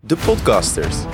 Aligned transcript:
De 0.00 0.16
Podcasters. 0.16 1.06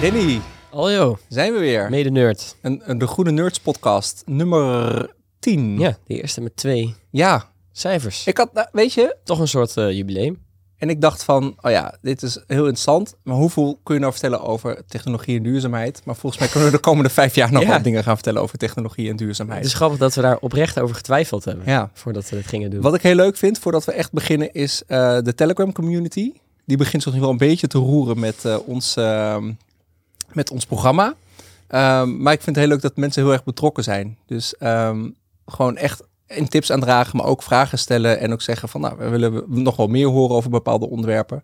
Danny, 0.00 0.40
Aljo, 0.70 1.18
zijn 1.28 1.52
we 1.52 1.58
weer. 1.58 1.90
mede 1.90 2.10
nerd. 2.10 2.56
Een, 2.62 2.82
een- 2.84 2.98
de 2.98 3.06
Groene 3.06 3.30
Nerds 3.30 3.60
podcast, 3.60 4.22
nummer 4.26 5.10
10. 5.38 5.78
Ja, 5.78 5.96
de 6.06 6.20
eerste 6.20 6.40
met 6.40 6.56
twee 6.56 6.94
Ja, 7.10 7.50
cijfers. 7.72 8.26
ik 8.26 8.36
had, 8.36 8.52
nou, 8.52 8.66
weet 8.72 8.92
je, 8.92 9.16
Toch 9.24 9.38
een 9.38 9.48
soort 9.48 9.76
eh, 9.76 9.90
jubileum. 9.92 10.42
En 10.80 10.88
ik 10.90 11.00
dacht 11.00 11.24
van, 11.24 11.56
oh 11.60 11.70
ja, 11.70 11.94
dit 12.02 12.22
is 12.22 12.34
heel 12.46 12.58
interessant. 12.58 13.14
Maar 13.22 13.36
hoeveel 13.36 13.78
kun 13.82 13.94
je 13.94 14.00
nou 14.00 14.12
vertellen 14.12 14.40
over 14.42 14.82
technologie 14.86 15.36
en 15.36 15.42
duurzaamheid? 15.42 16.02
Maar 16.04 16.16
volgens 16.16 16.40
mij 16.42 16.50
kunnen 16.50 16.70
we 16.70 16.76
de 16.76 16.82
komende 16.82 17.10
vijf 17.10 17.34
jaar 17.34 17.52
nog 17.52 17.62
Ja. 17.62 17.68
wat 17.68 17.84
dingen 17.84 18.02
gaan 18.02 18.14
vertellen 18.14 18.42
over 18.42 18.58
technologie 18.58 19.04
en 19.04 19.10
Het 19.10 19.18
duurzaamheid. 19.18 19.64
is 19.64 19.74
grappig 19.74 19.98
dat 19.98 20.14
we 20.14 20.20
daar 20.20 20.36
oprecht 20.38 20.80
over 20.80 20.94
getwijfeld 20.96 21.44
hebben. 21.44 21.64
Ja. 21.66 21.90
Voordat 21.92 22.28
we 22.28 22.36
dit 22.36 22.46
gingen 22.46 22.70
doen. 22.70 22.80
Wat 22.80 22.94
ik 22.94 23.02
heel 23.02 23.14
leuk 23.14 23.36
vind, 23.36 23.58
voordat 23.58 23.84
we 23.84 23.92
echt 23.92 24.12
beginnen, 24.12 24.52
is 24.52 24.82
eh, 24.86 25.18
de 25.22 25.34
Telegram 25.34 25.72
community. 25.72 26.32
Die 26.64 26.76
begint 26.76 27.02
zich 27.02 27.12
nu 27.12 27.20
wel 27.20 27.30
een 27.30 27.36
beetje 27.36 27.66
te 27.66 27.78
roeren 27.78 28.18
met, 28.20 28.44
eh, 28.44 28.56
ons, 28.66 28.96
ehm, 28.96 29.52
met 30.32 30.50
ons 30.50 30.66
programma. 30.66 31.14
Ehm, 31.66 32.22
maar 32.22 32.32
ik 32.32 32.42
vind 32.42 32.56
het 32.56 32.64
heel 32.64 32.74
leuk 32.74 32.82
dat 32.82 32.96
mensen 32.96 33.22
heel 33.22 33.32
erg 33.32 33.44
betrokken 33.44 33.84
zijn. 33.84 34.16
Dus 34.26 34.56
ehm, 34.56 35.08
gewoon 35.46 35.76
echt 35.76 36.02
in 36.30 36.48
tips 36.48 36.72
aandragen, 36.72 37.16
maar 37.16 37.26
ook 37.26 37.42
vragen 37.42 37.78
stellen. 37.78 38.18
En 38.18 38.32
ook 38.32 38.42
zeggen 38.42 38.68
van, 38.68 38.80
nou, 38.80 38.96
we 38.98 39.08
willen 39.08 39.44
nog 39.46 39.76
wel 39.76 39.86
meer 39.86 40.06
horen 40.06 40.36
over 40.36 40.50
bepaalde 40.50 40.88
onderwerpen. 40.88 41.42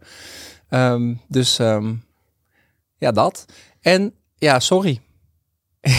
Ehm, 0.68 1.14
dus 1.28 1.58
ehm, 1.58 1.94
ja, 2.98 3.12
dat. 3.12 3.44
En 3.80 4.14
ja, 4.38 4.60
sorry. 4.60 5.00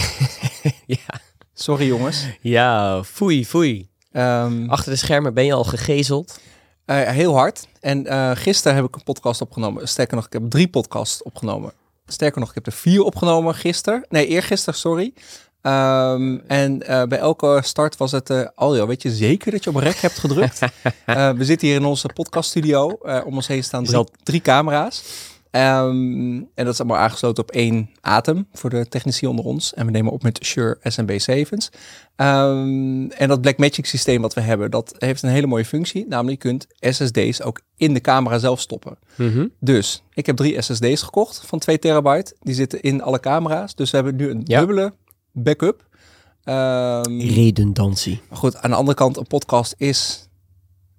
ja. 0.86 1.20
Sorry 1.54 1.86
jongens. 1.86 2.26
ja, 2.40 3.02
foei, 3.04 3.46
foei. 3.46 3.88
Ehm, 4.12 4.68
Achter 4.68 4.92
de 4.92 4.98
schermen 4.98 5.34
ben 5.34 5.44
je 5.44 5.52
al 5.52 5.64
gegezeld. 5.64 6.40
Eh, 6.84 7.08
heel 7.08 7.34
hard. 7.34 7.68
En 7.80 8.06
eh, 8.06 8.30
gisteren 8.34 8.76
heb 8.76 8.84
ik 8.84 8.94
een 8.94 9.02
podcast 9.02 9.40
opgenomen. 9.40 9.88
Sterker 9.88 10.16
nog, 10.16 10.26
ik 10.26 10.32
heb 10.32 10.50
drie 10.50 10.68
podcasts 10.68 11.22
opgenomen. 11.22 11.72
Sterker 12.06 12.40
nog, 12.40 12.48
ik 12.48 12.54
heb 12.54 12.66
er 12.66 12.72
vier 12.72 13.02
opgenomen 13.02 13.54
gisteren. 13.54 14.04
Nee, 14.08 14.26
eergisteren, 14.26 14.78
sorry. 14.78 15.14
Ehm, 15.62 16.38
en 16.46 16.82
eh, 16.86 17.02
bij 17.04 17.18
elke 17.18 17.60
start 17.64 17.96
was 17.96 18.12
het... 18.12 18.30
eh 18.30 18.46
Aljo, 18.54 18.86
weet 18.86 19.02
je 19.02 19.10
zeker 19.10 19.52
dat 19.52 19.64
je 19.64 19.70
op 19.70 19.76
rek 19.76 19.96
hebt 19.96 20.18
gedrukt? 20.18 20.58
Eh, 21.04 21.30
we 21.30 21.44
zitten 21.44 21.68
hier 21.68 21.76
in 21.76 21.84
onze 21.84 22.08
podcaststudio. 22.14 22.98
Eh 23.02 23.20
om 23.26 23.34
ons 23.34 23.46
heen 23.46 23.64
staan 23.64 23.84
drie, 23.84 24.04
drie 24.22 24.40
camera's. 24.40 25.02
Ehm, 25.50 26.36
en 26.36 26.64
dat 26.64 26.68
is 26.72 26.80
allemaal 26.80 26.98
aangesloten 26.98 27.42
op 27.42 27.50
één 27.50 27.90
atem 28.00 28.46
voor 28.52 28.70
de 28.70 28.86
technici 28.88 29.26
onder 29.26 29.44
ons. 29.44 29.74
En 29.74 29.84
we 29.86 29.90
nemen 29.92 30.12
op 30.12 30.22
met 30.22 30.44
Shure 30.44 30.78
SMB7's. 30.82 31.70
Ehm, 32.16 33.10
en 33.10 33.28
dat 33.28 33.40
Blackmagic 33.40 33.86
systeem 33.86 34.22
wat 34.22 34.34
we 34.34 34.40
hebben, 34.40 34.70
dat 34.70 34.94
heeft 34.98 35.22
een 35.22 35.28
hele 35.30 35.46
mooie 35.46 35.64
functie. 35.64 36.06
Namelijk 36.08 36.42
je 36.42 36.48
kunt 36.48 36.66
SSD's 36.80 37.40
ook 37.42 37.60
in 37.76 37.94
de 37.94 38.00
camera 38.00 38.38
zelf 38.38 38.60
stoppen. 38.60 38.98
Mhm. 39.14 39.46
Dus 39.60 40.02
ik 40.14 40.26
heb 40.26 40.36
drie 40.36 40.62
SSD's 40.62 41.02
gekocht 41.02 41.42
van 41.46 41.58
2 41.58 41.78
terabyte. 41.78 42.36
Die 42.40 42.54
zitten 42.54 42.80
in 42.80 43.02
alle 43.02 43.20
camera's. 43.20 43.74
Dus 43.74 43.90
we 43.90 43.96
hebben 43.96 44.16
nu 44.16 44.30
een 44.30 44.40
Ja. 44.44 44.58
dubbele 44.58 44.92
backup. 45.42 45.86
Ehm, 46.44 47.20
Redundantie. 47.20 48.20
goed, 48.30 48.56
aan 48.56 48.70
de 48.70 48.76
andere 48.76 48.96
kant, 48.96 49.16
een 49.16 49.26
podcast 49.26 49.74
is 49.76 50.28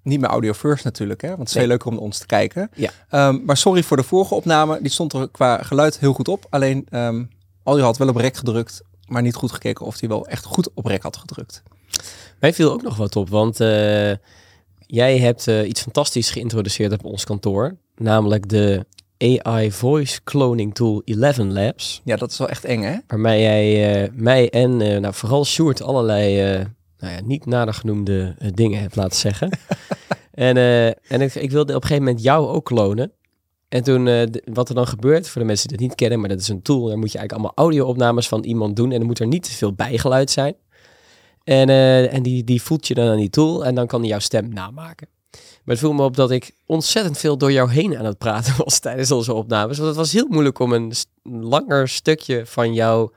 niet 0.02 0.20
meer 0.20 0.28
audio 0.30 0.52
first 0.52 0.84
natuurlijk, 0.84 1.20
hè? 1.20 1.28
Want 1.28 1.38
het 1.40 1.48
is 1.48 1.54
Nee. 1.54 1.62
veel 1.62 1.72
leuker 1.72 1.90
om 1.90 1.98
ons 1.98 2.18
te 2.18 2.26
kijken. 2.26 2.70
Ja. 2.74 2.90
Ehm, 3.08 3.38
maar 3.44 3.56
sorry 3.56 3.82
voor 3.82 3.96
de 3.96 4.02
vorige 4.02 4.34
opname. 4.34 4.78
Die 4.82 4.90
stond 4.90 5.12
er 5.12 5.28
qua 5.30 5.62
geluid 5.62 5.98
heel 5.98 6.12
goed 6.12 6.28
op. 6.28 6.46
Alleen, 6.50 6.86
ehm 6.90 7.24
Aljo 7.62 7.84
had 7.84 7.96
wel 7.98 8.08
op 8.08 8.16
rek 8.16 8.36
gedrukt, 8.36 8.82
maar 9.06 9.22
niet 9.22 9.34
goed 9.34 9.52
gekeken 9.52 9.86
of 9.86 10.00
hij 10.00 10.08
wel 10.08 10.26
echt 10.26 10.44
goed 10.44 10.68
op 10.74 10.86
rek 10.86 11.02
had 11.02 11.16
gedrukt. 11.16 11.62
Mij 12.40 12.52
viel 12.54 12.72
ook 12.72 12.82
nog 12.82 12.96
wat 12.96 13.16
op, 13.16 13.28
want 13.28 13.60
eh, 13.60 14.12
jij 14.86 15.18
hebt 15.18 15.46
eh, 15.48 15.68
iets 15.68 15.80
fantastisch 15.82 16.30
geïntroduceerd 16.30 16.92
op 16.92 17.04
ons 17.04 17.24
kantoor. 17.24 17.76
Namelijk 17.96 18.48
de 18.48 18.86
AI 19.20 19.72
Voice 19.72 20.22
Cloning 20.24 20.74
Tool 20.74 21.02
11 21.04 21.38
Labs. 21.38 22.00
Ja, 22.04 22.16
dat 22.16 22.30
is 22.30 22.38
wel 22.38 22.48
echt 22.48 22.64
eng, 22.64 22.82
hè? 22.82 22.96
Waarmee 23.06 23.40
jij 23.40 24.02
eh, 24.02 24.10
mij 24.14 24.50
en 24.50 24.80
eh, 24.80 25.00
nou, 25.00 25.14
vooral 25.14 25.44
Sjoerd 25.44 25.82
allerlei 25.82 26.40
eh, 26.40 26.66
nou 26.98 27.14
ja, 27.14 27.20
niet 27.24 27.46
nader 27.46 27.74
genoemde 27.74 28.34
dingen 28.54 28.80
hebt 28.80 28.96
laten 28.96 29.16
zeggen. 29.16 29.58
en 30.30 30.56
en 31.08 31.20
ik, 31.20 31.34
ik 31.34 31.50
wilde 31.50 31.74
op 31.74 31.82
een 31.82 31.88
gegeven 31.88 32.04
moment 32.04 32.22
jou 32.22 32.48
ook 32.48 32.64
klonen. 32.64 33.12
En 33.68 33.82
toen, 33.82 34.04
wat 34.44 34.68
er 34.68 34.74
dan 34.74 34.86
gebeurt, 34.86 35.28
voor 35.28 35.40
de 35.40 35.46
mensen 35.46 35.68
die 35.68 35.76
het 35.76 35.86
niet 35.86 35.96
kennen, 35.96 36.20
maar 36.20 36.28
dat 36.28 36.40
is 36.40 36.48
een 36.48 36.62
tool, 36.62 36.86
daar 36.86 36.98
moet 36.98 37.12
je 37.12 37.18
eigenlijk 37.18 37.32
allemaal 37.32 37.66
audio-opnames 37.66 38.28
van 38.28 38.44
iemand 38.44 38.76
doen 38.76 38.92
en 38.92 38.98
dan 38.98 39.06
moet 39.06 39.18
er 39.18 39.26
niet 39.26 39.42
te 39.42 39.52
veel 39.52 39.72
bijgeluid 39.72 40.30
zijn. 40.30 40.54
En, 41.44 41.68
en 42.10 42.22
die, 42.22 42.44
die 42.44 42.62
voelt 42.62 42.86
je 42.86 42.94
dan 42.94 43.08
aan 43.08 43.16
die 43.16 43.30
tool 43.30 43.64
en 43.64 43.74
dan 43.74 43.86
kan 43.86 44.00
hij 44.00 44.08
jouw 44.08 44.18
stem 44.18 44.48
namaken. 44.48 45.08
Maar 45.32 45.74
het 45.74 45.78
viel 45.78 45.92
me 45.92 46.02
op 46.02 46.16
dat 46.16 46.30
ik 46.30 46.50
ontzettend 46.66 47.18
veel 47.18 47.36
door 47.38 47.52
jou 47.52 47.70
heen 47.70 47.98
aan 47.98 48.04
het 48.04 48.18
praten 48.18 48.54
was 48.64 48.78
tijdens 48.78 49.10
onze 49.10 49.32
opnames. 49.34 49.76
Want 49.76 49.88
het 49.88 49.98
was 49.98 50.12
heel 50.12 50.26
moeilijk 50.28 50.58
om 50.58 50.72
een 50.72 50.92
st- 50.92 51.08
langer 51.22 51.88
stukje 51.88 52.46
van 52.46 52.74
jou 52.74 53.10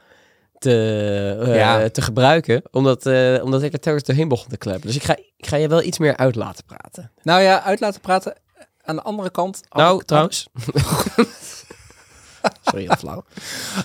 te, 0.60 1.38
eh, 1.42 1.56
Ja. 1.56 1.90
te 1.90 2.02
gebruiken. 2.02 2.62
Omdat, 2.72 3.06
eh, 3.06 3.40
omdat 3.44 3.64
ik 3.64 3.74
er 3.74 3.80
telkens 3.80 4.04
doorheen 4.06 4.28
begon 4.28 4.48
te 4.48 4.58
kleppen. 4.58 4.88
Dus 4.88 4.96
ik 4.96 5.04
ga, 5.04 5.16
ik 5.38 5.48
ga 5.48 5.56
je 5.56 5.68
wel 5.68 5.82
iets 5.84 5.98
meer 5.98 6.18
uit 6.18 6.36
laten 6.36 6.64
praten. 6.66 7.12
Nou 7.24 7.42
ja, 7.42 7.62
uit 7.64 7.80
laten 7.80 8.02
praten. 8.02 8.36
Aan 8.82 8.96
de 8.96 9.02
andere 9.02 9.30
kant... 9.32 9.62
Nou, 9.72 10.04
trouwens. 10.06 10.48
Sorry, 12.64 12.82
heel 12.86 12.96
flauw. 12.98 13.24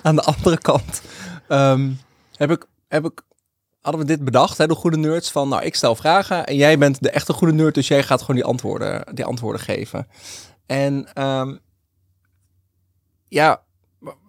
Aan 0.03 0.17
de 0.17 0.23
andere 0.23 0.59
kant 0.59 1.01
ehm, 1.49 1.91
heb 2.37 2.51
ik, 2.51 2.67
heb 2.89 3.05
ik, 3.05 3.23
hadden 3.81 4.01
we 4.01 4.07
dit 4.07 4.25
bedacht, 4.25 4.59
hè, 4.59 4.67
de 4.67 4.75
goede 4.75 4.97
nerds, 4.97 5.31
van 5.31 5.49
nou, 5.49 5.63
ik 5.65 5.75
stel 5.75 5.95
vragen 5.95 6.47
en 6.47 6.57
jij 6.57 6.79
bent 6.79 7.03
de 7.03 7.11
echte 7.11 7.33
goede 7.33 7.53
nerd, 7.53 7.75
dus 7.75 7.89
jij 7.89 8.03
gaat 8.03 8.21
gewoon 8.21 8.37
die 8.37 8.45
antwoorden, 8.45 9.05
die 9.15 9.25
antwoorden 9.25 9.61
geven. 9.61 10.07
En 10.67 11.09
ehm, 11.15 11.57
ja, 13.29 13.63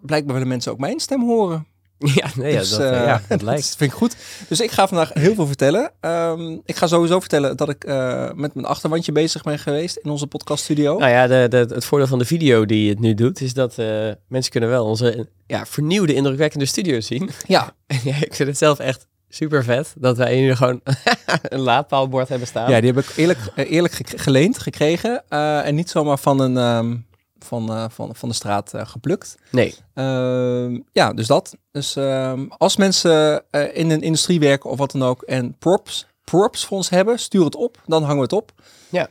blijkbaar 0.01 0.33
willen 0.33 0.47
mensen 0.47 0.71
ook 0.71 0.79
mijn 0.79 0.99
stem 0.99 1.21
horen. 1.21 1.67
Ja, 2.15 2.29
nee, 2.35 2.51
ja, 2.51 2.59
Dus, 2.59 2.69
dat, 2.69 2.79
eh, 2.79 2.99
eh, 2.99 3.05
ja, 3.07 3.21
dat 3.27 3.41
lijkt. 3.41 3.75
vind 3.75 3.91
ik 3.91 3.97
goed. 3.97 4.15
Dus 4.47 4.59
ik 4.59 4.71
ga 4.71 4.87
vandaag 4.87 5.13
heel 5.13 5.35
veel 5.35 5.47
vertellen. 5.47 5.91
Ehm, 5.99 6.57
ik 6.65 6.75
ga 6.75 6.87
sowieso 6.87 7.19
vertellen 7.19 7.57
dat 7.57 7.69
ik 7.69 7.83
eh, 7.83 8.31
met 8.33 8.53
mijn 8.53 8.65
achterwandje 8.65 9.11
bezig 9.11 9.43
ben 9.43 9.59
geweest 9.59 9.95
in 9.95 10.09
onze 10.09 10.27
podcaststudio. 10.27 10.97
Nou 10.97 11.11
ja, 11.11 11.27
de, 11.27 11.47
de, 11.49 11.73
het 11.75 11.85
voordeel 11.85 12.07
van 12.07 12.19
de 12.19 12.25
video 12.25 12.65
die 12.65 12.89
het 12.89 12.99
nu 12.99 13.13
doet, 13.13 13.41
is 13.41 13.53
dat 13.53 13.77
eh, 13.77 14.09
mensen 14.27 14.51
kunnen 14.51 14.69
wel 14.69 14.85
onze 14.85 15.27
ja, 15.47 15.65
vernieuwde, 15.65 16.13
indrukwekkende 16.13 16.65
studio 16.65 16.99
zien. 16.99 17.29
Ja, 17.47 17.75
En 17.87 17.99
ja, 18.09 18.15
ik 18.15 18.35
vind 18.35 18.49
het 18.49 18.57
zelf 18.57 18.79
echt 18.79 19.07
super 19.29 19.63
vet 19.63 19.93
dat 19.97 20.17
wij 20.17 20.35
hier 20.35 20.55
gewoon 20.55 20.81
een 21.41 21.59
laadpaalbord 21.59 22.29
hebben 22.29 22.47
staan. 22.47 22.69
Ja, 22.71 22.81
die 22.81 22.93
heb 22.93 23.03
ik 23.03 23.13
eerlijk, 23.15 23.39
eerlijk 23.55 23.93
geleend, 24.15 24.57
gekregen. 24.59 25.23
eh, 25.29 25.65
en 25.67 25.75
niet 25.75 25.89
zomaar 25.89 26.17
van, 26.19 26.39
een, 26.39 26.57
ehm, 26.57 26.97
van, 27.39 27.69
eh, 27.71 27.85
van, 27.89 28.15
van 28.15 28.29
de 28.29 28.35
straat 28.35 28.73
eh, 28.73 28.85
geplukt. 28.85 29.37
Nee, 29.51 29.75
Ehm, 29.93 30.79
ja, 30.91 31.13
dus 31.13 31.27
dat. 31.27 31.55
Dus 31.71 31.95
ehm, 31.95 32.45
als 32.57 32.77
mensen 32.77 33.43
in 33.73 33.89
een 33.89 34.01
industrie 34.01 34.39
werken 34.39 34.69
of 34.69 34.77
wat 34.77 34.91
dan 34.91 35.03
ook 35.03 35.21
en 35.21 35.55
props, 35.57 36.07
props 36.23 36.65
voor 36.65 36.77
ons 36.77 36.89
hebben, 36.89 37.19
stuur 37.19 37.43
het 37.45 37.55
op. 37.55 37.77
Dan 37.85 38.01
hangen 38.01 38.15
we 38.17 38.21
het 38.23 38.33
op. 38.33 38.51
Ja. 38.89 39.09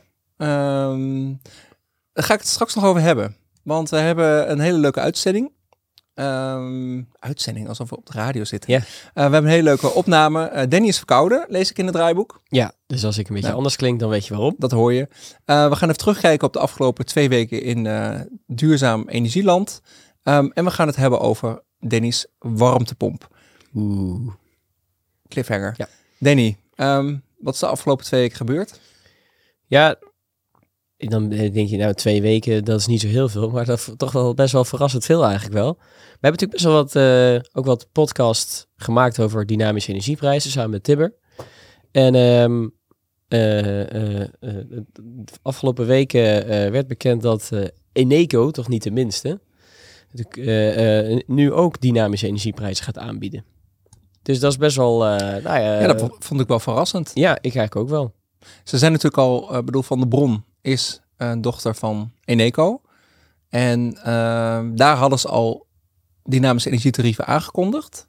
Daar 2.13 2.23
ga 2.23 2.33
ik 2.33 2.39
het 2.39 2.47
straks 2.49 2.75
nog 2.75 2.83
over 2.85 3.01
hebben. 3.01 3.35
Want 3.63 3.89
we 3.89 3.97
hebben 3.97 4.51
een 4.51 4.59
hele 4.59 4.77
leuke 4.77 4.99
uitzending. 4.99 5.51
Ehm, 6.19 7.01
uitzending, 7.19 7.67
alsof 7.67 7.89
we 7.89 7.97
op 7.97 8.05
de 8.05 8.11
radio 8.11 8.43
zitten. 8.43 8.71
Ja. 8.71 8.77
Eh, 8.79 8.83
we 9.13 9.21
hebben 9.21 9.43
een 9.43 9.49
hele 9.49 9.63
leuke 9.63 9.93
opname. 9.93 10.43
Eh, 10.45 10.67
Danny 10.69 10.87
is 10.87 10.97
verkouden, 10.97 11.45
lees 11.49 11.69
ik 11.69 11.77
in 11.77 11.85
het 11.85 11.93
draaiboek. 11.95 12.41
ja, 12.47 12.71
dus 12.87 13.05
als 13.05 13.17
ik 13.17 13.27
een 13.27 13.33
beetje 13.33 13.45
Nou. 13.47 13.57
anders 13.57 13.75
klink, 13.75 13.99
dan 13.99 14.09
weet 14.09 14.25
je 14.27 14.33
waarom. 14.33 14.55
Dat 14.57 14.71
hoor 14.71 14.93
je. 14.93 15.07
Eh, 15.45 15.69
we 15.69 15.75
gaan 15.75 15.87
even 15.87 15.97
terugkijken 16.01 16.47
op 16.47 16.53
de 16.53 16.59
afgelopen 16.59 17.05
twee 17.05 17.29
weken 17.29 17.61
in 17.61 17.87
duurzaam 18.47 19.07
energieland. 19.07 19.81
Ehm, 20.23 20.49
en 20.53 20.63
we 20.63 20.71
gaan 20.71 20.87
het 20.87 20.95
hebben 20.95 21.19
over 21.19 21.61
Danny's 21.79 22.27
warmtepomp. 22.39 23.27
Oeh. 23.75 24.31
Cliffhanger. 25.27 25.73
Ja. 25.77 25.87
Danny, 26.17 26.57
ehm, 26.75 27.17
wat 27.37 27.53
is 27.53 27.59
de 27.59 27.67
afgelopen 27.67 28.05
twee 28.05 28.21
weken 28.21 28.37
gebeurd? 28.37 28.79
Ja, 29.65 29.95
dan 31.07 31.29
denk 31.29 31.69
je 31.69 31.77
nou 31.77 31.93
twee 31.93 32.21
weken, 32.21 32.65
dat 32.65 32.79
is 32.79 32.87
niet 32.87 33.01
zo 33.01 33.07
heel 33.07 33.29
veel, 33.29 33.49
maar 33.49 33.65
dat 33.65 33.93
toch 33.97 34.11
wel 34.11 34.33
best 34.33 34.53
wel 34.53 34.65
verrassend 34.65 35.05
veel 35.05 35.23
eigenlijk 35.23 35.53
wel. 35.53 35.73
We 35.79 36.27
hebben 36.27 36.31
natuurlijk 36.47 36.51
best 36.51 36.63
wel 36.63 36.73
wat, 36.73 36.95
eh, 36.95 37.39
ook 37.59 37.65
wat 37.65 37.87
podcast 37.91 38.67
gemaakt 38.75 39.19
over 39.19 39.45
dynamische 39.45 39.89
energieprijzen 39.91 40.51
samen 40.51 40.69
met 40.69 40.83
Tibber. 40.83 41.13
En 41.91 42.13
de 43.27 45.11
afgelopen 45.41 45.85
weken 45.85 46.47
werd 46.71 46.87
bekend 46.87 47.21
dat 47.21 47.51
Eneco, 47.91 48.51
toch 48.51 48.67
niet 48.67 48.83
de 48.83 48.91
minste, 48.91 49.39
nu 51.25 51.51
ook 51.51 51.81
dynamische 51.81 52.27
energieprijzen 52.27 52.85
gaat 52.85 52.97
aanbieden. 52.97 53.45
Dus 54.21 54.39
dat 54.39 54.51
is 54.51 54.57
best 54.57 54.75
wel, 54.75 54.97
nou 54.97 55.41
ja, 55.43 55.79
ja, 55.81 55.87
dat 55.87 55.99
vo- 55.99 56.15
vond 56.19 56.41
ik 56.41 56.47
wel 56.47 56.59
verrassend. 56.59 57.11
ja, 57.13 57.31
ik 57.35 57.41
eigenlijk 57.55 57.75
ook 57.75 57.89
wel. 57.89 58.13
Ze 58.63 58.77
zijn 58.77 58.91
natuurlijk 58.91 59.21
al, 59.21 59.53
eh 59.53 59.63
bedoel, 59.63 59.81
Van 59.81 59.99
de 59.99 60.07
Bron 60.07 60.43
is 60.61 61.01
een 61.17 61.41
dochter 61.41 61.75
van 61.75 62.11
Eneco. 62.25 62.81
En 63.49 63.97
ehm, 64.03 64.75
daar 64.75 64.95
hadden 64.97 65.19
ze 65.19 65.27
al 65.27 65.67
dynamische 66.23 66.69
energietarieven 66.69 67.25
aangekondigd. 67.25 68.07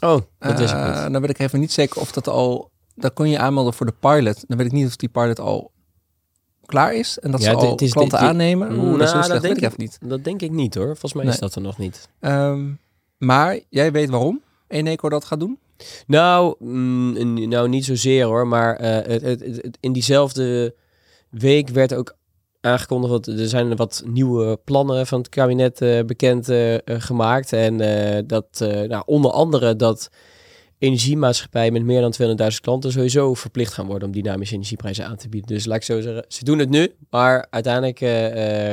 Oh, 0.00 0.18
dat 0.38 0.58
is 0.58 0.70
Eh, 0.72 0.84
het 0.94 1.02
niet. 1.02 1.12
Dan 1.12 1.20
weet 1.20 1.30
ik 1.30 1.38
even 1.38 1.60
niet 1.60 1.72
zeker 1.72 2.00
of 2.00 2.12
dat 2.12 2.28
al... 2.28 2.70
Dat 2.94 3.12
kon 3.14 3.28
je 3.28 3.38
aanmelden 3.38 3.74
voor 3.74 3.86
de 3.86 3.94
pilot. 4.00 4.44
Dan 4.48 4.56
weet 4.58 4.66
ik 4.66 4.72
niet 4.72 4.86
of 4.86 4.96
die 4.96 5.08
pilot 5.08 5.40
al 5.40 5.72
klaar 6.66 6.94
is. 6.94 7.18
En 7.18 7.30
dat 7.30 7.42
Ja, 7.42 7.50
ze 7.50 7.56
al 7.56 7.76
is- 7.76 7.92
klanten 7.92 8.18
dit- 8.18 8.28
aannemen. 8.28 8.70
Oeh, 8.72 8.78
Nou, 8.82 8.98
dat 8.98 9.06
is 9.06 9.12
dat 9.12 9.28
denk 9.42 9.42
weet 9.54 9.56
ik 9.62 9.72
ik- 9.72 9.76
niet. 9.78 9.98
Dat 10.00 10.24
denk 10.24 10.42
ik 10.42 10.50
niet 10.50 10.74
hoor. 10.74 10.86
Volgens 10.86 11.12
mij 11.12 11.24
Nee. 11.24 11.32
is 11.32 11.38
dat 11.38 11.54
er 11.54 11.60
nog 11.62 11.78
niet. 11.78 12.08
Ehm, 12.20 12.70
maar 13.18 13.60
jij 13.68 13.92
weet 13.92 14.08
waarom 14.10 14.40
Eneco 14.74 15.08
dat 15.08 15.24
gaat 15.24 15.40
doen? 15.40 15.58
Nou, 16.06 16.54
mm, 16.58 17.48
nou 17.48 17.68
niet 17.68 17.84
zozeer 17.84 18.24
hoor, 18.24 18.46
maar 18.46 18.76
eh, 18.76 18.90
het, 19.12 19.22
het, 19.22 19.40
het- 19.40 19.56
het- 19.62 19.78
in 19.80 19.92
diezelfde 19.92 20.74
week 21.30 21.68
werd 21.68 21.94
ook 21.94 22.16
aangekondigd 22.60 23.12
dat 23.12 23.26
er 23.38 23.48
zijn 23.48 23.76
wat 23.76 24.02
nieuwe 24.06 24.56
plannen 24.64 25.06
van 25.06 25.18
het 25.18 25.28
kabinet 25.28 25.80
eh, 25.80 26.00
bekend 26.04 26.48
eh, 26.48 26.74
gemaakt. 26.84 27.52
En 27.52 27.80
eh, 27.80 28.22
dat 28.26 28.46
eh, 28.60 28.88
nou, 28.88 29.02
onder 29.06 29.30
andere 29.30 29.76
dat 29.76 30.08
energiemaatschappijen 30.78 31.72
met 31.72 31.84
meer 31.84 32.00
dan 32.00 32.14
200.000 32.52 32.60
klanten 32.60 32.92
sowieso 32.92 33.34
verplicht 33.34 33.72
gaan 33.72 33.86
worden 33.86 34.08
om 34.08 34.14
dynamische 34.14 34.54
energieprijzen 34.54 35.06
aan 35.06 35.16
te 35.16 35.28
bieden. 35.28 35.54
Dus 35.56 35.64
laat 35.64 35.76
ik 35.76 35.82
zo 35.82 36.00
zeggen, 36.00 36.24
ze 36.28 36.44
doen 36.44 36.58
het 36.58 36.68
nu, 36.70 36.92
maar 37.10 37.46
uiteindelijk... 37.50 38.00
eh, 38.00 38.26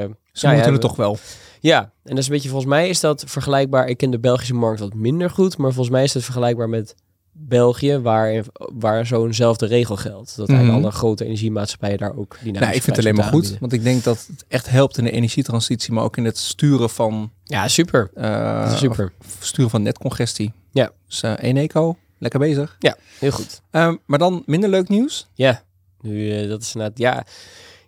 eh, 0.03 0.09
Ze 0.31 0.45
nou 0.45 0.57
ja, 0.57 0.63
moeten 0.63 0.71
het 0.73 0.81
we- 0.81 0.87
toch 0.87 0.95
wel. 0.95 1.17
Ja, 1.61 1.79
en 1.81 1.89
dat 2.03 2.17
is 2.17 2.25
een 2.25 2.31
beetje, 2.33 2.49
volgens 2.49 2.69
mij 2.69 2.89
is 2.89 2.99
dat 2.99 3.23
vergelijkbaar. 3.27 3.87
Ik 3.87 3.97
ken 3.97 4.11
de 4.11 4.19
Belgische 4.19 4.53
markt 4.53 4.79
wat 4.79 4.93
minder 4.93 5.29
goed, 5.29 5.57
maar 5.57 5.71
volgens 5.71 5.95
mij 5.95 6.03
is 6.03 6.13
het 6.13 6.23
vergelijkbaar 6.23 6.69
met 6.69 6.95
België, 7.33 7.97
waar, 7.97 8.43
waar 8.73 9.05
zo'nzelfde 9.05 9.65
regel 9.65 9.95
geldt. 9.95 10.35
Dat 10.37 10.49
eigenlijk 10.49 10.77
Mhm. 10.79 10.87
alle 10.87 10.97
grote 10.97 11.25
energiemaatschappijen 11.25 11.97
daar 11.97 12.17
ook 12.17 12.37
die 12.43 12.51
Nou, 12.51 12.65
ik 12.65 12.71
vind 12.81 12.85
het 12.95 13.05
alleen 13.05 13.15
maar 13.15 13.31
goed. 13.33 13.57
Want 13.59 13.73
ik 13.73 13.83
denk 13.83 14.03
dat 14.03 14.25
het 14.27 14.45
echt 14.47 14.69
helpt 14.69 14.97
in 14.97 15.03
de 15.03 15.11
energietransitie. 15.11 15.93
Maar 15.93 16.03
ook 16.03 16.17
in 16.17 16.25
het 16.25 16.37
sturen 16.37 16.89
van, 16.89 17.31
Ja, 17.43 17.67
super. 17.67 18.11
eh, 18.13 18.75
super. 18.75 19.11
sturen 19.39 19.69
van 19.71 19.81
netcongestie. 19.81 20.53
Ja. 20.71 20.91
Dus 21.07 21.21
eh 21.23 21.33
Eneco, 21.37 21.97
lekker 22.17 22.39
bezig. 22.39 22.77
Heel 23.19 23.31
goed. 23.31 23.61
Ehm, 23.71 23.95
maar 24.05 24.19
dan 24.19 24.43
minder 24.45 24.69
leuk 24.69 24.87
nieuws. 24.89 25.27
Ja, 25.33 25.63
nu, 26.01 26.31
eh, 26.41 26.49
dat 26.49 26.61
is 26.61 26.73
inderdaad, 26.73 26.97
ja. 26.97 27.23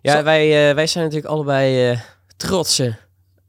Ja, 0.02 0.16
Zo- 0.16 0.22
wij, 0.22 0.68
eh, 0.68 0.74
wij 0.74 0.86
zijn 0.86 1.04
natuurlijk 1.04 1.32
allebei 1.32 1.90
eh, 1.90 2.00
trotse 2.36 2.96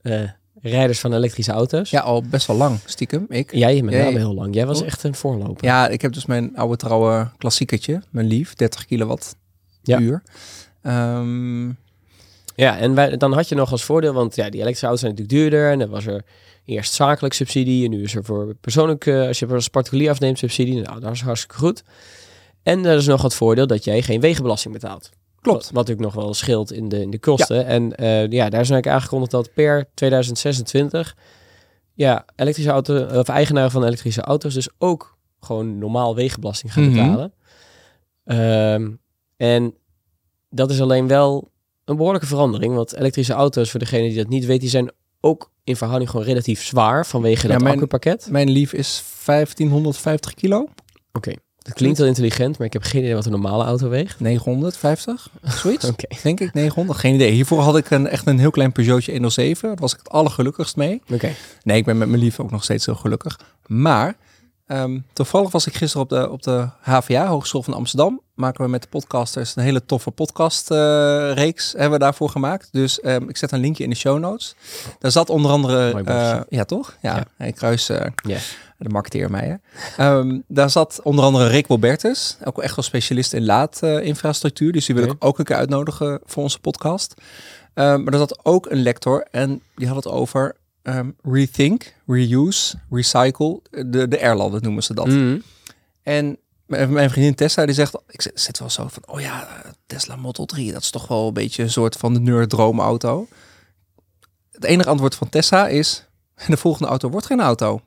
eh, 0.05 0.29
rijders 0.61 0.99
van 0.99 1.13
elektrische 1.13 1.51
auto's. 1.51 1.89
Ja, 1.89 2.01
al 2.01 2.23
best 2.23 2.47
wel 2.47 2.55
lang, 2.55 2.79
stiekem. 2.85 3.25
Ik. 3.29 3.53
Jij 3.55 3.81
met 3.81 3.93
name 3.93 4.17
heel 4.17 4.33
lang. 4.33 4.55
Jij 4.55 4.65
was 4.65 4.79
Oh. 4.81 4.85
echt 4.87 5.03
een 5.03 5.15
voorloper. 5.15 5.65
Ja, 5.65 5.87
ik 5.87 6.01
heb 6.01 6.13
dus 6.13 6.25
mijn 6.25 6.57
oude 6.57 6.75
trouwe 6.77 7.29
klassiekertje. 7.37 8.01
Mijn 8.09 8.27
lief, 8.27 8.53
30 8.53 8.85
kilowatt 8.85 9.35
Ja. 9.83 9.99
uur. 9.99 10.23
Ehm, 10.81 11.67
Ja, 12.57 12.77
en 12.77 12.95
wij, 12.95 13.17
dan 13.17 13.33
had 13.33 13.49
je 13.49 13.55
nog 13.55 13.71
als 13.71 13.83
voordeel, 13.83 14.13
want 14.13 14.35
ja, 14.35 14.43
die 14.43 14.53
elektrische 14.53 14.85
auto's 14.85 15.01
zijn 15.01 15.11
natuurlijk 15.15 15.39
duurder. 15.39 15.71
En 15.71 15.79
dan 15.79 15.89
was 15.89 16.05
er 16.05 16.23
eerst 16.65 16.93
zakelijk 16.93 17.33
subsidie. 17.33 17.83
En 17.85 17.89
nu 17.91 18.03
is 18.03 18.15
er 18.15 18.23
voor 18.23 18.55
persoonlijk, 18.61 19.05
eh, 19.05 19.27
als 19.27 19.39
je 19.39 19.47
als 19.47 19.67
particulier 19.67 20.09
afneemt, 20.09 20.37
subsidie. 20.37 20.81
Nou, 20.81 20.99
dat 20.99 21.11
is 21.11 21.21
hartstikke 21.21 21.55
goed. 21.55 21.83
En 22.63 22.85
er 22.85 22.97
is 22.97 23.05
nog 23.05 23.21
het 23.21 23.33
voordeel 23.33 23.67
dat 23.67 23.83
jij 23.83 24.01
geen 24.01 24.19
wegenbelasting 24.21 24.73
betaalt. 24.73 25.09
Klopt. 25.45 25.63
Wat, 25.63 25.73
wat 25.73 25.87
natuurlijk 25.87 26.15
nog 26.15 26.23
wel 26.23 26.33
scheelt 26.33 26.71
in 26.71 26.89
de, 26.89 27.01
in 27.01 27.09
de 27.09 27.19
kosten. 27.19 27.65
En 27.65 27.95
eh, 27.95 28.07
ja, 28.21 28.49
daar 28.49 28.61
is 28.61 28.69
eigenlijk 28.69 28.87
aangekondigd 28.87 29.31
dat 29.31 29.53
per 29.53 29.87
2026 29.93 31.15
ja, 31.93 32.25
elektrische 32.35 32.71
auto, 32.71 33.05
of 33.19 33.27
eigenaren 33.29 33.71
van 33.71 33.83
elektrische 33.83 34.21
auto's 34.21 34.53
dus 34.53 34.69
ook 34.77 35.17
gewoon 35.39 35.77
normaal 35.77 36.15
wegenbelasting 36.15 36.73
gaan 36.73 36.83
Mhm. 36.83 36.93
betalen. 36.93 37.33
Ehm, 38.23 38.91
en 39.37 39.73
dat 40.49 40.69
is 40.71 40.81
alleen 40.81 41.07
wel 41.07 41.51
een 41.85 41.95
behoorlijke 41.95 42.27
verandering, 42.27 42.75
want 42.75 42.93
elektrische 42.95 43.33
auto's, 43.33 43.71
voor 43.71 43.79
degene 43.79 44.07
die 44.07 44.17
dat 44.17 44.27
niet 44.27 44.45
weet, 44.45 44.59
die 44.59 44.69
zijn 44.69 44.91
ook 45.21 45.51
in 45.63 45.75
verhouding 45.75 46.09
gewoon 46.09 46.25
relatief 46.25 46.63
zwaar 46.63 47.05
vanwege 47.05 47.47
Ja, 47.47 47.53
dat 47.53 47.61
mijn- 47.61 47.75
accupakket. 47.75 48.27
Mijn 48.31 48.49
lief 48.49 48.73
is 48.73 49.03
1550 49.25 50.33
kilo. 50.33 50.67
Oké, 51.11 51.33
dat 51.65 51.73
klinkt 51.73 51.97
heel 51.97 52.07
intelligent, 52.07 52.57
maar 52.57 52.67
ik 52.67 52.73
heb 52.73 52.81
geen 52.83 53.01
idee 53.01 53.15
wat 53.15 53.25
een 53.25 53.31
normale 53.31 53.63
auto 53.63 53.89
weegt. 53.89 54.19
950, 54.19 55.29
zoiets. 55.43 55.91
Denk 56.23 56.39
ik, 56.39 56.53
900. 56.53 56.99
Geen 56.99 57.13
idee. 57.13 57.31
Hiervoor 57.31 57.59
had 57.61 57.77
ik 57.77 57.89
een, 57.89 58.07
echt 58.07 58.27
een 58.27 58.39
heel 58.39 58.49
klein 58.51 58.71
Peugeotje 58.71 59.11
107. 59.11 59.69
Daar 59.69 59.77
was 59.77 59.91
ik 59.93 59.97
het 59.97 60.09
allergelukkigst 60.09 60.75
mee. 60.75 61.01
oké. 61.13 61.29
Nee, 61.63 61.77
ik 61.77 61.85
ben 61.85 61.97
met 61.97 62.07
mijn 62.09 62.21
lief 62.21 62.39
ook 62.39 62.51
nog 62.51 62.63
steeds 62.63 62.85
heel 62.85 62.95
gelukkig. 62.95 63.39
Maar 63.65 64.15
ehm, 64.67 64.99
toevallig 65.13 65.51
was 65.51 65.67
ik 65.67 65.75
gisteren 65.75 66.03
op 66.03 66.09
de, 66.09 66.29
op 66.29 66.43
de 66.43 66.69
HVA, 66.81 67.27
Hogeschool 67.27 67.63
van 67.63 67.73
Amsterdam. 67.73 68.21
Maken 68.35 68.63
we 68.63 68.69
met 68.69 68.81
de 68.81 68.87
podcasters 68.87 69.55
een 69.55 69.63
hele 69.63 69.85
toffe 69.85 70.11
podcastreeks 70.11 71.33
reeks 71.35 71.71
hebben 71.71 71.91
we 71.91 71.99
daarvoor 71.99 72.29
gemaakt. 72.29 72.69
Dus 72.71 72.99
ehm, 72.99 73.29
ik 73.29 73.37
zet 73.37 73.51
een 73.51 73.59
linkje 73.59 73.83
in 73.83 73.89
de 73.89 73.95
show 73.95 74.19
notes. 74.19 74.55
Daar 74.99 75.11
zat 75.11 75.29
onder 75.29 75.51
andere... 75.51 76.03
Eh, 76.03 76.39
ja, 76.49 76.63
toch? 76.63 76.97
Ja, 77.01 77.25
Ja. 77.37 77.45
ik 77.45 77.55
kruis 77.55 77.89
eh, 77.89 78.05
Ja. 78.27 78.37
De 78.77 78.89
marketeer 78.89 79.31
mij. 79.31 79.47
Hè? 79.47 79.55
Ehm, 80.17 80.39
daar 80.47 80.69
zat 80.69 80.99
onder 81.03 81.25
andere 81.25 81.47
Rick 81.47 81.67
Wilbertus, 81.67 82.37
ook 82.43 82.61
echt 82.61 82.75
wel 82.75 82.85
specialist 82.85 83.33
in 83.33 83.45
laadinfrastructuur. 83.45 84.71
dus 84.71 84.85
die 84.85 84.95
wil 84.95 85.03
ik 85.05 85.15
ook 85.19 85.39
een 85.39 85.45
keer 85.45 85.55
uitnodigen 85.55 86.19
voor 86.23 86.43
onze 86.43 86.59
podcast. 86.59 87.13
Ehm, 87.73 88.03
maar 88.03 88.13
er 88.13 88.19
zat 88.19 88.45
ook 88.45 88.65
een 88.71 88.81
lector 88.81 89.27
en 89.31 89.61
die 89.75 89.87
had 89.87 89.95
het 89.95 90.07
over 90.07 90.55
ehm, 90.81 91.09
rethink, 91.23 91.93
reuse, 92.07 92.77
recycle, 92.89 93.61
de, 93.71 94.07
de 94.07 94.17
Erlanden 94.17 94.61
noemen 94.63 94.83
ze 94.83 94.93
dat. 94.93 95.07
Mhm. 95.07 95.39
En 96.03 96.37
mijn 96.67 97.09
vriendin 97.09 97.35
Tessa 97.35 97.65
die 97.65 97.75
zegt, 97.75 97.97
ik 98.07 98.21
zit- 98.33 98.59
wel 98.59 98.69
zo 98.69 98.87
van, 98.87 99.03
oh 99.05 99.19
ja, 99.21 99.47
Tesla 99.85 100.15
Model 100.15 100.45
3, 100.45 100.71
dat 100.71 100.81
is 100.81 100.89
toch 100.89 101.07
wel 101.07 101.27
een 101.27 101.33
beetje 101.33 101.63
een 101.63 101.69
soort 101.71 101.95
van 101.95 102.13
de 102.13 102.19
nerd 102.19 102.49
droomauto. 102.49 103.27
Het 104.51 104.63
enige 104.63 104.89
antwoord 104.89 105.15
van 105.15 105.29
Tessa 105.29 105.67
is, 105.67 106.05
de 106.47 106.57
volgende 106.57 106.89
auto 106.89 107.09
wordt 107.09 107.25
geen 107.25 107.41
auto. 107.41 107.81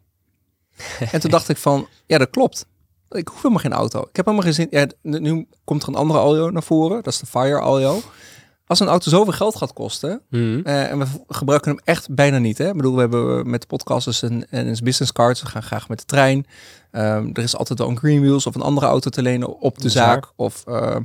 en 1.13 1.21
toen 1.21 1.31
dacht 1.31 1.49
ik 1.49 1.57
van, 1.57 1.89
ja 2.07 2.19
dat 2.19 2.31
klopt. 2.31 2.67
Ik 3.11 3.29
hoef 3.29 3.37
helemaal 3.37 3.63
geen 3.63 3.73
auto. 3.73 4.01
Ik 4.01 4.17
heb 4.17 4.25
helemaal 4.25 4.45
geen 4.47 4.55
zin. 4.55 4.67
Ja, 4.71 4.87
nu- 5.03 5.47
komt 5.65 5.83
er 5.83 5.89
een 5.89 5.95
andere 5.95 6.19
Aljo 6.19 6.51
naar 6.51 6.63
voren. 6.63 7.03
Dat 7.03 7.13
is 7.13 7.19
de 7.19 7.27
Fire 7.27 7.59
Aljo. 7.59 8.01
Als 8.67 8.81
een 8.81 8.87
auto 8.89 9.11
zoveel 9.11 9.33
geld 9.33 9.57
gaat 9.57 9.73
kosten, 9.73 10.21
Mhm. 10.31 10.61
eh, 10.65 10.91
en 10.91 10.99
we 10.99 11.05
gebruiken 11.29 11.71
hem 11.71 11.81
echt 11.85 12.15
bijna 12.15 12.39
niet. 12.39 12.59
Hè? 12.59 12.69
Ik 12.69 12.77
bedoel, 12.77 12.95
we 12.95 13.01
hebben 13.01 13.51
met 13.51 13.61
de 13.61 13.67
podcast 13.67 14.05
dus 14.05 14.23
een, 14.23 14.47
een 14.51 14.77
business 14.83 15.13
card. 15.13 15.41
We 15.41 15.47
gaan 15.47 15.63
graag 15.63 15.89
met 15.89 15.99
de 15.99 16.05
trein. 16.05 16.47
Ehm, 16.91 17.31
er 17.33 17.43
is 17.43 17.57
altijd 17.57 17.79
wel 17.79 17.89
een 17.89 17.99
Green 17.99 18.21
Wheels 18.21 18.47
of 18.47 18.55
een 18.55 18.61
andere 18.63 18.87
auto 18.87 19.11
te 19.11 19.23
lenen 19.23 19.59
op 19.61 19.77
de 19.77 19.83
De 19.83 19.89
zaak. 19.91 20.25
zaak. 20.25 20.33
Of 20.37 20.65
ehm, 20.67 21.03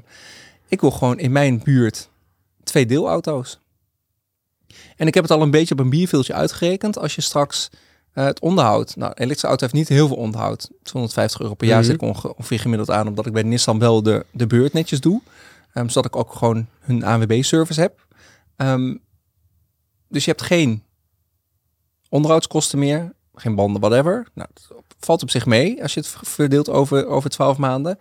ik 0.68 0.82
wil 0.82 0.92
gewoon 0.92 1.20
in 1.20 1.32
mijn 1.32 1.62
buurt 1.64 2.10
twee 2.64 2.86
deelauto's. 2.86 3.60
En 4.98 5.08
ik 5.08 5.14
heb 5.14 5.24
het 5.24 5.32
al 5.34 5.42
een 5.42 5.52
beetje 5.52 5.74
op 5.74 5.80
een 5.80 5.90
bierveeltje 5.90 6.34
uitgerekend. 6.34 6.98
Als 6.98 7.16
je 7.16 7.22
straks 7.22 7.70
eh, 8.14 8.26
het 8.26 8.40
onderhoud. 8.40 8.96
Nou, 8.96 9.10
een 9.12 9.18
elektrische 9.18 9.48
auto 9.48 9.62
heeft 9.62 9.78
niet 9.78 9.88
heel 9.88 10.08
veel 10.08 10.16
onderhoud. 10.18 10.70
250 10.84 11.42
euro 11.42 11.54
per 11.54 11.68
jaar 11.68 11.78
Mhm. 11.80 11.86
zit 11.86 11.96
ik 11.96 12.02
onge- 12.02 12.36
ongeveer 12.36 12.60
gemiddeld 12.60 12.90
aan. 12.92 13.08
Omdat 13.08 13.26
ik 13.26 13.34
bij 13.34 13.44
Nissan 13.44 13.80
wel 13.80 14.04
de, 14.04 14.26
de 14.32 14.48
beurt 14.48 14.74
netjes 14.74 15.02
doe. 15.02 15.22
Ehm, 15.74 15.88
zodat 15.88 16.06
ik 16.06 16.16
ook 16.16 16.34
gewoon 16.34 16.68
hun 16.80 17.04
ANWB-service 17.04 17.82
heb. 17.82 18.06
Ehm, 18.56 18.96
dus 20.08 20.26
je 20.26 20.32
hebt 20.32 20.44
geen 20.44 20.84
onderhoudskosten 22.10 22.80
meer. 22.80 23.14
Geen 23.36 23.56
banden, 23.56 23.82
whatever. 23.82 24.28
Nou, 24.34 24.50
het 24.54 24.68
valt 25.00 25.22
op 25.22 25.30
zich 25.30 25.46
mee 25.46 25.82
als 25.82 25.94
je 25.94 26.00
het 26.00 26.10
verdeelt 26.22 26.70
over, 26.70 27.06
over 27.08 27.30
12 27.30 27.58
maanden. 27.58 27.98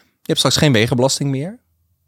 Je 0.00 0.28
hebt 0.28 0.38
straks 0.38 0.56
geen 0.56 0.72
wegenbelasting 0.72 1.30
meer. 1.30 1.58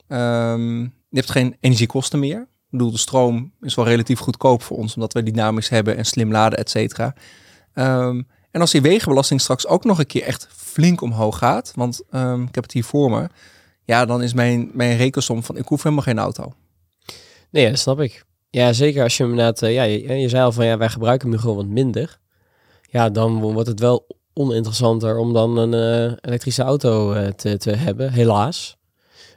Ehm, 0.06 0.80
je 0.80 1.20
hebt 1.20 1.30
geen 1.30 1.56
energiekosten 1.60 2.18
meer. 2.18 2.40
Ik 2.40 2.70
bedoel, 2.80 2.90
de 2.90 2.98
stroom 2.98 3.52
is 3.60 3.74
wel 3.74 3.84
relatief 3.84 4.18
goedkoop 4.18 4.62
voor 4.62 4.76
ons, 4.76 4.94
omdat 4.94 5.12
we 5.12 5.22
dynamisch 5.22 5.68
hebben 5.68 5.96
en 5.96 6.04
slim 6.04 6.30
laden, 6.32 6.58
et 6.58 6.70
cetera. 6.70 7.14
Ehm, 7.74 8.22
en 8.50 8.60
als 8.60 8.70
die 8.70 8.82
wegenbelasting 8.82 9.40
straks 9.40 9.66
ook 9.66 9.84
nog 9.84 9.98
een 9.98 10.06
keer 10.06 10.22
echt 10.22 10.48
flink 10.56 11.00
omhoog 11.00 11.38
gaat, 11.38 11.72
want 11.74 12.02
ehm, 12.10 12.42
ik 12.42 12.54
heb 12.54 12.64
het 12.64 12.72
hier 12.72 12.84
voor 12.84 13.10
me, 13.10 13.28
ja, 13.84 14.04
dan 14.04 14.22
is 14.22 14.32
mijn, 14.32 14.70
mijn 14.72 14.96
rekensom 14.96 15.42
van 15.42 15.56
ik 15.56 15.66
hoef 15.66 15.82
helemaal 15.82 16.04
geen 16.04 16.18
auto. 16.18 16.52
Nee, 17.50 17.70
dat 17.70 17.78
snap 17.78 18.00
ik. 18.00 18.24
Ja, 18.50 18.72
zeker 18.72 19.02
als 19.02 19.16
je 19.16 19.22
hem 19.22 19.32
inderdaad... 19.32 19.62
eh, 19.62 19.74
ja, 19.74 19.82
je, 19.82 20.18
je 20.18 20.28
zei 20.28 20.44
al 20.44 20.52
van 20.52 20.66
ja, 20.66 20.76
wij 20.76 20.88
gebruiken 20.88 21.26
hem 21.26 21.36
nu 21.36 21.42
gewoon 21.42 21.56
wat 21.56 21.66
minder. 21.66 22.18
Ja, 22.90 23.10
dan 23.10 23.40
wordt 23.40 23.68
het 23.68 23.80
wel 23.80 24.06
oninteressanter 24.32 25.16
om 25.16 25.32
dan 25.32 25.56
een 25.56 25.74
eh, 25.74 26.16
elektrische 26.20 26.62
auto 26.62 27.12
eh, 27.12 27.28
te, 27.28 27.56
te 27.56 27.70
hebben, 27.70 28.12
helaas. 28.12 28.76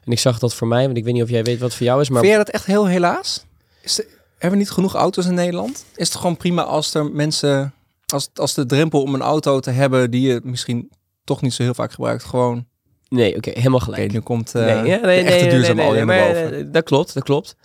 En 0.03 0.11
ik 0.11 0.19
zag 0.19 0.39
dat 0.39 0.53
voor 0.53 0.67
mij, 0.67 0.85
want 0.85 0.97
ik 0.97 1.03
weet 1.03 1.13
niet 1.13 1.23
of 1.23 1.29
jij 1.29 1.43
weet 1.43 1.59
wat 1.59 1.73
voor 1.75 1.85
jou 1.85 2.01
is, 2.01 2.09
maar 2.09 2.19
Vind 2.19 2.33
jij 2.33 2.43
dat 2.43 2.53
echt 2.53 2.65
heel 2.65 2.85
helaas? 2.87 3.45
Is 3.81 3.99
er, 3.99 4.05
hebben 4.31 4.59
we 4.59 4.65
niet 4.65 4.73
genoeg 4.73 4.93
auto's 4.93 5.25
in 5.25 5.33
Nederland? 5.33 5.85
Is 5.95 6.07
het 6.07 6.17
gewoon 6.17 6.37
prima 6.37 6.63
als 6.63 6.93
er 6.93 7.11
mensen, 7.11 7.73
als, 8.13 8.29
als 8.33 8.53
de 8.53 8.65
drempel 8.65 9.01
om 9.01 9.13
een 9.13 9.21
auto 9.21 9.59
te 9.59 9.71
hebben 9.71 10.11
die 10.11 10.27
je 10.27 10.41
misschien 10.43 10.89
toch 11.23 11.41
niet 11.41 11.53
zo 11.53 11.63
heel 11.63 11.73
vaak 11.73 11.91
gebruikt, 11.91 12.23
gewoon, 12.23 12.65
nee, 13.09 13.35
oké, 13.35 13.49
helemaal 13.49 13.79
gelijk. 13.79 14.11
nu 14.11 14.19
komt 14.19 14.55
eh 14.55 14.65
nee, 14.65 14.85
ja, 14.85 14.99
nee, 14.99 15.23
de 15.23 15.29
echte 15.29 15.45
nee, 15.45 15.49
duurzame 15.49 15.81
nee, 15.81 15.89
olie 15.89 16.05
nee, 16.05 16.15
naar 16.15 16.33
maar, 16.33 16.43
boven. 16.43 16.57
eh, 16.57 16.71
dat 16.71 16.83
klopt, 16.83 17.13
dat 17.13 17.23
klopt. 17.23 17.55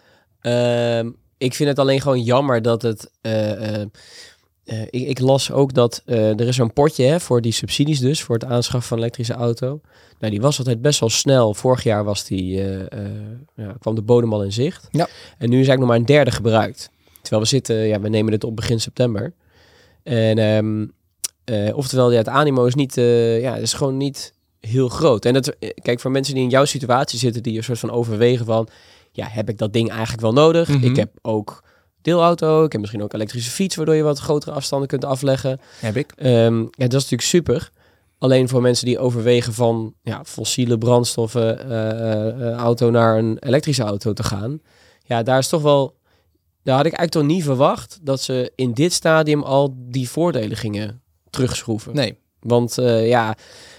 Ehm, 0.41 1.11
ik 1.39 1.55
vind 1.55 1.69
het 1.69 1.79
alleen 1.79 2.01
gewoon 2.01 2.23
jammer 2.23 2.63
dat 2.63 2.83
het... 2.83 3.11
eh, 3.21 3.83
ik, 4.91 5.09
ik 5.09 5.19
las 5.19 5.51
ook 5.53 5.75
dat 5.75 6.03
er 6.05 6.41
is 6.41 6.57
zo'n 6.57 6.73
potje 6.73 7.05
hè, 7.05 7.21
voor 7.21 7.41
die 7.41 7.53
subsidies 7.53 7.99
dus, 7.99 8.23
voor 8.23 8.35
het 8.35 8.45
aanschaffen 8.45 8.89
van 8.89 8.97
een 8.97 9.03
elektrische 9.03 9.35
auto. 9.35 9.81
Nou, 10.19 10.33
die 10.33 10.41
was 10.41 10.59
altijd 10.59 10.83
best 10.83 11.01
wel 11.01 11.09
snel. 11.09 11.55
Vorig 11.55 11.83
jaar 11.83 12.05
was 12.05 12.25
die, 12.25 12.63
ja, 13.55 13.75
kwam 13.79 13.95
de 13.95 14.03
bodem 14.03 14.33
al 14.33 14.45
in 14.45 14.53
zicht. 14.53 14.89
Ja. 14.91 15.09
En 15.39 15.51
nu 15.51 15.61
is 15.61 15.69
eigenlijk 15.69 15.79
nog 15.79 15.89
maar 15.89 15.97
een 15.99 16.05
derde 16.05 16.31
gebruikt. 16.31 16.91
Terwijl 17.21 17.43
we 17.43 17.49
zitten, 17.49 17.77
ja, 17.77 18.01
we 18.01 18.09
nemen 18.09 18.31
dit 18.31 18.45
op 18.45 18.57
begin 18.57 18.81
september. 18.81 19.33
En 20.03 20.39
ehm, 20.39 20.87
eh, 21.45 21.77
oftewel, 21.77 22.11
ja, 22.11 22.19
het 22.19 22.29
animo 22.29 22.65
is 22.65 22.75
niet, 22.75 22.97
eh, 22.97 23.41
ja, 23.41 23.57
is 23.57 23.73
gewoon 23.73 23.97
niet 23.97 24.33
heel 24.61 24.89
groot. 24.89 25.25
En 25.25 25.33
dat, 25.33 25.49
eh, 25.49 25.71
kijk, 25.83 26.01
voor 26.01 26.11
mensen 26.11 26.35
die 26.35 26.43
in 26.43 26.51
jouw 26.51 26.65
situatie 26.65 27.19
zitten, 27.19 27.43
die 27.43 27.57
een 27.57 27.65
soort 27.65 27.79
van 27.79 27.91
overwegen 27.91 28.47
van, 28.47 28.69
ja, 29.13 29.27
heb 29.27 29.49
ik 29.49 29.59
dat 29.59 29.73
ding 29.73 29.91
eigenlijk 29.91 30.21
wel 30.21 30.33
nodig? 30.33 30.69
Mhm. 30.69 30.85
Ik 30.85 30.97
heb 30.97 31.11
ook 31.23 31.63
deelauto, 32.03 32.65
ik 32.65 32.73
heb 32.73 32.81
misschien 32.81 33.03
ook 33.03 33.13
elektrische 33.13 33.51
fiets, 33.51 33.77
waardoor 33.77 33.95
je 33.95 34.03
wat 34.03 34.19
grotere 34.19 34.53
afstanden 34.53 34.89
kunt 34.89 35.05
afleggen. 35.05 35.61
Heb 35.81 35.97
ik. 35.97 36.13
Ehm, 36.17 36.59
ja, 36.59 36.87
dat 36.89 37.01
is 37.01 37.11
natuurlijk 37.11 37.23
super. 37.23 37.71
Alleen 38.19 38.49
voor 38.49 38.63
mensen 38.63 38.87
die 38.87 38.99
overwegen 38.99 39.53
van 39.53 39.95
ja, 40.03 40.25
fossiele 40.25 40.79
brandstoffen 40.79 41.73
auto 42.57 42.91
naar 42.91 43.19
een 43.19 43.39
elektrische 43.39 43.83
auto 43.83 44.13
te 44.13 44.23
gaan. 44.23 44.61
Ja, 45.05 45.23
daar 45.23 45.39
is 45.39 45.49
toch 45.49 45.63
wel. 45.63 45.95
Daar 46.63 46.77
had 46.77 46.87
ik 46.87 46.93
eigenlijk 46.93 47.27
toch 47.27 47.37
niet 47.37 47.45
verwacht 47.45 47.99
dat 48.03 48.21
ze 48.21 48.53
in 48.55 48.73
dit 48.73 48.93
stadium 48.93 49.43
al 49.43 49.75
die 49.77 50.09
voordelen 50.09 50.57
gingen 50.57 51.03
terugschroeven. 51.31 51.95
Nee. 51.95 52.21
Want 52.43 52.79
eh, 52.79 53.09
ja, 53.09 53.35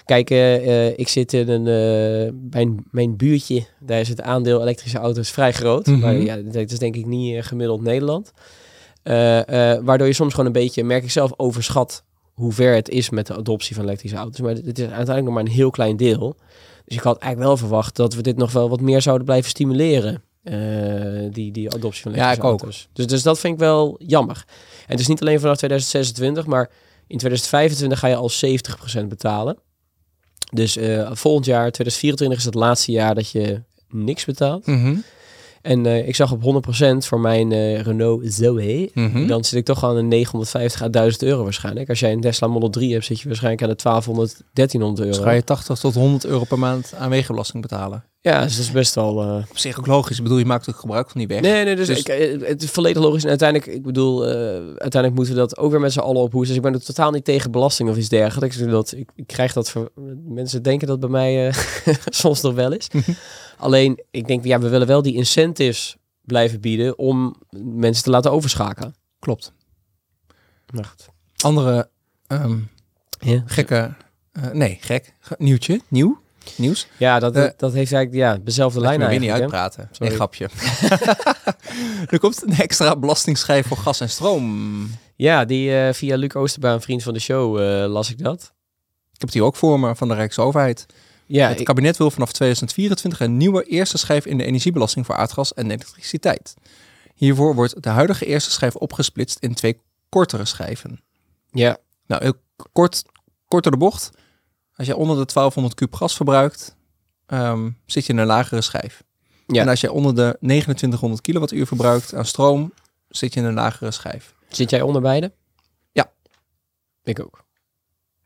kijk, 0.06 0.30
eh, 0.30 0.88
eh, 0.88 0.94
ik 0.96 1.08
zit 1.08 1.34
in 1.34 1.50
een. 1.50 2.50
mijn, 2.50 2.86
mijn 2.92 3.18
buurtje, 3.18 3.66
daar 3.80 4.00
is 4.00 4.10
het 4.10 4.22
aandeel 4.22 4.62
elektrische 4.62 4.98
auto's 4.98 5.32
vrij 5.32 5.54
groot. 5.54 5.86
Mhm. 5.86 6.00
Maar 6.00 6.14
ja, 6.14 6.36
dat 6.36 6.72
is 6.72 6.80
denk 6.80 6.96
ik 6.96 7.06
niet 7.06 7.46
gemiddeld 7.46 7.82
Nederland. 7.82 8.32
Waardoor 9.84 10.08
je 10.08 10.14
soms 10.14 10.32
gewoon 10.32 10.46
een 10.46 10.52
beetje, 10.52 10.84
merk 10.84 11.04
ik 11.04 11.12
zelf, 11.12 11.32
overschat 11.38 12.04
hoe 12.34 12.52
ver 12.52 12.76
het 12.76 12.90
is 12.90 13.10
met 13.10 13.28
de 13.28 13.36
adoptie 13.36 13.76
van 13.76 13.84
elektrische 13.84 14.18
auto's. 14.18 14.40
Maar 14.40 14.54
dit 14.54 14.80
is 14.80 14.86
uiteindelijk 14.86 15.26
nog 15.26 15.34
maar 15.34 15.44
een 15.44 15.50
heel 15.50 15.70
klein 15.70 15.98
deel. 15.98 16.36
Dus 16.86 16.98
ik 16.98 17.04
had 17.04 17.18
eigenlijk 17.18 17.52
wel 17.52 17.68
verwacht 17.68 17.96
dat 17.96 18.14
we 18.14 18.22
dit 18.22 18.38
nog 18.38 18.52
wel 18.52 18.70
wat 18.70 18.82
meer 18.82 19.02
zouden 19.02 19.26
blijven 19.26 19.50
stimuleren. 19.50 20.24
Eh, 20.44 21.32
die, 21.32 21.52
die 21.52 21.74
adoptie 21.74 22.02
van 22.02 22.12
Ja, 22.12 22.18
elektrische 22.18 22.52
ook. 22.54 22.60
auto's. 22.62 22.88
Dus, 22.94 23.08
dus 23.08 23.24
dat 23.24 23.40
vind 23.40 23.54
ik 23.54 23.60
wel 23.60 23.96
jammer. 24.06 24.44
En 24.82 24.92
het 24.92 25.00
is 25.00 25.08
niet 25.08 25.22
alleen 25.22 25.40
vanaf 25.40 25.58
2026, 25.58 26.46
maar 26.46 26.70
in 27.08 27.18
2025 27.18 28.00
ga 28.00 28.08
je 28.08 28.16
al 28.16 28.30
70% 29.04 29.08
betalen. 29.08 29.58
Dus 30.54 30.78
eh, 30.78 31.10
volgend 31.14 31.46
jaar, 31.46 31.72
2024, 31.72 32.38
is 32.38 32.46
het 32.46 32.54
laatste 32.56 32.92
jaar 32.92 33.16
dat 33.16 33.30
je 33.30 33.62
niks 33.90 34.26
betaalt. 34.26 34.66
Mhm. 34.66 34.96
En 35.62 35.86
eh, 35.86 36.08
ik 36.08 36.16
zag 36.16 36.32
op 36.32 36.42
100% 36.42 37.06
voor 37.06 37.20
mijn 37.20 37.52
eh, 37.52 37.82
Renault 37.82 38.34
Zoe, 38.34 38.90
Mhm. 38.94 39.28
dan 39.28 39.44
zit 39.44 39.60
ik 39.60 39.66
toch 39.66 39.84
aan 39.84 39.96
een 39.98 40.08
950 40.08 40.82
à 40.82 40.90
1000 40.90 41.24
euro 41.24 41.44
waarschijnlijk. 41.44 41.90
Als 41.90 42.00
jij 42.00 42.12
een 42.12 42.22
Tesla 42.22 42.48
Model 42.48 42.70
3 42.70 42.92
hebt, 42.94 43.06
zit 43.06 43.20
je 43.20 43.28
waarschijnlijk 43.28 43.64
aan 43.64 43.70
de 43.70 43.76
1200, 43.76 44.42
1300 44.54 45.08
Dus 45.08 45.18
euro. 45.18 45.30
ga 45.30 45.36
je 45.36 45.44
80 45.44 45.80
tot 45.80 45.94
100 45.94 46.26
euro 46.26 46.44
per 46.44 46.60
maand 46.60 46.94
aan 46.98 47.10
wegenbelasting 47.10 47.62
betalen. 47.62 48.04
Ja, 48.24 48.42
dus 48.44 48.56
dat 48.56 48.66
is 48.66 48.72
best 48.72 48.96
wel... 48.96 49.22
eh, 49.22 49.44
Op 49.50 49.58
zich 49.58 49.80
ook 49.80 49.88
logisch. 49.88 50.18
Ik 50.18 50.24
bedoel, 50.24 50.38
je 50.38 50.46
maakt 50.46 50.70
ook 50.70 50.76
gebruik 50.76 51.10
van 51.10 51.20
die 51.20 51.28
weg. 51.28 51.42
Nee, 51.42 51.64
nee, 51.66 51.76
dus, 51.76 51.88
Dus- 51.88 52.00
ik, 52.00 52.08
eh, 52.08 52.48
het 52.48 52.64
is 52.64 52.70
volledig 52.70 53.02
logisch. 53.04 53.24
En 53.24 53.30
uiteindelijk, 53.30 53.72
ik 53.72 53.84
bedoel, 53.84 54.26
eh, 54.28 54.34
uiteindelijk 54.68 55.14
moeten 55.14 55.34
we 55.34 55.40
dat 55.40 55.58
ook 55.58 55.72
weer 55.72 55.80
met 55.80 55.94
z'n 55.94 56.00
allen 56.00 56.22
ophoesten. 56.22 56.48
Dus 56.48 56.56
ik 56.66 56.72
ben 56.72 56.74
er 56.74 56.86
totaal 56.86 57.12
niet 57.12 57.26
tegen 57.26 57.52
belasting 57.52 57.90
of 57.90 57.98
iets 57.98 58.10
dergelijks. 58.10 58.58
Dat, 58.58 58.92
ik, 58.92 59.10
ik 59.16 59.28
krijg 59.28 59.54
dat 59.54 59.70
voor 59.70 59.92
mensen 60.28 60.64
denken 60.64 60.88
dat 60.88 61.00
bij 61.00 61.10
mij 61.10 61.48
eh, 61.48 61.56
soms 62.06 62.42
nog 62.42 62.54
wel 62.54 62.72
is. 62.72 62.88
Alleen, 63.58 64.04
ik 64.12 64.28
denk, 64.28 64.46
ja, 64.46 64.60
we 64.60 64.70
willen 64.70 64.88
wel 64.88 65.02
die 65.02 65.14
incentives 65.16 65.96
blijven 66.22 66.62
bieden 66.62 66.98
om 66.98 67.36
mensen 67.64 68.04
te 68.04 68.10
laten 68.10 68.32
overschakelen. 68.32 68.96
Klopt. 69.20 69.54
Goed. 70.76 71.08
Andere 71.44 71.90
ehm, 72.28 72.58
Ja, 73.20 73.44
gekke... 73.46 73.94
eh, 74.32 74.52
nee, 74.52 74.78
gek. 74.82 75.14
Ge- 75.20 75.36
Nieuwtje. 75.38 75.80
Nieuw. 75.88 76.22
Nieuws. 76.56 76.88
ja 76.98 77.20
dat, 77.20 77.36
Eh, 77.36 77.42
dat, 77.58 77.74
heeft 77.74 77.94
eigenlijk 77.94 78.14
ja, 78.14 78.38
dezelfde 78.44 78.80
lijn 78.80 79.00
me 79.00 79.06
niet 79.08 79.14
eigenlijk. 79.30 79.52
hè. 79.52 79.58
uitpraten. 79.60 79.90
Sorry. 79.92 80.08
Nee, 80.08 80.16
grapje. 80.16 80.50
er 82.14 82.20
komt 82.20 82.44
een 82.44 82.54
extra 82.54 82.96
belastingschijf 82.96 83.68
voor 83.68 83.78
gas 83.78 84.00
en 84.00 84.10
stroom. 84.10 84.90
Ja, 85.16 85.46
die 85.46 85.78
eh, 85.78 85.94
via 85.94 86.16
Luc 86.16 86.34
Oosterbaan, 86.36 86.82
vriend 86.82 87.04
van 87.04 87.14
de 87.14 87.20
show, 87.20 87.60
eh, 87.60 87.90
las 87.92 88.10
ik 88.12 88.24
dat. 88.24 88.54
Ik 89.14 89.22
heb 89.22 89.32
die 89.32 89.44
ook 89.44 89.56
voor 89.56 89.80
me 89.80 89.96
van 89.96 90.08
de 90.08 90.14
Rijksoverheid. 90.14 90.86
Ja, 91.26 91.48
het 91.50 91.60
ik- 91.60 91.66
kabinet 91.66 91.98
wil 91.98 92.12
vanaf 92.12 92.32
2024 92.32 93.20
een 93.20 93.38
nieuwe 93.38 93.64
eerste 93.64 93.98
schijf 93.98 94.26
in 94.26 94.38
de 94.38 94.44
energiebelasting 94.46 95.06
voor 95.06 95.16
aardgas 95.16 95.54
en 95.54 95.66
elektriciteit. 95.72 96.54
Hiervoor 97.16 97.56
wordt 97.56 97.84
de 97.84 97.90
huidige 97.90 98.26
eerste 98.26 98.52
schijf 98.52 98.76
opgesplitst 98.76 99.38
in 99.40 99.54
twee 99.54 99.80
kortere 100.10 100.46
schijven. 100.46 101.02
ja, 101.52 101.78
Nou, 102.08 102.24
heel 102.24 102.34
kort, 102.72 103.04
kort 103.48 103.64
door 103.64 103.72
de 103.72 103.78
bocht. 103.78 104.10
Als 104.76 104.88
je 104.88 104.96
onder 104.96 105.16
de 105.18 105.26
1200 105.26 105.76
kub 105.76 105.94
gas 105.96 106.16
verbruikt, 106.16 106.76
ehm, 107.26 107.70
zit 107.86 108.06
je 108.06 108.14
in 108.14 108.20
een 108.20 108.26
lagere 108.26 108.62
schijf. 108.62 109.04
Ja. 109.48 109.62
En 109.62 109.68
als 109.68 109.82
je 109.82 109.92
onder 109.92 110.16
de 110.16 110.38
2900 110.40 111.22
kilowattuur 111.22 111.68
verbruikt 111.68 112.14
aan 112.14 112.26
stroom, 112.26 112.74
zit 113.10 113.34
je 113.34 113.40
in 113.40 113.46
een 113.46 113.54
lagere 113.54 113.92
schijf. 113.92 114.34
zit 114.48 114.70
jij 114.70 114.82
onder 114.82 115.02
beide? 115.02 115.32
Ja. 115.92 116.12
Ik 117.04 117.20
ook. 117.20 117.32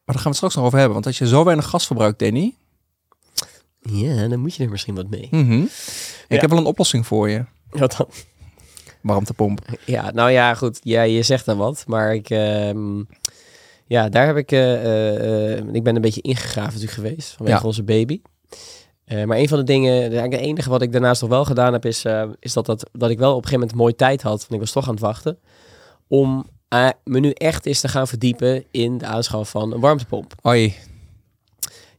Maar 0.05 0.15
daar 0.15 0.23
gaan 0.23 0.23
we 0.23 0.27
het 0.29 0.35
straks 0.37 0.55
nog 0.55 0.65
over 0.65 0.77
hebben. 0.77 0.93
Want 0.93 1.05
als 1.05 1.17
je 1.17 1.27
zo 1.27 1.43
weinig 1.43 1.65
gas 1.69 1.85
verbruikt, 1.85 2.19
Danny, 2.19 2.55
Ja, 3.81 4.27
dan 4.27 4.39
moet 4.39 4.55
je 4.55 4.63
er 4.63 4.69
misschien 4.69 4.95
wat 4.95 5.09
mee. 5.09 5.27
mhm, 5.31 5.65
ik 6.27 6.41
heb 6.41 6.49
wel 6.49 6.59
een 6.59 6.65
oplossing 6.65 7.07
voor 7.07 7.29
je. 7.29 7.45
Wat 7.69 7.95
dan? 7.97 8.07
Warmtepomp. 9.01 9.59
Ja, 9.85 10.11
nou 10.11 10.31
ja, 10.31 10.53
goed. 10.53 10.79
Ja, 10.83 11.01
je 11.01 11.23
zegt 11.23 11.45
dan 11.45 11.57
wat, 11.57 11.83
maar 11.87 12.13
ik... 12.15 12.29
ehm, 12.29 13.03
ja, 13.87 14.09
daar 14.09 14.25
heb 14.25 14.37
ik... 14.37 14.51
eh, 14.51 14.73
eh, 14.75 15.57
eh, 15.57 15.65
ik 15.71 15.83
ben 15.83 15.95
een 15.95 16.01
beetje 16.01 16.21
ingegraven 16.21 16.73
natuurlijk 16.79 16.91
geweest 17.07 17.31
vanwege 17.31 17.57
Ja. 17.59 17.65
onze 17.65 17.83
baby. 17.83 18.21
Maar 19.25 19.37
een 19.37 19.47
van 19.47 19.57
de 19.57 19.63
dingen, 19.63 20.11
het 20.11 20.33
enige 20.33 20.69
wat 20.69 20.81
ik 20.81 20.91
daarnaast 20.91 21.21
nog 21.21 21.29
wel 21.29 21.45
gedaan 21.45 21.73
heb, 21.73 21.85
is, 21.85 22.05
is 22.39 22.53
dat, 22.53 22.65
dat, 22.65 22.89
dat 22.91 23.09
ik 23.09 23.17
wel 23.19 23.29
op 23.29 23.35
een 23.37 23.43
gegeven 23.43 23.59
moment 23.59 23.77
mooi 23.77 23.95
tijd 23.95 24.21
had, 24.21 24.39
want 24.39 24.51
ik 24.53 24.59
was 24.59 24.71
toch 24.71 24.85
aan 24.87 24.93
het 24.93 24.99
wachten, 25.03 25.39
om 26.07 26.49
me 27.03 27.19
nu 27.19 27.31
echt 27.31 27.65
eens 27.65 27.79
te 27.79 27.87
gaan 27.87 28.07
verdiepen 28.07 28.63
in 28.71 28.97
de 28.97 29.05
aanschaf 29.05 29.49
van 29.49 29.73
een 29.73 29.79
warmtepomp. 29.79 30.33
Oei. 30.47 30.75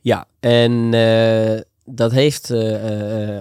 Ja, 0.00 0.26
en 0.40 0.90
dat 1.84 2.12
heeft 2.12 2.52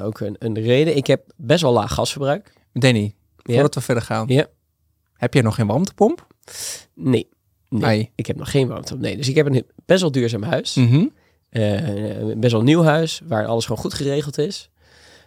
ook 0.02 0.20
een, 0.20 0.36
een 0.40 0.60
reden. 0.62 0.96
Ik 0.96 1.08
heb 1.08 1.24
best 1.36 1.62
wel 1.62 1.74
laag 1.74 1.94
gasverbruik. 1.94 2.54
Danny, 2.74 3.14
Ja. 3.38 3.54
voordat 3.54 3.76
we 3.76 3.82
verder 3.82 4.04
gaan. 4.04 4.28
Ja. 4.28 4.46
Heb 5.14 5.34
jij 5.34 5.44
nog 5.44 5.56
geen 5.56 5.68
warmtepomp? 5.68 6.28
Nee. 6.94 7.30
Nee. 7.70 7.84
Ai. 7.84 8.12
Ik 8.16 8.26
heb 8.26 8.36
nog 8.36 8.52
geen 8.52 8.68
warmtepomp. 8.68 9.02
Nee, 9.02 9.18
dus 9.18 9.30
ik 9.30 9.36
heb 9.36 9.46
een 9.46 9.66
best 9.86 10.02
wel 10.02 10.12
duurzaam 10.12 10.44
huis. 10.44 10.76
Mhm. 10.76 11.06
Eh, 11.50 12.34
best 12.38 12.54
wel 12.54 12.62
nieuw 12.62 12.84
huis, 12.84 13.22
waar 13.28 13.46
alles 13.46 13.66
gewoon 13.66 13.82
goed 13.82 13.94
geregeld 13.94 14.38
is. 14.38 14.70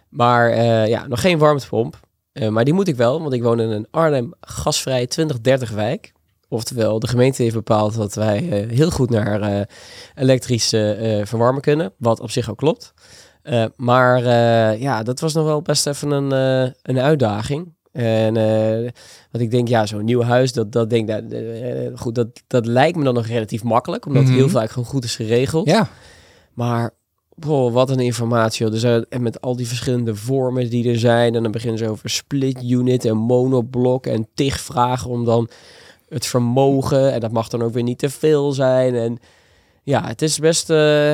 Maar 0.09 0.49
eh, 0.49 0.87
ja, 0.87 1.07
nog 1.07 1.21
geen 1.21 1.37
warmtepomp. 1.37 1.99
Eh, 2.33 2.47
maar 2.47 2.63
die 2.63 2.73
moet 2.73 2.87
ik 2.87 2.95
wel, 2.95 3.21
want 3.21 3.33
ik 3.33 3.43
woon 3.43 3.59
in 3.59 3.69
een 3.69 3.87
Arnhem 3.91 4.33
gasvrij 4.41 5.07
2030 5.07 5.69
wijk. 5.69 6.11
Oftewel, 6.47 6.99
de 6.99 7.07
gemeente 7.07 7.43
heeft 7.43 7.55
bepaald 7.55 7.95
dat 7.95 8.15
wij 8.15 8.37
heel 8.69 8.91
goed 8.91 9.09
naar 9.09 9.67
elektrisch 10.15 10.69
verwarmen 11.23 11.61
kunnen. 11.61 11.93
Wat 11.97 12.19
op 12.19 12.31
zich 12.31 12.49
ook 12.49 12.57
klopt. 12.57 12.93
Maar 13.75 14.23
ja, 14.79 15.03
dat 15.03 15.19
was 15.19 15.33
nog 15.33 15.45
wel 15.45 15.61
best 15.61 15.87
even 15.87 16.11
een, 16.11 16.31
een 16.81 16.99
uitdaging. 16.99 17.73
En 17.91 18.37
eh, 18.37 18.89
wat 19.31 19.41
ik 19.41 19.51
denk, 19.51 19.67
ja, 19.67 19.85
zo'n 19.85 20.05
nieuw 20.05 20.21
huis, 20.21 20.53
dat, 20.53 20.71
dat 20.71 20.89
denk 20.89 21.09
ik, 21.09 21.31
eh, 21.31 21.87
goed, 21.95 22.15
dat, 22.15 22.27
dat 22.47 22.65
lijkt 22.65 22.97
me 22.97 23.03
dan 23.03 23.13
nog 23.13 23.27
relatief 23.27 23.63
makkelijk, 23.63 24.05
omdat 24.05 24.23
Mhm. 24.23 24.33
heel 24.33 24.49
vaak 24.49 24.69
gewoon 24.71 24.87
goed 24.87 25.03
is 25.03 25.15
geregeld. 25.15 25.67
Ja. 25.69 25.89
Maar 26.53 26.91
boh, 27.35 27.73
wat 27.73 27.89
een 27.89 27.99
informatie. 27.99 28.69
Dus, 28.69 28.83
en 28.83 29.21
met 29.21 29.41
al 29.41 29.55
die 29.55 29.67
verschillende 29.67 30.15
vormen 30.15 30.69
die 30.69 30.89
er 30.89 30.99
zijn. 30.99 31.35
En 31.35 31.43
dan 31.43 31.51
beginnen 31.51 31.77
ze 31.77 31.89
over 31.89 32.09
split 32.09 32.63
unit 32.63 33.05
en 33.05 33.17
monoblok 33.17 34.05
en 34.05 34.27
tig 34.33 34.59
vragen 34.59 35.09
om 35.09 35.25
dan 35.25 35.49
het 36.09 36.25
vermogen. 36.25 37.11
En 37.13 37.19
dat 37.19 37.31
mag 37.31 37.47
dan 37.47 37.61
ook 37.61 37.73
weer 37.73 37.83
niet 37.83 37.99
te 37.99 38.09
veel 38.09 38.51
zijn. 38.51 38.95
En 38.95 39.17
ja, 39.83 40.07
het 40.07 40.21
is 40.21 40.39
best... 40.39 40.69
eh, 40.69 41.13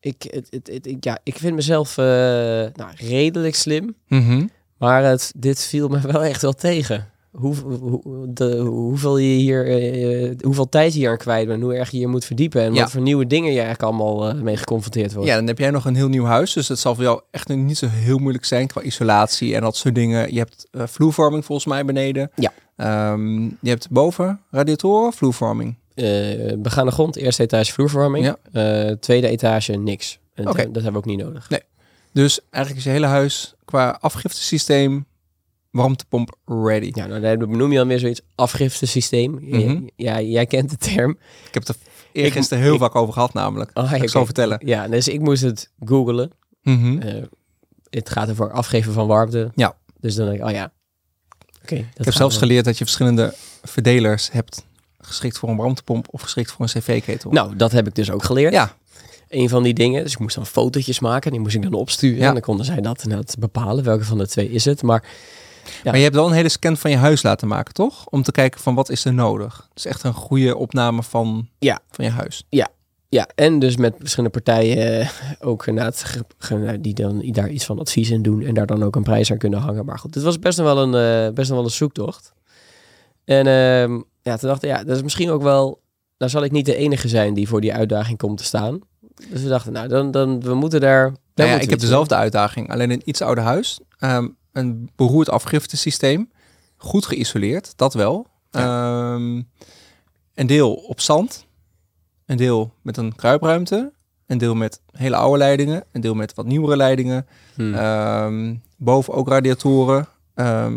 ik, 0.00 0.22
het, 0.30 0.46
het, 0.50 0.66
het- 0.72 0.86
ik- 0.86 1.04
ja, 1.04 1.18
ik 1.22 1.36
vind 1.36 1.54
mezelf 1.54 1.96
nou, 1.96 2.90
redelijk 2.96 3.54
slim. 3.54 3.94
Mhm. 4.08 4.46
Maar 4.78 5.04
het, 5.04 5.32
dit 5.36 5.60
viel 5.64 5.88
me 5.88 6.00
wel 6.00 6.24
echt 6.24 6.42
wel 6.42 6.52
tegen. 6.52 7.06
Hoe, 7.30 7.54
hoe, 7.56 8.26
de, 8.32 8.56
hoeveel, 8.58 9.18
je 9.18 9.36
hier, 9.36 9.66
eh, 9.66 10.30
hoeveel 10.44 10.68
tijd 10.68 10.92
je 10.92 10.98
hier 10.98 11.10
aan 11.10 11.16
kwijt 11.16 11.46
bent. 11.46 11.62
Hoe 11.62 11.74
erg 11.74 11.90
je 11.90 11.96
hier 11.96 12.08
moet 12.08 12.24
verdiepen. 12.24 12.62
En 12.62 12.74
Ja. 12.74 12.80
wat 12.82 12.90
voor 12.90 13.00
nieuwe 13.00 13.26
dingen 13.26 13.52
je 13.52 13.60
eigenlijk 13.60 13.82
allemaal 13.82 14.28
eh, 14.28 14.34
mee 14.34 14.56
geconfronteerd 14.56 15.12
wordt. 15.12 15.28
Ja, 15.28 15.34
dan 15.36 15.46
heb 15.46 15.58
jij 15.58 15.70
nog 15.70 15.84
een 15.84 15.94
heel 15.94 16.08
nieuw 16.08 16.24
huis. 16.24 16.52
Dus 16.52 16.68
het 16.68 16.78
zal 16.78 16.94
voor 16.94 17.04
jou 17.04 17.20
echt 17.30 17.48
niet 17.48 17.78
zo 17.78 17.86
heel 17.90 18.18
moeilijk 18.18 18.44
zijn 18.44 18.66
qua 18.66 18.80
isolatie 18.82 19.54
en 19.54 19.60
dat 19.60 19.76
soort 19.76 19.94
dingen. 19.94 20.32
Je 20.32 20.38
hebt 20.38 20.66
eh, 20.70 20.82
vloervorming 20.86 21.44
volgens 21.44 21.66
mij 21.66 21.84
beneden. 21.84 22.30
Ja. 22.34 22.52
Ehm, 22.76 23.42
je 23.42 23.68
hebt 23.68 23.90
boven 23.90 24.40
radiatoren, 24.50 25.12
vloervorming. 25.12 25.76
Eh 25.94 26.06
begaande 26.58 26.90
grond, 26.92 27.16
eerste 27.16 27.42
etage 27.42 27.72
vloerverwarming. 27.72 28.24
Ja. 28.24 28.36
Eh, 28.86 28.92
tweede 28.92 29.28
etage 29.28 29.72
niks. 29.72 30.18
En 30.34 30.44
dat- 30.44 30.56
dat 30.56 30.64
hebben 30.82 30.92
we 30.92 30.98
ook 30.98 31.04
niet 31.04 31.18
nodig. 31.22 31.50
Nee. 31.50 31.60
Dus 32.18 32.40
eigenlijk 32.50 32.76
is 32.86 32.92
je 32.92 32.98
hele 32.98 33.06
huis 33.06 33.54
qua 33.64 33.98
afgiftesysteem 34.00 35.06
warmtepomp 35.70 36.36
ready. 36.44 36.90
Ja, 36.92 37.06
nou, 37.06 37.20
daar 37.20 37.36
benoem 37.36 37.70
je 37.72 37.78
dan 37.78 37.88
weer 37.88 37.98
zoiets 37.98 38.20
afgiftesysteem. 38.34 39.38
Mhm. 39.40 39.80
Ja, 39.96 40.20
jij 40.20 40.46
kent 40.46 40.70
de 40.70 40.76
term. 40.76 41.10
Ik 41.46 41.54
heb 41.54 41.66
het 41.66 41.68
er 41.68 41.76
eergisteren 42.12 42.62
heel 42.62 42.74
ik- 42.74 42.80
vaak 42.80 42.94
over 42.94 43.12
gehad 43.12 43.32
namelijk. 43.32 43.70
Oh, 43.74 43.88
Ga 43.88 43.96
ik 43.96 44.08
zo 44.08 44.24
vertellen. 44.24 44.60
Ja, 44.64 44.88
dus 44.88 45.08
ik 45.08 45.20
moest 45.20 45.42
het 45.42 45.70
googlen. 45.84 46.30
Mhm. 46.62 46.98
Eh, 46.98 47.22
het 47.90 48.10
gaat 48.10 48.30
over 48.30 48.50
afgeven 48.52 48.92
van 48.92 49.06
warmte. 49.06 49.50
Ja. 49.54 49.76
Dus 50.00 50.14
dan 50.14 50.26
denk 50.26 50.38
ik, 50.38 50.44
oh 50.46 50.50
ja. 50.50 50.72
Oké. 51.62 51.74
Ik 51.74 51.86
heb 52.04 52.14
zelfs 52.14 52.36
geleerd 52.36 52.64
dat 52.64 52.78
je 52.78 52.84
verschillende 52.84 53.34
verdelers 53.62 54.32
hebt 54.32 54.66
geschikt 54.98 55.38
voor 55.38 55.48
een 55.48 55.56
warmtepomp 55.56 56.06
of 56.10 56.20
geschikt 56.22 56.50
voor 56.50 56.60
een 56.60 56.80
cv-ketel? 56.80 57.30
Nou, 57.30 57.56
dat 57.56 57.72
heb 57.72 57.86
ik 57.86 57.94
dus 57.94 58.10
ook 58.10 58.24
geleerd. 58.24 58.52
Ja. 58.52 58.76
Een 59.28 59.48
van 59.48 59.62
die 59.62 59.74
dingen. 59.74 60.02
Dus 60.02 60.12
ik 60.12 60.18
moest 60.18 60.34
dan 60.34 60.46
fotootjes 60.46 61.00
maken. 61.00 61.30
Die 61.30 61.40
moest 61.40 61.54
ik 61.54 61.62
dan 61.62 61.72
opsturen. 61.72 62.18
Ja. 62.18 62.26
En 62.26 62.32
dan 62.32 62.42
konden 62.42 62.64
zij 62.66 62.80
dat 62.80 63.02
inderdaad 63.02 63.34
bepalen. 63.38 63.84
Welke 63.84 64.04
van 64.04 64.18
de 64.18 64.26
twee 64.28 64.50
is 64.50 64.64
het. 64.64 64.82
Maar 64.82 65.04
Ja. 65.64 65.72
Maar 65.84 65.96
je 65.96 66.02
hebt 66.02 66.14
wel 66.14 66.26
een 66.26 66.32
hele 66.32 66.48
scan 66.48 66.76
van 66.76 66.90
je 66.90 66.96
huis 66.96 67.22
laten 67.22 67.48
maken, 67.48 67.74
toch? 67.74 68.06
Om 68.06 68.22
te 68.22 68.32
kijken 68.32 68.60
van 68.60 68.74
wat 68.74 68.88
is 68.90 69.04
er 69.04 69.14
nodig. 69.14 69.66
Het 69.68 69.78
is 69.78 69.86
echt 69.86 70.02
een 70.02 70.12
goede 70.12 70.56
opname 70.56 71.02
van, 71.02 71.48
Ja. 71.58 71.80
van 71.90 72.04
je 72.04 72.10
huis. 72.10 72.44
ja, 73.10 73.28
en 73.34 73.58
dus 73.58 73.76
met 73.76 73.94
verschillende 73.98 74.40
partijen 74.40 75.00
eh, 75.00 75.08
ook 75.40 75.66
inderdaad 75.66 76.04
ge- 76.38 76.78
die 76.80 76.94
dan 76.94 77.22
daar 77.32 77.48
iets 77.50 77.64
van 77.64 77.78
advies 77.78 78.10
in 78.10 78.22
doen. 78.22 78.42
En 78.42 78.54
daar 78.54 78.66
dan 78.66 78.82
ook 78.82 78.96
een 78.96 79.02
prijs 79.02 79.30
aan 79.30 79.38
kunnen 79.38 79.58
hangen. 79.60 79.84
Maar 79.84 79.98
goed, 79.98 80.12
dit 80.12 80.22
was 80.22 80.38
best 80.38 80.58
nog 80.58 80.66
wel 80.74 80.82
een, 80.94 81.26
eh, 81.28 81.34
best 81.34 81.48
nog 81.48 81.56
wel 81.58 81.66
een 81.66 81.72
zoektocht. 81.72 82.32
En 83.24 83.46
ehm, 83.46 83.92
ja, 84.22 84.36
toen 84.36 84.48
dachten 84.48 84.60
we, 84.68 84.74
ja, 84.74 84.84
dat 84.84 84.96
is 84.96 85.02
misschien 85.02 85.30
ook 85.30 85.42
wel... 85.42 85.80
Nou 86.18 86.30
zal 86.30 86.44
ik 86.44 86.50
niet 86.52 86.66
de 86.66 86.74
enige 86.76 87.08
zijn 87.08 87.34
die 87.34 87.48
voor 87.48 87.60
die 87.60 87.74
uitdaging 87.74 88.18
komt 88.18 88.38
te 88.38 88.44
staan. 88.44 88.78
Dus 89.30 89.42
we 89.42 89.48
dachten, 89.48 89.72
nou, 89.72 89.88
dan, 89.88 90.10
dan 90.10 90.40
we 90.40 90.54
moeten 90.54 90.80
daar... 90.80 91.02
Nou 91.02 91.14
ja, 91.34 91.44
moeten 91.44 91.62
ik 91.62 91.70
heb 91.70 91.80
dezelfde 91.80 92.14
uitdaging, 92.14 92.70
alleen 92.70 92.90
een 92.90 93.02
iets 93.04 93.22
ouder 93.22 93.44
huis. 93.44 93.80
Ehm, 93.98 94.28
een 94.52 94.90
beroerd 94.96 95.30
afgiftesysteem. 95.30 96.30
Goed 96.76 97.06
geïsoleerd, 97.06 97.72
dat 97.76 97.94
wel. 97.94 98.26
Ehm, 98.50 99.42
een 100.34 100.46
deel 100.46 100.74
op 100.74 101.00
zand. 101.00 101.46
Een 102.26 102.36
deel 102.36 102.72
met 102.82 102.96
een 102.96 103.14
kruipruimte. 103.14 103.92
Een 104.26 104.38
deel 104.38 104.54
met 104.54 104.80
hele 104.92 105.16
oude 105.16 105.38
leidingen. 105.38 105.84
Een 105.92 106.00
deel 106.00 106.14
met 106.14 106.34
wat 106.34 106.46
nieuwere 106.46 106.76
leidingen. 106.76 107.26
Hmm. 107.54 107.74
Ehm, 107.74 108.54
boven 108.76 109.14
ook 109.14 109.28
radiatoren. 109.28 110.08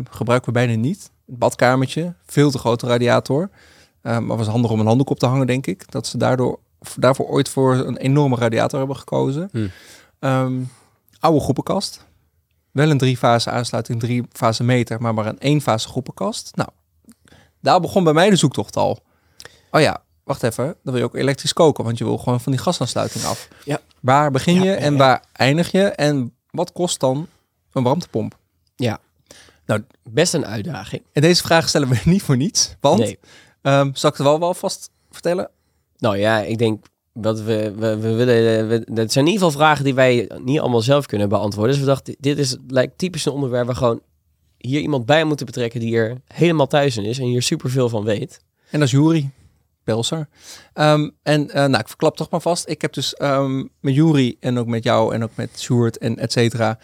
Gebruiken 0.09 0.45
we 0.45 0.51
bijna 0.51 0.75
niet. 0.75 1.11
Het 1.25 1.37
badkamertje, 1.37 2.13
veel 2.25 2.51
te 2.51 2.57
grote 2.57 2.87
radiator. 2.87 3.49
Maar 4.01 4.37
was 4.37 4.47
handig 4.47 4.71
om 4.71 4.79
een 4.79 4.85
handdoek 4.85 5.09
op 5.09 5.19
te 5.19 5.25
hangen, 5.25 5.47
denk 5.47 5.67
ik. 5.67 5.91
Dat 5.91 6.07
ze 6.07 6.17
daardoor, 6.17 6.59
daarvoor 6.95 7.25
ooit 7.25 7.49
voor 7.49 7.73
een 7.75 7.97
enorme 7.97 8.35
radiator 8.35 8.79
hebben 8.79 8.97
gekozen. 8.97 9.49
Hmm. 9.51 9.71
Ehm, 10.19 10.59
oude 11.19 11.39
groepenkast. 11.39 12.05
Wel 12.71 12.89
een 12.89 12.97
drie-fase 12.97 13.49
aansluiting, 13.49 13.99
drie-fase 13.99 14.63
meter, 14.63 15.01
maar 15.01 15.13
maar 15.13 15.25
een 15.25 15.39
één-fase 15.39 15.87
groepenkast. 15.87 16.51
Nou, 16.55 16.69
daar 17.59 17.79
begon 17.79 18.03
bij 18.03 18.13
mij 18.13 18.29
de 18.29 18.35
zoektocht 18.35 18.75
al. 18.75 18.99
Oh 19.71 19.81
ja, 19.81 20.03
wacht 20.23 20.43
even. 20.43 20.65
Dan 20.65 20.75
wil 20.93 20.97
je 20.97 21.03
ook 21.03 21.15
elektrisch 21.15 21.53
koken, 21.53 21.83
want 21.83 21.97
je 21.97 22.03
wil 22.03 22.17
gewoon 22.17 22.41
van 22.41 22.51
die 22.51 22.61
gasaansluiting 22.61 23.23
af. 23.25 23.47
Ja. 23.65 23.79
Waar 23.99 24.31
begin 24.31 24.53
Ja, 24.55 24.63
je 24.63 24.69
ja, 24.69 24.75
en 24.75 24.91
ja. 24.91 24.97
waar 24.97 25.23
eindig 25.33 25.71
je? 25.71 25.83
En 25.83 26.33
wat 26.51 26.71
kost 26.71 26.99
dan 26.99 27.27
een 27.71 27.83
warmtepomp? 27.83 28.37
Best 30.03 30.33
een 30.33 30.45
uitdaging. 30.45 31.03
En 31.13 31.21
deze 31.21 31.41
vraag 31.43 31.69
stellen 31.69 31.87
we 31.89 32.01
niet 32.09 32.21
voor 32.23 32.37
niets. 32.37 32.75
Want, 32.79 32.99
Nee. 32.99 33.19
ehm, 33.61 33.89
zal 33.93 34.09
ik 34.09 34.17
het 34.17 34.25
wel, 34.25 34.39
wel 34.39 34.53
vast 34.53 34.89
vertellen? 35.11 35.49
Nou 36.01 36.17
ja, 36.17 36.41
ik 36.41 36.57
denk 36.57 36.85
dat 37.13 37.41
we, 37.41 37.73
we, 37.75 37.97
we 37.97 38.13
willen. 38.13 38.83
Dat 38.95 39.11
zijn 39.11 39.25
in 39.25 39.31
ieder 39.31 39.47
geval 39.47 39.61
vragen 39.61 39.83
die 39.83 39.93
wij 39.93 40.29
niet 40.43 40.59
allemaal 40.59 40.81
zelf 40.81 41.05
kunnen 41.05 41.29
beantwoorden. 41.29 41.71
Dus 41.71 41.81
we 41.81 41.89
dachten, 41.89 42.15
dit 42.19 42.37
is 42.37 42.57
lijkt 42.67 42.97
typisch 42.97 43.25
een 43.25 43.31
onderwerp 43.31 43.65
waar 43.65 43.75
gewoon 43.75 44.01
hier 44.57 44.81
iemand 44.81 45.05
bij 45.05 45.23
moeten 45.23 45.45
betrekken 45.45 45.79
die 45.79 45.95
er 45.95 46.21
helemaal 46.27 46.67
thuis 46.67 46.97
in 46.97 47.03
is 47.03 47.19
en 47.19 47.25
hier 47.25 47.41
superveel 47.41 47.89
van 47.89 48.03
weet. 48.03 48.41
En 48.69 48.79
dat 48.79 48.87
is 48.87 48.93
Jury 48.93 49.29
Pelser. 49.83 50.27
Ehm, 50.73 51.09
en 51.23 51.49
eh, 51.49 51.65
nou, 51.65 51.79
ik 51.79 51.87
verklap 51.87 52.17
toch 52.17 52.29
maar 52.29 52.41
vast. 52.41 52.69
Ik 52.69 52.81
heb 52.81 52.93
dus 52.93 53.13
ehm, 53.13 53.57
met 53.79 53.95
Jury 53.95 54.35
en 54.39 54.59
ook 54.59 54.67
met 54.67 54.83
jou 54.83 55.13
en 55.13 55.23
ook 55.23 55.35
met 55.35 55.59
Sjoerd 55.59 55.97
en 55.97 56.17
et 56.17 56.31
cetera 56.31 56.79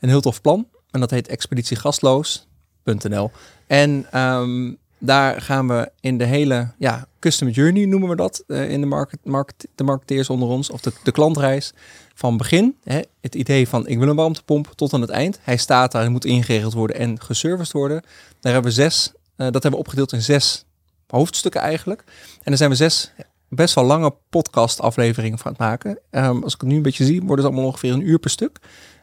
een 0.00 0.08
heel 0.08 0.20
tof 0.20 0.40
plan. 0.40 0.68
En 0.90 1.00
dat 1.00 1.10
heet 1.10 1.28
expeditiegastloos.nl. 1.28 3.30
En 3.66 4.06
ehm, 4.10 4.72
daar 5.04 5.40
gaan 5.40 5.68
we 5.68 5.90
in 6.00 6.18
de 6.18 6.24
hele 6.24 6.72
ja, 6.78 7.06
customer 7.18 7.54
journey 7.54 7.84
noemen 7.84 8.08
we 8.08 8.16
dat 8.16 8.44
eh, 8.46 8.70
in 8.70 8.80
de, 8.80 8.86
market, 8.86 9.18
market, 9.24 9.68
de 9.74 9.84
marketeers 9.84 10.30
onder 10.30 10.48
ons. 10.48 10.70
Of 10.70 10.80
de, 10.80 10.92
de 11.02 11.12
klantreis 11.12 11.72
van 12.14 12.36
begin. 12.36 12.76
Hè, 12.84 13.00
het 13.20 13.34
idee 13.34 13.68
van 13.68 13.86
ik 13.86 13.98
wil 13.98 14.08
een 14.08 14.16
warmtepomp 14.16 14.72
tot 14.74 14.92
aan 14.92 15.00
het 15.00 15.10
eind. 15.10 15.38
Hij 15.42 15.56
staat 15.56 15.92
daar, 15.92 16.02
hij 16.02 16.10
moet 16.10 16.24
ingeregeld 16.24 16.72
worden 16.72 16.96
en 16.96 17.20
geserviced 17.20 17.72
worden. 17.72 18.02
Daar 18.40 18.52
hebben 18.52 18.70
we 18.70 18.76
zes, 18.76 19.12
eh, 19.12 19.16
dat 19.36 19.52
hebben 19.52 19.70
we 19.72 19.76
opgedeeld 19.76 20.12
in 20.12 20.22
zes 20.22 20.64
hoofdstukken 21.06 21.60
eigenlijk. 21.60 22.04
En 22.36 22.42
dan 22.44 22.56
zijn 22.56 22.70
we 22.70 22.76
zes 22.76 23.12
best 23.48 23.74
wel 23.74 23.84
lange 23.84 24.14
podcast 24.30 24.80
afleveringen 24.80 25.38
van 25.38 25.50
het 25.50 25.60
maken. 25.60 25.98
Ehm, 26.10 26.42
als 26.42 26.54
ik 26.54 26.60
het 26.60 26.68
nu 26.68 26.76
een 26.76 26.82
beetje 26.82 27.04
zie, 27.04 27.20
worden 27.20 27.36
het 27.36 27.44
allemaal 27.44 27.70
ongeveer 27.70 27.92
een 27.92 28.08
uur 28.08 28.18
per 28.18 28.30
stuk. 28.30 28.58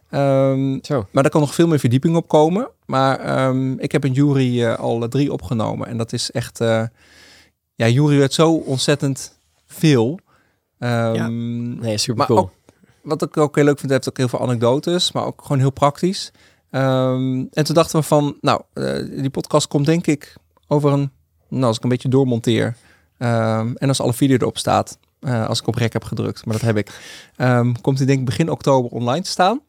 Ehm, 0.10 0.78
Zo. 0.82 1.08
maar 1.12 1.24
daar 1.24 1.32
kan 1.32 1.42
nog 1.42 1.56
veel 1.56 1.68
meer 1.68 1.80
verdieping 1.80 2.16
op 2.16 2.28
komen. 2.28 2.70
Maar 2.86 3.20
ehm, 3.20 3.72
ik 3.74 3.92
heb 3.92 4.04
een 4.04 4.12
jury 4.14 4.64
eh, 4.64 4.76
al 4.80 5.02
eh, 5.04 5.08
drie 5.10 5.32
opgenomen. 5.34 5.88
En 5.88 5.98
dat 5.98 6.14
is 6.14 6.32
echt... 6.32 6.62
eh, 6.62 6.84
ja, 7.76 7.88
jury 7.88 8.18
werd 8.18 8.34
zo 8.34 8.52
ontzettend 8.54 9.40
veel. 9.66 10.20
Ja. 10.80 11.28
Nee, 11.28 11.98
super 11.98 12.18
Maar 12.18 12.28
cool. 12.28 12.40
ook- 12.40 12.52
Wat 13.02 13.22
ik 13.22 13.38
ook 13.38 13.56
heel 13.56 13.64
leuk 13.66 13.80
vind, 13.80 13.92
heeft 13.92 14.10
ook 14.10 14.18
heel 14.18 14.28
veel 14.28 14.42
anekdotes. 14.42 15.12
Maar 15.12 15.26
ook 15.26 15.42
gewoon 15.42 15.60
heel 15.60 15.70
praktisch. 15.72 16.32
En 16.70 17.50
toen 17.52 17.76
dachten 17.76 18.00
we 18.00 18.06
van... 18.06 18.38
Nou, 18.42 18.62
die 19.22 19.30
podcast 19.30 19.68
komt 19.68 19.86
denk 19.86 20.08
ik 20.08 20.36
over 20.68 20.92
een... 20.92 21.12
Nou, 21.50 21.64
als 21.66 21.78
ik 21.78 21.84
een 21.84 21.90
beetje 21.90 22.10
doormonteer. 22.10 22.76
en 23.18 23.76
als 23.88 24.02
alle 24.02 24.14
video 24.14 24.38
erop 24.38 24.58
staat. 24.58 24.98
als 25.48 25.60
ik 25.60 25.68
op 25.68 25.76
rek 25.76 25.94
heb 25.94 26.04
gedrukt. 26.04 26.46
Maar 26.46 26.54
dat 26.60 26.64
heb 26.66 26.78
ik. 26.78 26.92
komt 27.82 27.98
die 27.98 28.06
denk 28.08 28.20
ik 28.20 28.26
begin 28.26 28.50
oktober 28.52 28.92
online 28.92 29.22
te 29.24 29.30
staan. 29.30 29.62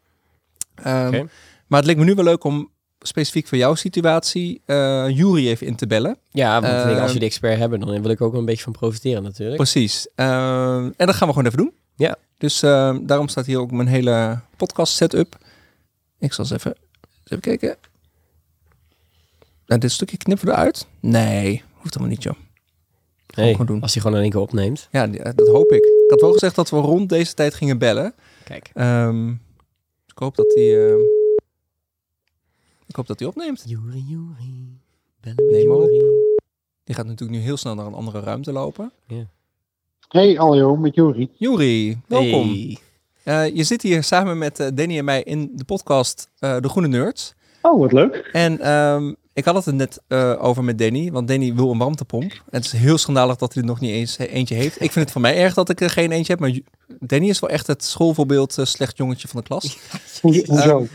Ehm, 0.74 1.06
Oké. 1.06 1.28
Maar 1.66 1.78
het 1.78 1.88
leek 1.88 1.96
me 1.96 2.04
nu 2.04 2.14
wel 2.14 2.24
leuk 2.24 2.44
om 2.44 2.70
specifiek 3.00 3.46
voor 3.46 3.58
jouw 3.58 3.74
situatie 3.74 4.62
eh 4.66 5.04
Jury 5.08 5.48
even 5.48 5.66
in 5.66 5.76
te 5.76 5.86
bellen. 5.86 6.16
Ja, 6.30 6.60
want 6.60 6.72
als 6.72 6.82
Ehm, 6.94 7.12
we 7.12 7.18
de 7.18 7.24
expert 7.24 7.58
hebben, 7.58 7.80
dan 7.80 8.02
wil 8.02 8.10
ik 8.10 8.20
ook 8.20 8.30
wel 8.30 8.40
een 8.40 8.46
beetje 8.46 8.62
van 8.62 8.72
profiteren 8.72 9.22
natuurlijk. 9.22 9.56
Precies. 9.56 10.06
Ehm, 10.14 10.90
en 10.96 11.06
dat 11.06 11.14
gaan 11.14 11.26
we 11.28 11.34
gewoon 11.34 11.46
even 11.46 11.58
doen. 11.58 11.72
Ja. 11.96 12.16
Dus 12.38 12.60
daarom 12.60 13.28
staat 13.28 13.46
hier 13.46 13.58
ook 13.58 13.70
mijn 13.70 13.88
hele 13.88 14.40
podcast 14.56 14.94
setup. 14.94 15.38
Ik 16.18 16.32
zal 16.32 16.44
eens 16.44 16.52
even, 16.54 16.74
eens 16.74 17.24
even 17.24 17.40
kijken. 17.40 17.76
Nou, 19.66 19.80
dit 19.80 19.92
stukje 19.92 20.16
knippen 20.16 20.46
we 20.46 20.52
eruit? 20.52 20.86
Nee, 21.00 21.62
hoeft 21.72 21.94
helemaal 21.94 22.14
niet, 22.14 22.22
joh. 22.22 22.34
Nee, 23.36 23.64
doen. 23.64 23.80
als 23.80 23.92
hij 23.92 24.02
gewoon 24.02 24.16
in 24.16 24.22
één 24.22 24.30
keer 24.32 24.40
opneemt. 24.40 24.88
Ja, 24.90 25.08
eh, 25.12 25.32
dat 25.34 25.48
hoop 25.48 25.70
ik. 25.72 25.84
Ik 25.84 26.10
had 26.10 26.20
wel 26.20 26.32
gezegd 26.32 26.54
dat 26.54 26.70
we 26.70 26.76
rond 26.76 27.08
deze 27.08 27.34
tijd 27.34 27.54
gingen 27.54 27.78
bellen. 27.78 28.14
Kijk. 28.44 28.70
Hoop 30.20 30.36
dat 30.36 30.54
hij... 30.54 30.88
ehm, 30.88 31.00
ik 32.86 32.96
hoop 32.96 33.06
dat 33.06 33.18
hij 33.18 33.28
opneemt. 33.28 33.62
Juri, 33.66 34.04
Juri. 34.06 34.78
Bellen 35.20 35.44
met 35.44 35.50
Neem 35.50 35.68
maar 35.68 35.76
op. 35.76 35.88
Die 36.84 36.94
gaat 36.94 37.06
natuurlijk 37.06 37.38
nu 37.38 37.44
heel 37.44 37.56
snel 37.56 37.74
naar 37.74 37.86
een 37.86 37.94
andere 37.94 38.20
ruimte 38.20 38.52
lopen. 38.52 38.92
Hey, 40.08 40.32
hallo, 40.32 40.76
met 40.76 40.94
Juri. 40.94 41.30
Jury, 41.36 41.98
welkom. 42.06 42.48
Hey. 42.48 42.78
Eh, 43.22 43.56
je 43.56 43.64
zit 43.64 43.82
hier 43.82 44.02
samen 44.02 44.38
met 44.38 44.60
eh, 44.60 44.68
Danny 44.74 44.98
en 44.98 45.04
mij 45.04 45.22
in 45.22 45.50
de 45.54 45.64
podcast 45.64 46.30
eh, 46.38 46.56
De 46.60 46.68
Groene 46.68 46.88
Nerds. 46.88 47.34
Oh, 47.62 47.80
wat 47.80 47.92
leuk. 47.92 48.28
En 48.32 48.60
ehm, 48.60 49.14
ik 49.40 49.46
had 49.46 49.54
het 49.54 49.66
er 49.66 49.74
net 49.74 50.00
eh, 50.08 50.34
over 50.44 50.64
met 50.64 50.78
Danny, 50.78 51.10
want 51.10 51.28
Danny 51.28 51.54
wil 51.54 51.70
een 51.70 51.78
warmtepomp. 51.78 52.30
En 52.32 52.40
het 52.50 52.64
is 52.64 52.72
heel 52.72 52.98
schandalig 52.98 53.36
dat 53.36 53.52
hij 53.54 53.62
er 53.62 53.68
nog 53.68 53.80
niet 53.80 53.90
eens 53.90 54.16
eh, 54.16 54.34
eentje 54.34 54.54
heeft. 54.54 54.74
Ik 54.82 54.92
vind 54.92 55.04
het 55.04 55.10
van 55.10 55.20
mij 55.22 55.36
erg 55.36 55.54
dat 55.54 55.68
ik 55.68 55.80
er 55.80 55.90
geen 55.90 56.12
eentje 56.12 56.32
heb, 56.32 56.40
maar 56.40 56.58
Danny 57.00 57.28
is 57.28 57.38
wel 57.40 57.50
echt 57.50 57.66
het 57.66 57.84
schoolvoorbeeld 57.84 58.58
eh, 58.58 58.64
slecht 58.64 58.96
jongetje 58.96 59.28
van 59.28 59.40
de 59.40 59.46
klas. 59.46 59.78
Hoe- 60.22 60.44
Hoezo? 60.46 60.86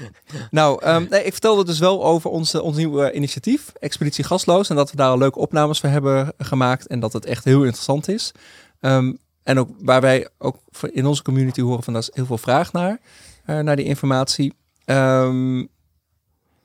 Nou, 0.51 0.83
ehm, 0.83 1.05
nee, 1.09 1.23
ik 1.23 1.31
vertelde 1.31 1.65
dus 1.65 1.79
wel 1.79 2.05
over 2.05 2.29
onze, 2.29 2.61
ons 2.61 2.77
nieuwe 2.77 3.11
initiatief, 3.13 3.71
Expeditie 3.79 4.23
Gasloos. 4.23 4.69
En 4.69 4.75
dat 4.75 4.91
we 4.91 4.97
daar 4.97 5.09
al 5.09 5.17
leuke 5.17 5.39
opnames 5.39 5.79
voor 5.79 5.89
hebben 5.89 6.33
gemaakt. 6.37 6.87
En 6.87 6.99
dat 6.99 7.13
het 7.13 7.25
echt 7.25 7.43
heel 7.43 7.63
interessant 7.63 8.07
is. 8.07 8.31
Ehm, 8.79 9.13
en 9.43 9.59
ook 9.59 9.69
waar 9.79 10.01
wij 10.01 10.27
ook 10.37 10.57
in 10.91 11.05
onze 11.05 11.21
community 11.23 11.61
horen 11.61 11.83
van, 11.83 11.93
daar 11.93 12.01
is 12.01 12.09
heel 12.13 12.25
veel 12.25 12.37
vraag 12.37 12.71
naar. 12.71 12.99
naar 13.45 13.75
die 13.75 13.85
informatie. 13.85 14.53
Ehm, 14.85 15.65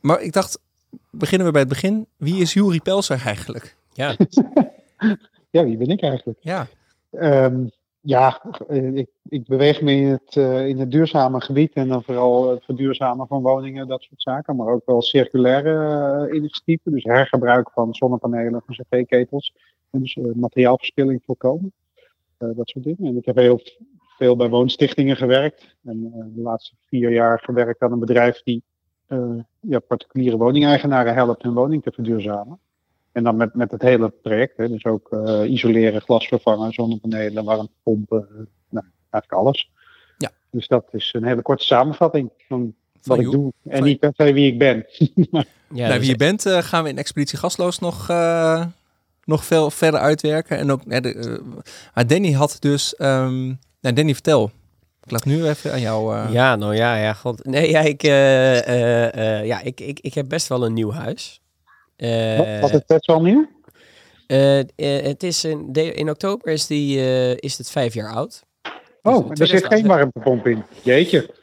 maar 0.01 0.21
ik 0.23 0.33
dacht, 0.33 0.59
beginnen 1.11 1.47
we 1.47 1.53
bij 1.53 1.61
het 1.61 1.71
begin. 1.71 2.07
Wie 2.17 2.41
is 2.41 2.53
Juri 2.53 2.81
Pelser 2.81 3.23
eigenlijk? 3.25 3.77
Ja, 3.93 4.17
Ja, 5.51 5.65
wie 5.65 5.77
ben 5.77 5.89
ik 5.89 6.03
eigenlijk? 6.03 6.39
Ja, 6.41 6.67
Ehm, 7.11 7.67
ja, 8.01 8.43
eh, 8.69 8.95
ik, 8.95 9.09
ik 9.29 9.47
beweeg 9.47 9.81
me 9.81 9.93
in 9.93 10.07
het, 10.07 10.37
eh, 10.37 10.69
in 10.69 10.79
het 10.79 10.91
duurzame 10.91 11.41
gebied 11.41 11.73
en 11.73 11.89
dan 11.89 12.03
vooral 12.03 12.51
het 12.51 12.65
verduurzamen 12.65 13.27
van 13.27 13.43
woningen, 13.43 13.89
dat 13.89 14.03
soort 14.03 14.23
zaken. 14.23 14.57
Maar 14.57 14.67
ook 14.67 14.87
wel 14.87 15.03
circulaire 15.03 16.29
eh, 16.29 16.37
initiatieven, 16.37 16.93
dus 16.93 17.05
hergebruik 17.05 17.71
van 17.71 17.95
zonnepanelen, 17.95 18.63
van 18.67 18.75
cv-ketels. 18.75 19.55
En 19.91 20.01
dus 20.01 20.19
materiaalverspilling 20.35 21.23
voorkomen. 21.25 21.73
Dat 22.39 22.69
soort 22.69 22.85
dingen. 22.85 23.05
En 23.05 23.17
ik 23.17 23.25
heb 23.25 23.37
heel 23.37 23.61
veel 24.17 24.37
bij 24.37 24.49
woonstichtingen 24.49 25.17
gewerkt. 25.17 25.77
En 25.85 26.01
de 26.35 26.41
laatste 26.41 26.75
vier 26.87 27.13
jaar 27.13 27.41
gewerkt 27.41 27.81
aan 27.81 27.93
een 27.93 27.99
bedrijf 27.99 28.43
die 28.43 28.63
ja, 29.61 29.79
particuliere 29.79 30.37
woningeigenaren 30.37 31.15
helpt 31.15 31.43
hun 31.43 31.55
woning 31.55 31.83
te 31.83 31.93
verduurzamen. 31.93 32.59
En 33.13 33.25
dan 33.25 33.37
met, 33.37 33.55
met 33.55 33.71
het 33.71 33.83
hele 33.83 34.09
project, 34.23 34.57
hè, 34.57 34.69
dus 34.69 34.85
ook 34.85 35.13
eh, 35.13 35.51
isoleren, 35.51 36.01
glas 36.01 36.27
vervangen, 36.29 36.73
zonnepanelen, 36.73 37.45
warmtepompen, 37.45 38.29
eh, 38.31 38.37
nou, 38.69 38.87
eigenlijk 39.11 39.43
alles. 39.43 39.71
Ja. 40.19 40.31
Dus 40.51 40.69
dat 40.69 40.89
is 40.93 41.13
een 41.13 41.25
hele 41.25 41.43
korte 41.43 41.65
samenvatting 41.65 42.31
van 42.49 42.75
wat 43.03 43.19
ik 43.19 43.31
doe 43.31 43.53
en 43.65 43.77
Van- 43.77 43.87
niet 43.87 43.99
per 43.99 44.13
se 44.17 44.33
wie 44.33 44.53
ik 44.53 44.59
ben. 44.59 44.87
ja 45.29 45.45
nou, 45.69 45.89
dus- 45.89 45.99
wie 45.99 46.09
je 46.09 46.17
bent 46.17 46.47
eh, 46.47 46.59
gaan 46.59 46.83
we 46.83 46.89
in 46.89 46.99
Expeditie 46.99 47.39
Gasloos 47.39 47.79
nog, 47.79 48.09
eh, 48.09 48.65
nog 49.25 49.45
veel 49.45 49.71
verder 49.71 50.01
uitwerken. 50.01 50.59
En 50.59 50.71
ook, 50.71 51.03
de, 51.03 51.15
eh, 51.15 51.39
maar 51.95 52.07
Danny 52.07 52.33
had 52.33 52.57
dus, 52.59 52.97
ehm 52.97 53.47
nou 53.81 53.95
Danny 53.95 54.13
vertel. 54.13 54.51
Ik 55.11 55.17
laat 55.17 55.25
nu 55.37 55.47
even 55.49 55.73
aan 55.73 55.81
jou. 55.81 56.17
eh, 56.17 56.33
Ja, 56.33 56.57
nou 56.57 56.75
ja, 56.77 56.97
ja, 56.97 57.13
god. 57.13 57.45
Nee, 57.45 57.71
ja, 57.71 57.81
ik, 57.81 58.03
eh, 58.03 59.39
eh, 59.39 59.47
ja, 59.47 59.61
ik, 59.61 59.81
ik, 59.81 60.01
ik 60.01 60.15
heb 60.15 60.29
best 60.29 60.47
wel 60.49 60.65
een 60.65 60.73
nieuw 60.73 60.93
huis. 60.93 61.41
Eh, 61.97 62.37
Wat- 62.39 62.61
Was 62.61 62.71
het 62.71 62.87
best 62.87 63.07
wel 63.07 63.23
nieuw? 63.23 63.49
het 64.77 65.23
is 65.23 65.45
in, 65.45 65.67
de- 65.73 65.93
in 65.95 66.11
oktober 66.11 66.53
is, 66.53 66.67
die, 66.67 66.99
eh, 66.99 67.31
is 67.37 67.59
het 67.59 67.71
vijf 67.71 67.95
jaar 67.95 68.13
oud. 68.15 68.43
Dus 68.63 68.73
Oh, 69.15 69.31
er 69.31 69.47
zit 69.47 69.67
geen 69.67 69.87
warmtepomp 69.87 70.47
in. 70.47 70.63
Jeetje. 70.83 71.35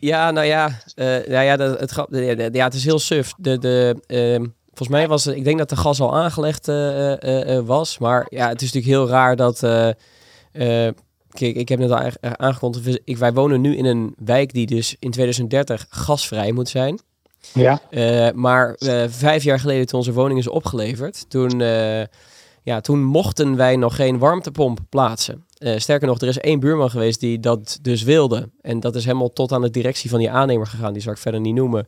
Ja, 0.00 0.30
nou 0.30 0.46
ja, 0.46 0.70
eh, 0.94 1.06
nou 1.06 1.44
ja, 1.44 1.56
dat, 1.56 1.80
het, 1.80 1.90
grap- 1.90 2.08
ja, 2.14 2.34
de- 2.34 2.48
ja, 2.52 2.64
het 2.64 2.74
is 2.74 2.84
heel 2.84 2.98
suf. 2.98 3.32
De, 3.38 3.58
de, 3.58 4.02
ehm, 4.06 4.46
volgens 4.66 4.88
mij 4.88 5.08
was 5.08 5.24
het, 5.24 5.36
ik 5.36 5.44
denk 5.44 5.58
dat 5.58 5.68
de 5.68 5.76
gas 5.76 6.00
al 6.00 6.16
aangelegd 6.16 6.68
eh, 6.68 7.12
eh, 7.12 7.56
eh, 7.56 7.66
was. 7.66 7.98
Maar 7.98 8.26
ja, 8.28 8.48
het 8.48 8.62
is 8.62 8.72
natuurlijk 8.72 8.94
heel 9.00 9.08
raar 9.08 9.36
dat. 9.36 9.60
Kijk, 11.38 11.56
ik 11.56 11.68
heb 11.68 11.78
net 11.78 11.90
al 11.90 11.96
aange- 11.98 12.36
aangekondigd. 12.38 13.00
Ik, 13.04 13.16
wij 13.16 13.32
wonen 13.32 13.60
nu 13.60 13.76
in 13.76 13.84
een 13.84 14.14
wijk 14.24 14.52
die 14.52 14.66
dus 14.66 14.96
in 14.98 15.10
2030 15.10 15.86
gasvrij 15.88 16.52
moet 16.52 16.68
zijn. 16.68 16.98
Ja, 17.54 17.80
Eh, 17.90 18.30
maar 18.34 18.74
eh, 18.74 19.04
vijf 19.08 19.42
jaar 19.42 19.60
geleden 19.60 19.86
toen 19.86 19.98
onze 19.98 20.12
woning 20.12 20.38
is 20.38 20.48
opgeleverd, 20.48 21.24
toen, 21.30 21.60
eh, 21.60 22.02
ja, 22.62 22.80
toen 22.80 23.04
mochten 23.04 23.56
wij 23.56 23.76
nog 23.76 23.96
geen 23.96 24.18
warmtepomp 24.18 24.78
plaatsen. 24.88 25.44
Sterker 25.76 26.06
nog, 26.08 26.20
er 26.20 26.28
is 26.28 26.38
één 26.38 26.60
buurman 26.60 26.90
geweest 26.90 27.20
die 27.20 27.40
dat 27.40 27.78
dus 27.82 28.02
wilde. 28.02 28.50
En 28.60 28.80
dat 28.80 28.94
is 28.94 29.04
helemaal 29.04 29.32
tot 29.32 29.52
aan 29.52 29.60
de 29.62 29.70
directie 29.70 30.10
van 30.10 30.18
die 30.18 30.30
aannemer 30.30 30.66
gegaan. 30.66 30.92
Die 30.92 31.02
zal 31.02 31.12
ik 31.12 31.18
verder 31.18 31.40
niet 31.40 31.54
noemen. 31.54 31.86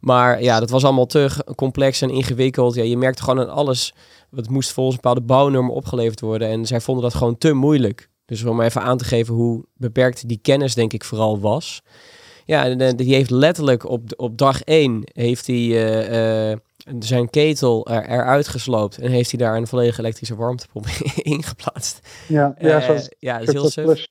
Maar 0.00 0.42
ja, 0.42 0.60
dat 0.60 0.70
was 0.70 0.84
allemaal 0.84 1.06
te 1.06 1.30
complex 1.56 2.00
en 2.02 2.10
ingewikkeld. 2.10 2.74
Ja, 2.74 2.82
je 2.82 2.96
merkte 2.96 3.22
gewoon 3.22 3.40
aan 3.40 3.54
alles. 3.54 3.94
Het 4.36 4.48
moest 4.50 4.72
volgens 4.72 4.96
een 4.96 5.02
bepaalde 5.02 5.26
bouwnormen 5.26 5.74
opgeleverd 5.74 6.20
worden. 6.20 6.48
En 6.48 6.66
zij 6.66 6.80
vonden 6.80 7.04
dat 7.04 7.14
gewoon 7.14 7.38
te 7.38 7.52
moeilijk. 7.52 8.08
Dus 8.30 8.44
om 8.44 8.60
even 8.60 8.82
aan 8.82 8.98
te 8.98 9.04
geven 9.04 9.34
hoe 9.34 9.64
beperkt 9.76 10.28
die 10.28 10.38
kennis 10.42 10.74
denk 10.74 10.92
ik 10.92 11.04
vooral 11.04 11.40
was. 11.40 11.82
Ja, 12.44 12.64
en, 12.64 12.80
eh, 12.80 12.96
die 12.96 13.14
heeft 13.14 13.30
letterlijk 13.30 13.88
op, 13.88 14.02
op 14.16 14.38
dag 14.38 14.62
één 14.62 15.02
heeft 15.12 15.46
hij 15.46 15.56
eh, 15.56 16.50
eh, 16.50 16.58
zijn 16.98 17.30
ketel 17.30 17.86
er, 17.86 18.08
eruit 18.08 18.48
gesloopt. 18.48 18.98
En 18.98 19.10
heeft 19.10 19.30
hij 19.30 19.40
daar 19.40 19.56
een 19.56 19.66
volledige 19.66 20.00
elektrische 20.00 20.36
warmtepomp 20.36 20.86
in 21.32 21.42
geplaatst. 21.42 22.08
ja, 22.28 22.54
ja 22.58 22.80
Eh, 22.80 22.98
zo, 22.98 23.06
ja, 23.18 23.38
dat 23.38 23.48
is 23.48 23.74
heel 23.74 23.84
plus, 23.84 24.10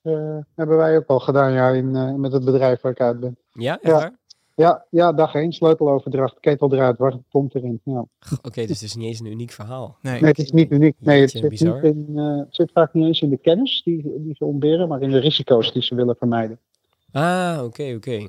hebben 0.56 0.78
wij 0.78 0.98
ook 0.98 1.08
al 1.08 1.20
gedaan 1.20 1.52
ja, 1.52 1.70
in, 1.70 2.20
met 2.22 2.32
het 2.32 2.46
bedrijf 2.46 2.82
waar 2.82 2.92
ik 2.92 3.02
uit 3.02 3.20
ben. 3.20 3.38
Ja, 3.52 3.74
echt 3.82 3.84
Ja. 3.84 3.92
waar? 4.00 4.19
Ja, 4.60 4.86
ja 4.90 5.14
dag 5.14 5.34
één, 5.34 5.52
sleuteloverdracht, 5.52 6.40
ketel 6.40 6.74
eruit, 6.74 6.98
warmtepomp 6.98 7.56
erin. 7.56 7.82
Ja. 7.84 8.06
Oké, 8.42 8.62
dus 8.66 8.70
het 8.70 8.82
is 8.82 8.96
niet 8.96 9.08
eens 9.08 9.20
een 9.20 9.26
uniek 9.26 9.52
verhaal. 9.52 9.98
nee. 10.02 10.22
Nee, 10.22 10.30
het 10.30 10.40
is 10.40 10.52
niet 10.52 10.72
uniek. 10.72 10.96
Nee, 11.00 11.22
het 11.22 11.32
zit, 11.32 11.50
niet 11.50 11.62
in, 11.62 12.12
eh, 12.16 12.38
het 12.38 12.56
zit 12.56 12.72
vaak 12.72 12.94
niet 12.94 13.06
eens 13.06 13.22
in 13.22 13.30
de 13.30 13.38
kennis 13.38 13.82
die, 13.84 14.02
die 14.18 14.36
ze 14.36 14.46
ontberen, 14.46 14.88
maar 14.88 15.02
in 15.02 15.10
de 15.10 15.18
risico's 15.18 15.74
die 15.74 15.82
ze 15.84 15.96
willen 15.96 16.16
vermijden. 16.16 16.60
Ah, 17.12 17.62
oké, 17.64 17.94
oké. 17.96 18.28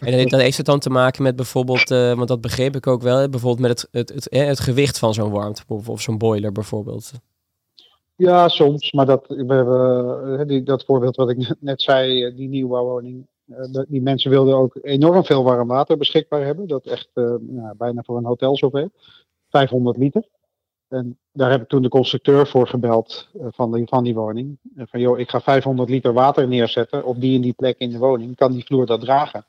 En 0.00 0.18
dat, 0.18 0.28
dat 0.30 0.40
heeft 0.40 0.56
het 0.56 0.66
dan 0.66 0.78
te 0.78 0.90
maken 0.90 1.22
met 1.22 1.36
bijvoorbeeld, 1.36 1.90
eh, 1.90 2.14
want 2.14 2.28
dat 2.28 2.40
begreep 2.40 2.76
ik 2.76 2.86
ook 2.86 3.02
wel, 3.02 3.28
bijvoorbeeld 3.28 3.68
met 3.68 3.70
het, 3.80 3.88
het, 3.90 4.24
het, 4.30 4.46
het 4.46 4.60
gewicht 4.60 4.98
van 4.98 5.14
zo'n 5.14 5.30
warmtepomp 5.30 5.88
of 5.88 6.00
zo'n 6.00 6.18
boiler 6.18 6.52
bijvoorbeeld. 6.52 7.12
Ja, 8.16 8.48
soms, 8.48 8.92
maar 8.92 9.06
dat, 9.06 9.24
we 9.26 9.54
hebben, 9.54 10.46
die, 10.48 10.62
dat 10.62 10.84
voorbeeld 10.84 11.16
wat 11.16 11.30
ik 11.30 11.54
net- 11.60 11.82
zei, 11.82 12.24
eh, 12.24 12.36
die 12.36 12.48
nieuwbouwwoning, 12.48 13.26
die 13.88 14.02
mensen 14.02 14.30
wilden 14.30 14.56
ook 14.56 14.78
enorm 14.82 15.24
veel 15.24 15.44
warm 15.44 15.68
water 15.68 15.96
beschikbaar 15.96 16.44
hebben. 16.44 16.68
Dat 16.68 16.86
echt 16.86 17.10
eh, 17.12 17.34
nou, 17.40 17.76
bijna 17.76 18.02
voor 18.02 18.16
een 18.16 18.24
hotel 18.24 18.56
zoveel. 18.56 18.90
500 19.50 19.96
liter. 19.96 20.28
En 20.88 21.18
daar 21.32 21.50
heb 21.50 21.62
ik 21.62 21.68
toen 21.68 21.82
de 21.82 21.88
constructeur 21.88 22.46
voor 22.46 22.68
gebeld 22.68 23.28
eh, 23.40 23.46
van, 23.50 23.72
die, 23.72 23.86
van 23.86 24.04
die 24.04 24.14
woning. 24.14 24.58
Eh, 24.76 24.84
van 24.86 25.00
joh, 25.00 25.18
ik 25.18 25.30
ga 25.30 25.40
500 25.40 25.88
liter 25.88 26.12
water 26.12 26.48
neerzetten 26.48 27.04
op 27.04 27.20
die 27.20 27.36
en 27.36 27.42
die 27.42 27.52
plek 27.52 27.78
in 27.78 27.90
de 27.90 27.98
woning. 27.98 28.36
Kan 28.36 28.52
die 28.52 28.64
vloer 28.64 28.86
dat 28.86 29.00
dragen? 29.00 29.44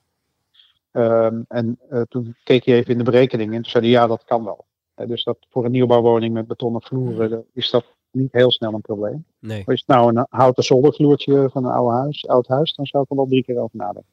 Ehm, 0.97 1.41
en 1.47 1.79
eh, 1.89 2.01
toen 2.01 2.35
keek 2.43 2.65
hij 2.65 2.75
even 2.75 2.91
in 2.91 2.97
de 2.97 3.03
berekening 3.03 3.53
en 3.53 3.61
toen 3.61 3.71
zei 3.71 3.83
hij 3.83 3.93
ja, 3.93 4.07
dat 4.07 4.23
kan 4.23 4.43
wel. 4.43 4.65
Eh, 4.95 5.07
dus 5.07 5.23
dat 5.23 5.37
voor 5.49 5.65
een 5.65 5.71
nieuwbouwwoning 5.71 6.33
met 6.33 6.47
betonnen 6.47 6.81
vloeren 6.81 7.31
eh, 7.31 7.37
is 7.53 7.69
dat 7.69 7.85
niet 8.11 8.31
heel 8.31 8.51
snel 8.51 8.73
een 8.73 8.81
probleem. 8.81 9.25
Nee. 9.39 9.63
Maar 9.65 9.75
is 9.75 9.83
het 9.85 9.95
nou 9.95 10.15
een 10.15 10.25
houten 10.29 10.63
zoldervloertje 10.63 11.49
van 11.51 11.65
een 11.65 11.71
oude 11.71 11.95
huis, 11.95 12.27
oud 12.27 12.47
huis, 12.47 12.73
dan 12.75 12.85
zou 12.85 13.03
ik 13.03 13.09
er 13.09 13.15
wel 13.15 13.27
drie 13.27 13.43
keer 13.43 13.57
over 13.57 13.77
nadenken. 13.77 14.11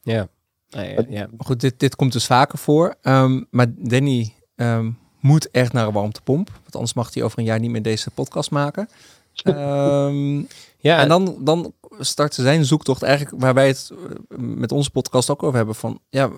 Ja. 0.00 0.28
Nou 0.70 0.86
ja, 0.86 1.04
ja. 1.08 1.26
Maar 1.36 1.46
goed, 1.46 1.60
dit, 1.60 1.80
dit 1.80 1.96
komt 1.96 2.12
dus 2.12 2.26
vaker 2.26 2.58
voor. 2.58 2.94
Ehm, 3.02 3.42
maar 3.50 3.66
Danny 3.76 4.34
ehm, 4.54 4.90
moet 5.20 5.50
echt 5.50 5.72
naar 5.72 5.86
een 5.86 5.92
warmtepomp. 5.92 6.50
Want 6.50 6.74
anders 6.74 6.94
mag 6.94 7.14
hij 7.14 7.22
over 7.22 7.38
een 7.38 7.44
jaar 7.44 7.60
niet 7.60 7.70
meer 7.70 7.82
deze 7.82 8.10
podcast 8.10 8.50
maken. 8.50 8.88
Ehm, 9.42 10.42
ja 10.78 10.98
en 10.98 11.08
dan, 11.08 11.36
dan 11.40 11.72
startte 11.98 12.42
zijn 12.42 12.64
zoektocht 12.64 13.02
eigenlijk 13.02 13.42
waar 13.42 13.54
wij 13.54 13.66
het 13.66 13.90
eh, 13.92 14.38
met 14.38 14.72
onze 14.72 14.90
podcast 14.90 15.30
ook 15.30 15.42
over 15.42 15.56
hebben. 15.56 15.74
Van 15.74 16.00
ja, 16.08 16.30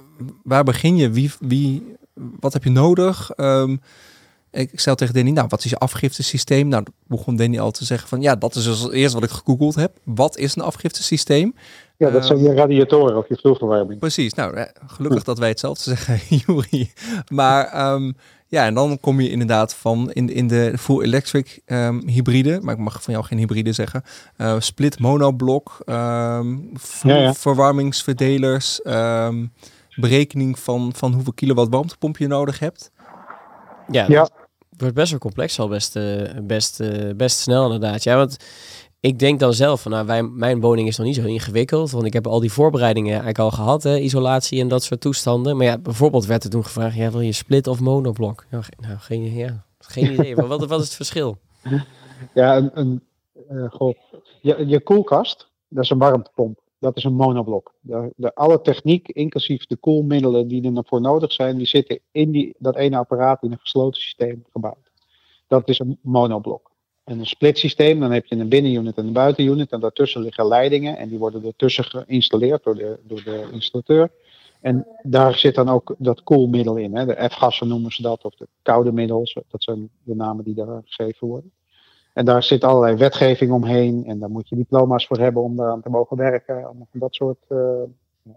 waar 0.42 0.64
begin 0.64 0.96
je? 0.96 1.10
Wie, 1.10 1.32
wie, 1.40 1.96
wat 2.14 2.52
heb 2.52 2.64
je 2.64 2.70
nodig? 2.70 3.30
Ehm, 3.30 3.76
ik 4.56 4.80
stel 4.80 4.94
tegen 4.94 5.14
Danny, 5.14 5.30
nou, 5.30 5.46
wat 5.48 5.64
is 5.64 5.70
je 5.70 5.78
afgiftesysteem? 5.78 6.68
Nou, 6.68 6.84
begon 7.06 7.36
Danny 7.36 7.58
al 7.58 7.70
te 7.70 7.84
zeggen 7.84 8.08
van 8.08 8.20
ja, 8.20 8.34
dat 8.36 8.54
is 8.54 8.64
dus 8.64 8.78
het 8.80 8.92
eerste 8.92 9.20
wat 9.20 9.28
ik 9.30 9.34
gegoogeld 9.36 9.74
heb. 9.74 9.96
Wat 10.04 10.36
is 10.36 10.56
een 10.56 10.62
afgiftesysteem? 10.62 11.54
Ja, 11.96 12.10
dat 12.10 12.20
Eh, 12.20 12.26
zijn 12.26 12.42
je 12.42 12.54
radiatoren 12.54 13.16
of 13.16 13.28
je 13.28 13.36
vloerverwarming. 13.36 13.98
Precies, 14.00 14.34
nou 14.34 14.54
eh, 14.56 14.64
gelukkig 14.86 15.22
dat 15.24 15.38
wij 15.38 15.48
hetzelfde 15.48 15.82
zeggen, 15.94 16.36
Juri. 16.36 16.92
Maar 17.28 17.66
ehm, 17.66 18.12
ja, 18.46 18.64
en 18.64 18.74
dan 18.74 19.00
kom 19.00 19.20
je 19.20 19.30
inderdaad 19.30 19.74
van 19.74 20.10
in, 20.12 20.28
in 20.32 20.46
de 20.48 20.72
full 20.78 21.02
electric 21.02 21.60
ehm, 21.64 22.06
hybride, 22.08 22.58
maar 22.62 22.74
ik 22.74 22.80
mag 22.80 23.02
van 23.02 23.12
jou 23.14 23.26
geen 23.26 23.38
hybride 23.38 23.72
zeggen. 23.72 24.02
eh, 24.36 24.54
split 24.58 24.98
monoblok, 24.98 25.78
ehm 25.84 26.48
Ja, 27.02 27.16
ja. 27.16 27.34
verwarmingsverdelers, 27.34 28.82
ehm, 28.82 29.46
berekening 29.96 30.58
van, 30.58 30.92
van 30.94 31.12
hoeveel 31.12 31.32
kilowatt 31.32 31.70
warmtepomp 31.70 32.16
je 32.16 32.26
nodig 32.26 32.58
hebt. 32.58 32.90
Ja, 33.90 34.04
Ja. 34.08 34.28
Wordt 34.78 34.94
best 34.94 35.10
wel 35.10 35.18
complex 35.20 35.58
al 35.58 35.68
best, 35.68 35.96
eh, 35.96 36.22
best, 36.42 36.80
eh, 36.80 37.14
best 37.16 37.38
snel 37.38 37.64
inderdaad. 37.64 38.02
Ja, 38.02 38.16
want 38.16 38.36
ik 39.00 39.18
denk 39.18 39.40
dan 39.40 39.52
zelf 39.52 39.82
van, 39.82 39.92
nou, 39.92 40.06
wij, 40.06 40.22
mijn 40.22 40.60
woning 40.60 40.88
is 40.88 40.96
nog 40.96 41.06
niet 41.06 41.16
zo 41.16 41.24
ingewikkeld, 41.24 41.90
want 41.90 42.04
ik 42.04 42.12
heb 42.12 42.26
al 42.26 42.40
die 42.40 42.52
voorbereidingen 42.52 43.08
eigenlijk 43.10 43.38
al 43.38 43.50
gehad, 43.50 43.82
hè, 43.82 43.98
isolatie 43.98 44.60
en 44.60 44.68
dat 44.68 44.82
soort 44.82 45.00
toestanden. 45.00 45.56
Maar 45.56 45.66
ja, 45.66 45.78
bijvoorbeeld 45.78 46.26
werd 46.26 46.44
er 46.44 46.50
toen 46.50 46.64
gevraagd, 46.64 46.96
ja, 46.96 47.10
wil 47.10 47.20
je 47.20 47.32
split 47.32 47.66
of 47.66 47.80
monoblok? 47.80 48.44
Nou, 48.50 48.62
ge- 48.64 48.72
nou 48.80 48.98
geen, 48.98 49.34
ja, 49.34 49.64
geen 49.78 50.12
idee. 50.12 50.36
Maar 50.36 50.46
wat, 50.46 50.66
wat 50.66 50.80
is 50.80 50.86
het 50.86 50.94
verschil? 50.94 51.36
Ja, 52.34 52.56
een, 52.56 52.70
een, 52.74 53.02
eh, 53.48 53.90
je, 54.42 54.64
je 54.66 54.80
koelkast, 54.80 55.48
dat 55.68 55.84
is 55.84 55.90
een 55.90 55.98
warmtepomp. 55.98 56.58
Dat 56.86 56.96
is 56.96 57.04
een 57.04 57.14
monoblok. 57.14 57.74
De, 57.80 58.12
de, 58.16 58.34
alle 58.34 58.60
techniek, 58.60 59.08
inclusief 59.08 59.66
de 59.66 59.76
koelmiddelen 59.76 60.48
die 60.48 60.76
ervoor 60.76 61.00
nodig 61.00 61.32
zijn, 61.32 61.56
die 61.56 61.66
zitten 61.66 61.98
in 62.10 62.30
die, 62.30 62.54
dat 62.58 62.76
ene 62.76 62.96
apparaat 62.96 63.42
in 63.42 63.52
een 63.52 63.58
gesloten 63.58 64.00
systeem 64.00 64.44
gebouwd. 64.52 64.90
Dat 65.46 65.68
is 65.68 65.78
een 65.78 65.98
monoblok. 66.00 66.70
En 67.04 67.18
een 67.18 67.26
split 67.26 67.58
systeem, 67.58 68.00
dan 68.00 68.12
heb 68.12 68.26
je 68.26 68.36
een 68.36 68.48
binnenunit 68.48 68.96
en 68.96 69.06
een 69.06 69.12
buitenunit. 69.12 69.72
En 69.72 69.80
daartussen 69.80 70.22
liggen 70.22 70.46
leidingen 70.46 70.96
en 70.96 71.08
die 71.08 71.18
worden 71.18 71.44
ertussen 71.44 71.84
geïnstalleerd 71.84 72.64
door 72.64 72.74
de, 72.74 72.98
door 73.02 73.22
de 73.24 73.48
installateur. 73.52 74.10
En 74.60 74.86
daar 75.02 75.34
zit 75.34 75.54
dan 75.54 75.68
ook 75.68 75.94
dat 75.98 76.22
koelmiddel 76.22 76.76
in. 76.76 76.96
Hè. 76.96 77.06
De 77.06 77.28
F-gassen 77.28 77.68
noemen 77.68 77.90
ze 77.90 78.02
dat, 78.02 78.24
of 78.24 78.34
de 78.34 78.48
koude 78.62 78.92
middels. 78.92 79.34
Dat 79.48 79.62
zijn 79.62 79.90
de 80.02 80.14
namen 80.14 80.44
die 80.44 80.54
daar 80.54 80.82
gegeven 80.84 81.28
worden. 81.28 81.52
En 82.16 82.24
daar 82.24 82.42
zit 82.42 82.64
allerlei 82.64 82.96
wetgeving 82.96 83.52
omheen. 83.52 84.04
En 84.06 84.18
daar 84.18 84.30
moet 84.30 84.48
je 84.48 84.56
diploma's 84.56 85.06
voor 85.06 85.18
hebben 85.18 85.42
om 85.42 85.56
daaraan 85.56 85.82
te 85.82 85.90
mogen 85.90 86.16
werken. 86.16 86.64
Allemaal 86.64 86.86
van 86.90 87.00
dat 87.00 87.14
soort 87.14 87.44
eh, 87.48 87.82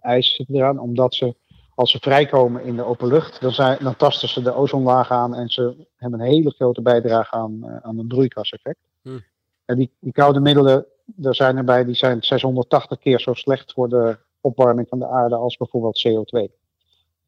eisen 0.01 0.35
zitten 0.35 0.55
eraan. 0.55 0.79
Omdat 0.79 1.15
ze, 1.15 1.35
als 1.75 1.91
ze 1.91 1.99
vrijkomen 1.99 2.63
in 2.63 2.75
de 2.75 2.83
open 2.83 3.07
lucht, 3.07 3.41
dan, 3.41 3.51
zijn, 3.51 3.77
dan 3.81 3.95
tasten 3.95 4.29
ze 4.29 4.41
de 4.41 4.53
ozonlaag 4.53 5.11
aan. 5.11 5.35
En 5.35 5.49
ze 5.49 5.85
hebben 5.95 6.19
een 6.19 6.25
hele 6.25 6.51
grote 6.51 6.81
bijdrage 6.81 7.35
aan, 7.35 7.59
eh, 7.63 7.77
aan 7.81 7.97
het 7.97 8.07
broeikaseffect. 8.07 8.79
Hmm. 9.01 9.23
En 9.65 9.75
die, 9.75 9.91
die 9.99 10.11
koude 10.11 10.39
middelen, 10.39 10.85
daar 11.05 11.35
zijn 11.35 11.57
erbij, 11.57 11.85
die 11.85 11.95
zijn 11.95 12.23
680 12.23 12.99
keer 12.99 13.19
zo 13.19 13.33
slecht 13.33 13.73
voor 13.73 13.89
de 13.89 14.17
opwarming 14.41 14.87
van 14.87 14.99
de 14.99 15.07
aarde 15.07 15.35
als 15.35 15.57
bijvoorbeeld 15.57 16.07
CO2. 16.07 16.51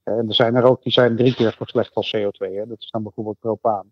En 0.03 0.27
er 0.27 0.35
zijn 0.35 0.55
er 0.55 0.63
ook 0.63 0.83
die 0.83 0.93
zijn 0.93 1.15
drie 1.15 1.35
keer 1.35 1.55
zo 1.57 1.63
slecht 1.63 1.93
als 1.93 2.15
CO2. 2.17 2.53
Hè. 2.53 2.67
Dat 2.67 2.81
is 2.81 2.89
dan 2.89 3.03
bijvoorbeeld 3.03 3.39
propaan. 3.39 3.91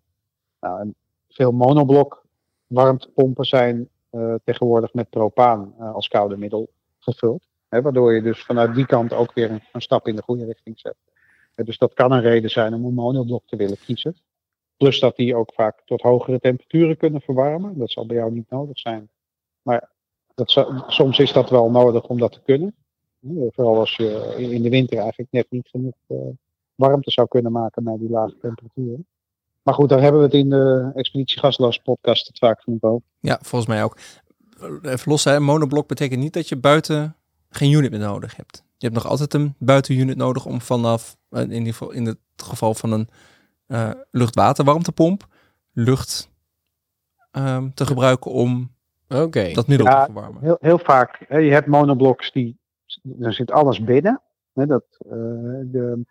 Nou, 0.59 0.79
en 0.79 0.95
veel 1.29 1.51
monoblok 1.51 2.27
warmtepompen 2.69 3.45
zijn 3.45 3.89
eh, 4.09 4.35
tegenwoordig 4.43 4.93
met 4.93 5.09
propaan 5.09 5.73
eh, 5.79 5.93
als 5.93 6.07
koude 6.07 6.37
middel 6.37 6.69
gevuld. 6.99 7.43
Hè, 7.67 7.81
waardoor 7.81 8.13
je 8.13 8.21
dus 8.21 8.43
vanuit 8.43 8.75
die 8.75 8.85
kant 8.85 9.13
ook 9.13 9.33
weer 9.33 9.51
een, 9.71 9.81
stap 9.81 10.07
in 10.07 10.15
de 10.15 10.21
goede 10.21 10.45
richting 10.45 10.79
zet. 10.79 10.95
Eh, 11.55 11.65
dus 11.65 11.77
dat 11.77 11.93
kan 11.93 12.11
een 12.11 12.21
reden 12.21 12.49
zijn 12.49 12.73
om 12.73 12.85
een 12.85 12.93
monoblok 12.93 13.43
te 13.45 13.55
willen 13.55 13.77
kiezen. 13.85 14.15
Plus 14.77 14.99
dat 14.99 15.15
die 15.15 15.35
ook 15.35 15.53
vaak 15.53 15.81
tot 15.85 16.01
hogere 16.01 16.39
temperaturen 16.39 16.97
kunnen 16.97 17.21
verwarmen. 17.21 17.77
Dat 17.77 17.91
zal 17.91 18.05
bij 18.05 18.15
jou 18.15 18.31
niet 18.31 18.49
nodig 18.49 18.79
zijn. 18.79 19.09
Maar 19.61 19.89
dat 20.33 20.65
soms 20.87 21.19
is 21.19 21.33
dat 21.33 21.49
wel 21.49 21.71
nodig 21.71 22.07
om 22.07 22.19
dat 22.19 22.31
te 22.31 22.41
kunnen. 22.41 22.75
Vooral 23.49 23.79
als 23.79 23.95
je 23.95 24.35
in 24.37 24.61
de 24.61 24.69
winter 24.69 24.97
eigenlijk 24.97 25.31
net 25.31 25.45
niet 25.49 25.67
genoeg 25.67 25.95
warmte 26.75 27.11
zou 27.11 27.27
kunnen 27.27 27.51
maken 27.51 27.83
bij 27.83 27.97
die 27.97 28.09
lage 28.09 28.37
temperaturen. 28.37 29.07
Maar 29.61 29.73
goed, 29.73 29.89
daar 29.89 30.01
hebben 30.01 30.19
we 30.19 30.25
het 30.25 30.35
in 30.35 30.49
de 30.49 30.91
Expeditie 30.95 31.39
Gasloos 31.39 31.77
podcast 31.77 32.27
het 32.27 32.37
vaak 32.37 32.61
genoeg 32.61 32.81
over. 32.81 33.07
Ja, 33.19 33.39
volgens 33.41 33.71
mij 33.71 33.83
ook. 33.83 33.97
Even 34.81 35.11
los, 35.11 35.23
hè. 35.23 35.39
monoblok 35.39 35.87
betekent 35.87 36.19
niet 36.19 36.33
dat 36.33 36.49
je 36.49 36.55
buiten 36.55 37.15
geen 37.49 37.71
unit 37.71 37.91
meer 37.91 37.99
nodig 37.99 38.35
hebt. 38.35 38.63
Je 38.77 38.85
hebt 38.85 38.93
nog 38.93 39.07
altijd 39.07 39.33
een 39.33 39.55
buitenunit 39.57 40.17
nodig 40.17 40.45
om 40.45 40.61
vanaf, 40.61 41.17
eh, 41.29 41.41
in, 41.41 41.51
ieder 41.51 41.73
geval 41.73 41.91
in 41.91 42.05
het 42.05 42.17
geval 42.35 42.73
van 42.73 42.91
een 42.91 43.09
uh, 43.67 43.91
lucht-water-warmtepomp, 44.11 45.27
lucht 45.73 46.29
um, 47.31 47.73
te 47.73 47.85
gebruiken 47.85 48.31
om 48.31 48.71
okay. 49.07 49.53
dat 49.53 49.67
middel 49.67 49.87
ja, 49.87 50.05
te 50.05 50.11
verwarmen. 50.11 50.41
Heel, 50.41 50.57
heel 50.59 50.79
vaak, 50.79 51.25
hè, 51.27 51.37
je 51.37 51.51
hebt 51.51 51.67
monobloks 51.67 52.31
die, 52.31 52.59
er 53.19 53.33
zit 53.33 53.51
alles 53.51 53.83
binnen. 53.83 54.21
Hè, 54.53 54.65
dat, 54.65 54.85
uh, 55.05 55.11
de, 55.63 56.05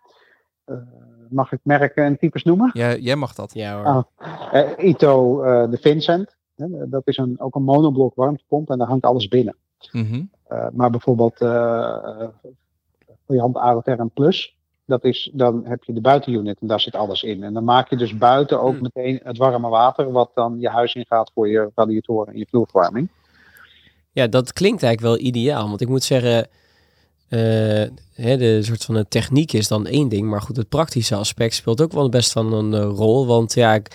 mag 1.29 1.51
ik 1.51 1.59
merken 1.63 2.03
en 2.03 2.17
types 2.17 2.43
noemen? 2.43 2.69
Ja, 2.73 2.95
jij 2.95 3.15
mag 3.15 3.33
dat. 3.35 3.53
Ja 3.53 3.75
hoor. 3.75 4.05
Ah, 4.17 4.69
Ito 4.77 5.41
de 5.67 5.77
Vincent, 5.77 6.35
hè, 6.55 6.89
dat 6.89 7.07
is 7.07 7.17
een, 7.17 7.39
ook 7.39 7.55
een 7.55 7.63
monoblok 7.63 8.15
warmtepomp 8.15 8.69
en 8.69 8.77
daar 8.77 8.87
hangt 8.87 9.05
alles 9.05 9.27
binnen. 9.27 9.55
Mm 9.91 10.05
-hmm. 10.05 10.29
Uh, 10.51 10.67
maar 10.71 10.89
bijvoorbeeld 10.89 11.41
uh, 11.41 12.27
variant 13.25 13.57
Aerotherm 13.57 14.09
Plus, 14.13 14.57
dat 14.85 15.03
is, 15.03 15.31
dan 15.33 15.65
heb 15.65 15.83
je 15.83 15.93
de 15.93 16.01
buitenunit 16.01 16.59
en 16.61 16.67
daar 16.67 16.79
zit 16.79 16.95
alles 16.95 17.23
in. 17.23 17.43
En 17.43 17.53
dan 17.53 17.63
maak 17.63 17.89
je 17.89 17.95
dus 17.95 18.17
buiten 18.17 18.61
ook 18.61 18.81
meteen 18.81 19.19
het 19.23 19.37
warme 19.37 19.69
water, 19.69 20.11
wat 20.11 20.31
dan 20.33 20.59
je 20.59 20.69
huis 20.69 20.95
ingaat 20.95 21.31
voor 21.33 21.49
je 21.49 21.71
radiatoren 21.75 22.33
en 22.33 22.39
je 22.39 22.45
vloerverwarming. 22.49 23.09
Ja, 24.11 24.27
dat 24.27 24.53
klinkt 24.53 24.83
eigenlijk 24.83 25.15
wel 25.15 25.27
ideaal. 25.27 25.67
Want 25.67 25.81
ik 25.81 25.87
moet 25.87 26.03
zeggen, 26.03 26.47
uh, 27.29 27.39
hè, 28.13 28.37
de 28.37 28.63
soort 28.63 28.85
van 28.85 28.95
de 28.95 29.07
techniek 29.07 29.53
is 29.53 29.67
dan 29.67 29.85
één 29.85 30.09
ding. 30.09 30.29
Maar 30.29 30.41
goed, 30.41 30.57
het 30.57 30.69
praktische 30.69 31.15
aspect 31.15 31.53
speelt 31.53 31.81
ook 31.81 31.91
wel 31.91 32.09
best 32.09 32.31
van 32.31 32.53
een 32.53 32.73
uh, 32.73 32.97
rol. 32.97 33.25
Want 33.25 33.53
ja, 33.53 33.75
op 33.75 33.85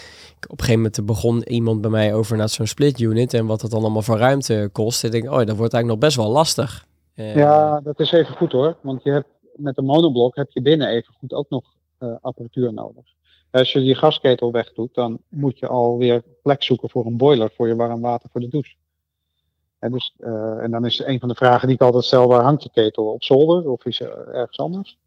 een 0.40 0.58
gegeven 0.58 0.74
moment 0.74 1.06
begon 1.06 1.48
iemand 1.48 1.80
bij 1.80 1.90
mij 1.90 2.14
over 2.14 2.36
naar 2.36 2.48
zo'n 2.48 2.66
split 2.66 3.00
unit. 3.00 3.34
En 3.34 3.46
wat 3.46 3.62
het 3.62 3.70
dan 3.70 3.80
allemaal 3.80 4.02
voor 4.02 4.18
ruimte 4.18 4.68
kost. 4.72 5.04
Ik 5.04 5.10
denk, 5.10 5.24
oh, 5.24 5.30
dat 5.30 5.56
wordt 5.56 5.72
eigenlijk 5.72 5.86
nog 5.86 5.98
best 5.98 6.16
wel 6.16 6.30
lastig. 6.30 6.86
Uh, 7.14 7.36
ja, 7.36 7.80
dat 7.80 8.00
is 8.00 8.12
even 8.12 8.36
goed 8.36 8.52
hoor. 8.52 8.76
Want 8.80 9.02
je 9.02 9.10
hebt 9.10 9.28
met 9.56 9.78
een 9.78 9.84
monoblok 9.84 10.36
heb 10.36 10.50
je 10.50 10.62
binnen 10.62 10.88
even 10.88 11.14
goed 11.18 11.32
ook 11.32 11.48
nog 11.48 11.64
apparatuur 12.20 12.72
nodig. 12.72 13.04
Als 13.50 13.72
je 13.72 13.80
die 13.80 13.94
gasketel 13.94 14.52
wegdoet, 14.52 14.94
dan 14.94 15.18
moet 15.28 15.58
je 15.58 15.66
alweer 15.66 16.22
plek 16.42 16.62
zoeken 16.62 16.90
voor 16.90 17.06
een 17.06 17.16
boiler 17.16 17.50
voor 17.56 17.68
je 17.68 17.76
warm 17.76 18.00
water 18.00 18.28
voor 18.32 18.40
de 18.40 18.48
douche. 18.48 18.74
En, 19.84 19.92
dus, 19.92 20.14
uh, 20.18 20.62
en 20.62 20.70
dan 20.70 20.84
is 20.84 20.98
een 21.04 21.20
van 21.20 21.28
de 21.28 21.34
vragen 21.34 21.66
die 21.66 21.76
ik 21.76 21.82
altijd 21.82 22.04
stel, 22.04 22.28
waar 22.28 22.42
hangt 22.42 22.62
je 22.62 22.70
ketel? 22.70 23.12
Op 23.12 23.24
zolder 23.24 23.70
of 23.70 23.84
is 23.84 24.00
er 24.00 24.28
ergens 24.28 24.58
anders? 24.58 24.98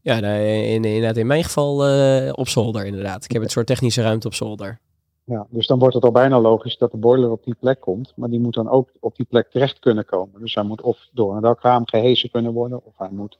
Ja, 0.00 0.20
nou, 0.20 0.40
in, 0.40 0.84
in, 0.84 1.14
in 1.14 1.26
mijn 1.26 1.44
geval 1.44 1.88
uh, 1.88 2.32
op 2.32 2.48
zolder 2.48 2.86
inderdaad. 2.86 3.24
Ik 3.24 3.32
heb 3.32 3.42
een 3.42 3.48
soort 3.48 3.66
technische 3.66 4.02
ruimte 4.02 4.26
op 4.26 4.34
zolder. 4.34 4.78
Ja, 5.24 5.46
dus 5.50 5.66
dan 5.66 5.78
wordt 5.78 5.94
het 5.94 6.04
al 6.04 6.10
bijna 6.10 6.40
logisch 6.40 6.78
dat 6.78 6.90
de 6.90 6.96
boiler 6.96 7.30
op 7.30 7.44
die 7.44 7.54
plek 7.60 7.80
komt. 7.80 8.12
Maar 8.16 8.28
die 8.28 8.40
moet 8.40 8.54
dan 8.54 8.68
ook 8.68 8.88
op 9.00 9.16
die 9.16 9.26
plek 9.26 9.50
terecht 9.50 9.78
kunnen 9.78 10.04
komen. 10.04 10.40
Dus 10.40 10.54
hij 10.54 10.64
moet 10.64 10.80
of 10.80 11.08
door 11.12 11.36
een 11.36 11.42
dakraam 11.42 11.88
gehezen 11.88 12.30
kunnen 12.30 12.52
worden. 12.52 12.84
Of 12.84 12.92
hij 12.96 13.10
moet 13.10 13.38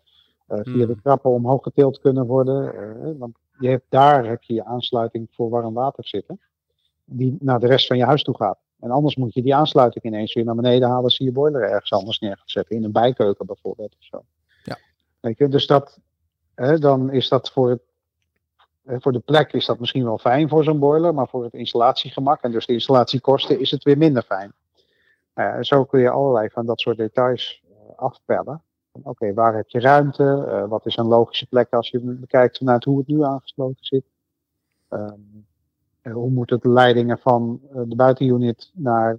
uh, 0.49 0.59
via 0.63 0.87
de 0.87 0.97
trappen 1.03 1.31
omhoog 1.31 1.63
getild 1.63 2.01
kunnen 2.01 2.27
worden. 2.27 3.19
Want 3.19 3.37
je 3.59 3.69
hebt, 3.69 3.87
daar 3.89 4.27
heb 4.27 4.43
je 4.43 4.55
je 4.55 4.65
aansluiting 4.65 5.29
voor 5.31 5.51
warm 5.51 5.75
water 5.75 6.07
zitten. 6.07 6.41
Die 7.05 7.37
naar 7.41 7.61
de 7.61 7.67
rest 7.67 7.87
van 7.87 7.97
je 7.97 8.05
huis 8.05 8.23
toe 8.23 8.37
gaat. 8.37 8.59
En 8.83 8.91
anders 8.91 9.17
moet 9.17 9.35
je 9.35 9.43
die 9.43 9.55
aansluiting 9.55 10.05
ineens 10.05 10.35
weer 10.35 10.45
naar 10.45 10.55
beneden 10.55 10.89
halen. 10.89 11.05
Als 11.05 11.17
je 11.17 11.25
je 11.25 11.33
boiler 11.33 11.63
ergens 11.63 11.93
anders 11.93 12.19
neer 12.19 12.37
gaat 12.37 12.51
zetten. 12.51 12.77
In 12.77 12.85
een 12.85 12.93
bijkeuken 12.93 13.47
bijvoorbeeld 13.47 13.97
of 13.99 14.05
zo. 14.05 14.25
Ja. 14.65 14.79
Weet 15.21 15.39
je, 15.39 15.49
dus 15.49 15.67
dat, 15.67 15.99
hè, 16.55 16.79
dan 16.79 17.13
is 17.13 17.29
dat 17.29 17.51
voor 17.51 17.71
het 17.71 17.83
voor 18.85 19.13
de 19.13 19.19
plek 19.19 19.53
is 19.53 19.67
dat 19.67 19.79
misschien 19.79 20.05
wel 20.05 20.19
fijn 20.19 20.49
voor 20.49 20.65
zo'n 20.65 20.79
boiler, 20.79 21.15
maar 21.15 21.29
voor 21.29 21.45
het 21.45 21.55
installatiegemak 21.55 22.43
en 22.43 22.53
dus 22.53 22.67
de 22.67 22.73
installatiekosten 22.73 23.61
is 23.61 23.71
het 23.71 23.83
weer 23.83 23.99
minder 23.99 24.23
fijn. 24.23 24.53
Uh, 25.35 25.57
zo 25.61 25.85
kun 25.85 26.01
je 26.01 26.11
allerlei 26.11 26.49
van 26.49 26.67
dat 26.67 26.81
soort 26.81 26.97
details 26.97 27.63
uh, 27.71 27.97
afpellen. 27.97 28.63
Oké, 28.93 29.09
okay, 29.09 29.35
waar 29.35 29.55
heb 29.55 29.69
je 29.69 29.81
ruimte? 29.81 30.45
Uh, 30.49 30.69
wat 30.69 30.87
is 30.87 30.97
een 30.97 31.07
logische 31.07 31.47
plek 31.47 31.73
als 31.73 31.89
je 31.89 32.01
bekijkt 32.01 32.59
vanuit 32.59 32.85
hoe 32.85 32.99
het 32.99 33.07
nu 33.07 33.25
aangesloten 33.25 33.85
zit? 33.85 34.05
Um, 34.89 35.47
hoe 36.03 36.31
moeten 36.31 36.61
de 36.61 36.69
leidingen 36.69 37.19
van 37.19 37.61
de 37.73 37.97
buitenunit 37.97 38.71
naar 38.75 39.19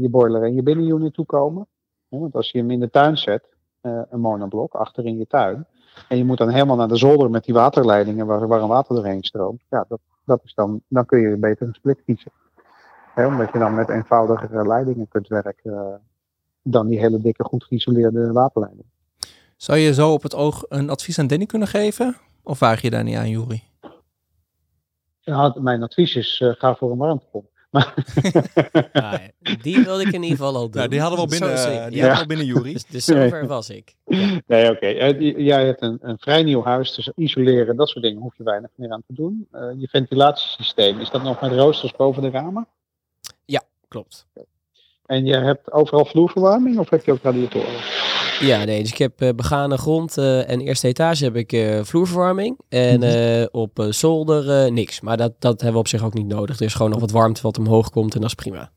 je 0.00 0.08
boiler 0.10 0.42
en 0.42 0.54
je 0.54 0.62
binnenunit 0.62 1.14
toe 1.14 1.26
komen? 1.26 1.66
want 2.08 2.34
als 2.34 2.50
je 2.50 2.58
hem 2.58 2.70
in 2.70 2.80
de 2.80 2.90
tuin 2.90 3.16
zet, 3.16 3.44
een 3.80 4.20
monoblok 4.20 4.74
achter 4.74 5.04
in 5.04 5.18
je 5.18 5.26
tuin, 5.26 5.66
en 6.08 6.16
je 6.16 6.24
moet 6.24 6.38
dan 6.38 6.48
helemaal 6.48 6.76
naar 6.76 6.88
de 6.88 6.96
zolder 6.96 7.30
met 7.30 7.44
die 7.44 7.54
waterleidingen 7.54 8.26
waar 8.26 8.46
warm 8.46 8.68
water 8.68 8.94
doorheen 8.94 9.22
stroomt. 9.22 9.62
Ja, 9.70 9.84
dat, 9.88 10.00
dat 10.24 10.40
is 10.44 10.54
dan, 10.54 10.80
dan 10.88 11.06
kun 11.06 11.18
je 11.18 11.36
beter 11.36 11.66
een 11.66 11.74
split 11.74 12.02
kiezen. 12.04 12.32
Omdat 13.16 13.52
je 13.52 13.58
dan 13.58 13.74
met 13.74 13.88
eenvoudigere 13.88 14.66
leidingen 14.66 15.08
kunt 15.08 15.28
werken 15.28 16.00
dan 16.62 16.86
die 16.86 16.98
hele 16.98 17.20
dikke, 17.20 17.44
goed 17.44 17.64
geïsoleerde 17.64 18.32
waterleiding. 18.32 18.86
Zou 19.56 19.78
je 19.78 19.94
zo 19.94 20.12
op 20.12 20.22
het 20.22 20.34
oog 20.34 20.64
een 20.68 20.90
advies 20.90 21.18
aan 21.18 21.26
Danny 21.26 21.46
kunnen 21.46 21.68
geven? 21.68 22.16
Of 22.42 22.58
waag 22.58 22.80
je 22.80 22.90
daar 22.90 23.04
niet 23.04 23.16
aan, 23.16 23.28
Juri? 23.28 23.62
Ja, 25.26 25.54
mijn 25.58 25.82
advies 25.82 26.14
is, 26.14 26.40
uh, 26.40 26.52
ga 26.54 26.74
voor 26.74 26.90
een 26.90 26.98
warmtepomp. 26.98 27.46
ah, 28.92 29.14
die 29.62 29.84
wilde 29.84 30.02
ik 30.02 30.12
in 30.12 30.22
ieder 30.22 30.36
geval 30.36 30.54
al 30.54 30.62
doen. 30.62 30.76
Nou, 30.76 30.88
die 30.88 31.00
hadden 31.00 31.18
we 31.18 31.24
al 31.24 31.30
binnen, 31.38 31.58
zo, 31.58 31.70
uh, 31.70 31.86
die 31.86 31.96
ja. 31.96 32.18
al 32.18 32.26
binnen 32.26 32.46
Jury. 32.46 32.72
Dus, 32.72 32.86
dus 32.86 33.04
zover 33.04 33.38
nee. 33.38 33.48
was 33.48 33.70
ik. 33.70 33.96
Ja. 34.04 34.40
Nee, 34.46 34.70
oké. 34.70 34.86
Okay. 34.86 35.14
Uh, 35.14 35.38
jij 35.46 35.66
hebt 35.66 35.82
een, 35.82 35.98
een, 36.00 36.18
vrij 36.18 36.42
nieuw 36.42 36.64
huis, 36.64 36.94
dus 36.94 37.10
isoleren, 37.16 37.76
dat 37.76 37.88
soort 37.88 38.04
dingen 38.04 38.22
hoef 38.22 38.36
je 38.36 38.44
weinig 38.44 38.70
meer 38.74 38.90
aan 38.90 39.02
te 39.06 39.14
doen. 39.14 39.48
Uh, 39.52 39.70
je 39.76 39.88
ventilatiesysteem, 39.88 41.00
is 41.00 41.10
dat 41.10 41.22
nog 41.22 41.40
met 41.40 41.52
roosters 41.52 41.92
boven 41.92 42.22
de 42.22 42.30
ramen? 42.30 42.66
Ja, 43.44 43.62
klopt. 43.88 44.26
En 45.06 45.24
je 45.24 45.34
hebt 45.34 45.72
overal 45.72 46.04
vloerverwarming 46.04 46.78
of 46.78 46.90
heb 46.90 47.04
je 47.04 47.12
ook 47.12 47.22
radiatoren? 47.22 47.74
Ja, 48.40 48.64
nee, 48.64 48.82
dus 48.82 48.90
ik 48.90 48.98
heb 48.98 49.20
uh, 49.20 49.30
begane 49.30 49.76
grond 49.78 50.16
uh, 50.16 50.50
en 50.50 50.60
eerste 50.60 50.88
etage 50.88 51.24
heb 51.24 51.36
ik 51.36 51.52
uh, 51.52 51.82
vloerverwarming. 51.82 52.58
En 52.68 53.02
uh, 53.02 53.46
op 53.50 53.86
zolder 53.88 54.72
niks. 54.72 55.00
Maar 55.00 55.16
dat, 55.16 55.32
dat 55.38 55.60
hebben 55.60 55.72
we 55.72 55.78
op 55.78 55.88
zich 55.88 56.04
ook 56.04 56.14
niet 56.14 56.26
nodig. 56.26 56.58
Er 56.58 56.64
is 56.64 56.74
gewoon 56.74 56.90
nog 56.90 57.00
wat 57.00 57.10
warmte 57.10 57.42
wat 57.42 57.58
omhoog 57.58 57.90
komt 57.90 58.14
en 58.14 58.20
dat 58.20 58.28
is 58.28 58.34
prima. 58.34 58.70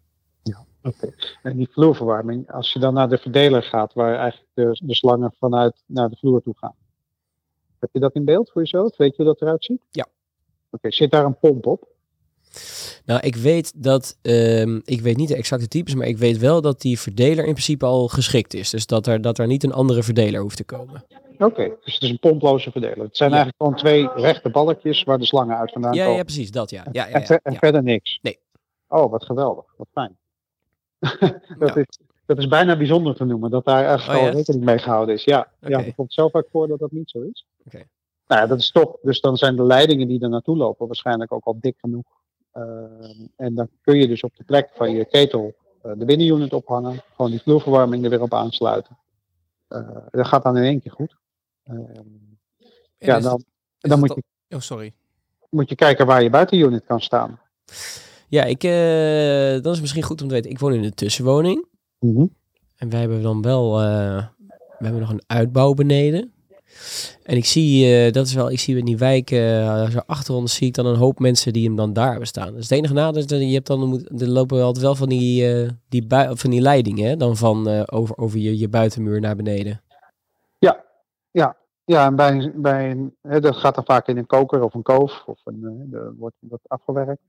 Ja, 0.44 0.66
oké. 0.84 0.96
Okay. 0.96 1.14
En 1.44 1.58
die 1.58 1.70
vloerverwarming, 1.72 2.52
als 2.52 2.74
je 2.74 2.80
dan 2.80 2.94
naar 2.94 3.10
de 3.10 3.18
verdeler 3.18 3.64
gaat, 3.64 3.94
waar 3.94 4.16
eigenlijk 4.16 4.52
de, 4.54 4.86
de 4.86 4.96
slangen 4.96 5.34
vanuit 5.40 5.84
naar 5.86 6.10
de 6.10 6.18
vloer 6.20 6.42
toe 6.42 6.58
gaan. 6.58 6.76
Heb 7.80 7.90
je 7.94 8.00
dat 8.00 8.16
in 8.16 8.26
beeld 8.26 8.52
voor 8.52 8.62
jezelf? 8.62 8.98
Weet 8.98 9.16
je 9.16 9.24
hoe 9.24 9.32
dat 9.32 9.42
eruit 9.42 9.64
ziet? 9.64 9.82
Ja. 9.92 10.04
Oké, 10.04 10.76
okay, 10.76 10.92
zit 10.92 11.12
daar 11.12 11.26
een 11.26 11.40
pomp 11.40 11.66
op? 11.66 11.88
Nou, 13.10 13.22
ik 13.22 13.36
weet 13.36 13.84
dat, 13.84 14.18
um, 14.22 14.82
ik 14.86 15.02
weet 15.02 15.18
niet 15.18 15.28
de 15.28 15.36
exacte 15.36 15.68
types, 15.68 15.96
maar 15.96 16.08
ik 16.08 16.18
weet 16.18 16.38
wel 16.38 16.62
dat 16.62 16.82
die 16.82 17.00
verdeler 17.00 17.46
in 17.46 17.52
principe 17.52 17.86
al 17.86 18.08
geschikt 18.08 18.54
is. 18.54 18.70
Dus 18.70 18.86
dat 18.86 19.08
er, 19.08 19.22
dat 19.22 19.38
er 19.38 19.48
niet 19.48 19.64
een 19.64 19.74
andere 19.74 20.04
verdeler 20.04 20.42
hoeft 20.42 20.58
te 20.58 20.64
komen. 20.64 21.04
Oké, 21.34 21.46
okay, 21.46 21.76
dus 21.84 21.94
het 21.94 22.04
is 22.04 22.10
een 22.10 22.20
pomploze 22.20 22.72
verdeler. 22.72 23.00
Het 23.00 23.18
zijn 23.18 23.30
ja. 23.30 23.36
eigenlijk 23.36 23.56
gewoon 23.58 23.76
twee 23.80 24.24
rechte 24.24 24.50
balkjes 24.50 25.04
waar 25.04 25.18
de 25.18 25.26
slangen 25.26 25.58
uit 25.58 25.72
vandaan 25.72 25.94
ja, 25.94 26.02
komen. 26.02 26.18
Ja, 26.18 26.24
precies, 26.24 26.52
dat 26.52 26.70
ja. 26.70 26.86
ja, 26.92 27.08
ja, 27.08 27.14
en, 27.14 27.26
ver, 27.26 27.40
en 27.44 27.56
verder 27.56 27.84
niks? 27.84 28.20
Nee. 28.22 28.40
Oh, 28.88 29.12
wat 29.12 29.26
geweldig, 29.26 29.66
wat 29.78 29.88
fijn. 29.92 30.18
dat, 31.60 31.78
is, 31.78 32.00
dat 32.26 32.38
is 32.38 32.48
bijna 32.48 32.78
bijzonder 32.78 33.16
te 33.16 33.26
noemen, 33.26 33.52
dat 33.52 33.66
daar 33.66 33.86
eigenlijk 33.86 34.20
oh, 34.20 34.26
al 34.26 34.34
rekening 34.34 34.64
mee 34.64 34.80
gehouden 34.80 35.16
is. 35.16 35.24
Ja, 35.24 35.52
okay. 35.62 35.80
ja, 35.80 35.86
het 35.86 35.96
komt 35.96 36.14
zo 36.14 36.30
vaak 36.30 36.48
voor 36.52 36.68
dat 36.68 36.80
dat 36.80 36.92
niet 36.92 37.10
zo 37.10 37.20
is. 37.20 37.46
Oké. 37.60 37.68
Okay. 37.68 37.88
Nou 38.28 38.42
ja, 38.42 38.48
dat 38.48 38.60
is 38.60 38.72
toch, 38.72 38.96
dus 39.02 39.22
dan 39.22 39.38
zijn 39.38 39.56
de 39.56 39.64
leidingen 39.64 40.08
die 40.08 40.22
er 40.22 40.30
naartoe 40.30 40.58
lopen 40.58 40.88
waarschijnlijk 40.88 41.34
ook 41.34 41.46
al 41.46 41.58
dik 41.60 41.76
genoeg 41.78 42.19
en 43.36 43.56
dan 43.56 43.70
kun 43.82 43.98
je 43.98 44.08
dus 44.08 44.24
op 44.24 44.36
de 44.36 44.44
plek 44.44 44.70
van 44.74 44.92
je 44.92 45.06
ketel 45.06 45.54
uh, 45.86 45.92
de 45.98 46.06
binnenunit 46.06 46.54
ophangen, 46.54 47.02
gewoon 47.16 47.32
die 47.32 47.42
vloerverwarming 47.42 48.04
er 48.04 48.10
weer 48.10 48.22
op 48.22 48.34
aansluiten. 48.34 48.98
Uh, 49.70 49.90
dat 50.10 50.28
gaat 50.28 50.44
dan 50.44 50.58
in 50.58 50.64
één 50.64 50.82
keer 50.82 50.92
goed. 50.92 51.16
ja, 52.98 53.20
dan, 53.20 53.44
het, 53.80 53.92
dan 53.92 54.00
moet, 54.00 54.14
je, 54.48 54.56
oh, 54.56 54.62
sorry. 54.62 54.94
moet 55.50 55.70
je 55.70 55.76
kijken 55.76 56.06
waar 56.06 56.24
je 56.24 56.30
buitenunit 56.30 56.86
kan 56.86 57.02
staan. 57.02 57.40
Ja, 58.28 58.44
ik, 58.44 58.62
dat 59.64 59.74
is 59.74 59.82
misschien 59.82 60.04
goed 60.04 60.22
om 60.22 60.28
te 60.28 60.34
weten. 60.34 60.52
Ik 60.52 60.60
woon 60.60 60.74
in 60.74 60.84
een 60.84 60.94
tussenwoning. 60.94 61.68
Mm 62.00 62.16
-hmm. 62.16 62.36
En 62.76 62.90
wij 62.90 63.00
hebben 63.00 63.22
dan 63.22 63.42
wel, 63.42 63.78
we 63.78 64.86
hebben 64.86 65.02
nog 65.02 65.10
een 65.10 65.24
uitbouw 65.28 65.74
beneden. 65.74 66.34
En 67.24 67.38
ik 67.38 67.46
zie, 67.46 68.06
uh, 68.06 68.12
dat 68.12 68.26
is 68.26 68.34
wel, 68.34 68.52
ik 68.52 68.60
zie 68.60 68.78
in 68.78 68.86
die 68.86 68.98
wijk, 68.98 69.32
uh, 69.32 69.90
zo 69.90 70.00
achter 70.06 70.34
ons 70.34 70.56
zie 70.56 70.68
ik 70.68 70.74
dan 70.74 70.86
een 70.86 70.96
hoop 70.96 71.20
mensen 71.20 71.54
die 71.54 71.66
hem 71.66 71.76
dan 71.76 71.94
daar 71.94 72.10
hebben 72.10 72.28
staan. 72.28 72.54
Dus 72.54 72.70
het 72.70 72.78
enige 72.78 72.94
nadeel 72.94 73.22
is 73.22 73.28
dat 73.28 73.40
je 73.40 73.54
hebt 73.54 73.68
dan, 73.68 74.08
er 74.18 74.28
lopen 74.28 74.64
altijd 74.64 74.86
wel 74.86 74.96
van 74.96 75.10
die, 75.10 75.62
uh, 75.64 75.70
die, 75.90 76.06
van 76.30 76.50
die 76.50 76.62
leidingen, 76.62 77.18
dan 77.18 77.38
van 77.38 77.86
over, 77.86 78.18
over 78.18 78.40
je, 78.40 78.58
je 78.58 78.70
buitenmuur 78.70 79.20
naar 79.20 79.36
beneden. 79.36 79.82
Ja, 80.58 80.84
ja. 81.32 81.58
Ja, 81.86 82.06
en 82.06 82.16
bij, 82.16 82.52
bij 82.56 83.12
hè, 83.22 83.40
dat 83.40 83.56
gaat 83.56 83.76
dan 83.76 83.86
vaak 83.86 84.08
in 84.08 84.18
een 84.18 84.26
koker 84.26 84.64
of 84.64 84.74
een 84.74 84.82
koof, 84.82 85.24
of 85.26 85.40
een, 85.44 85.88
de, 85.90 86.14
wordt 86.18 86.36
dat 86.40 86.60
afgewerkt. 86.68 87.22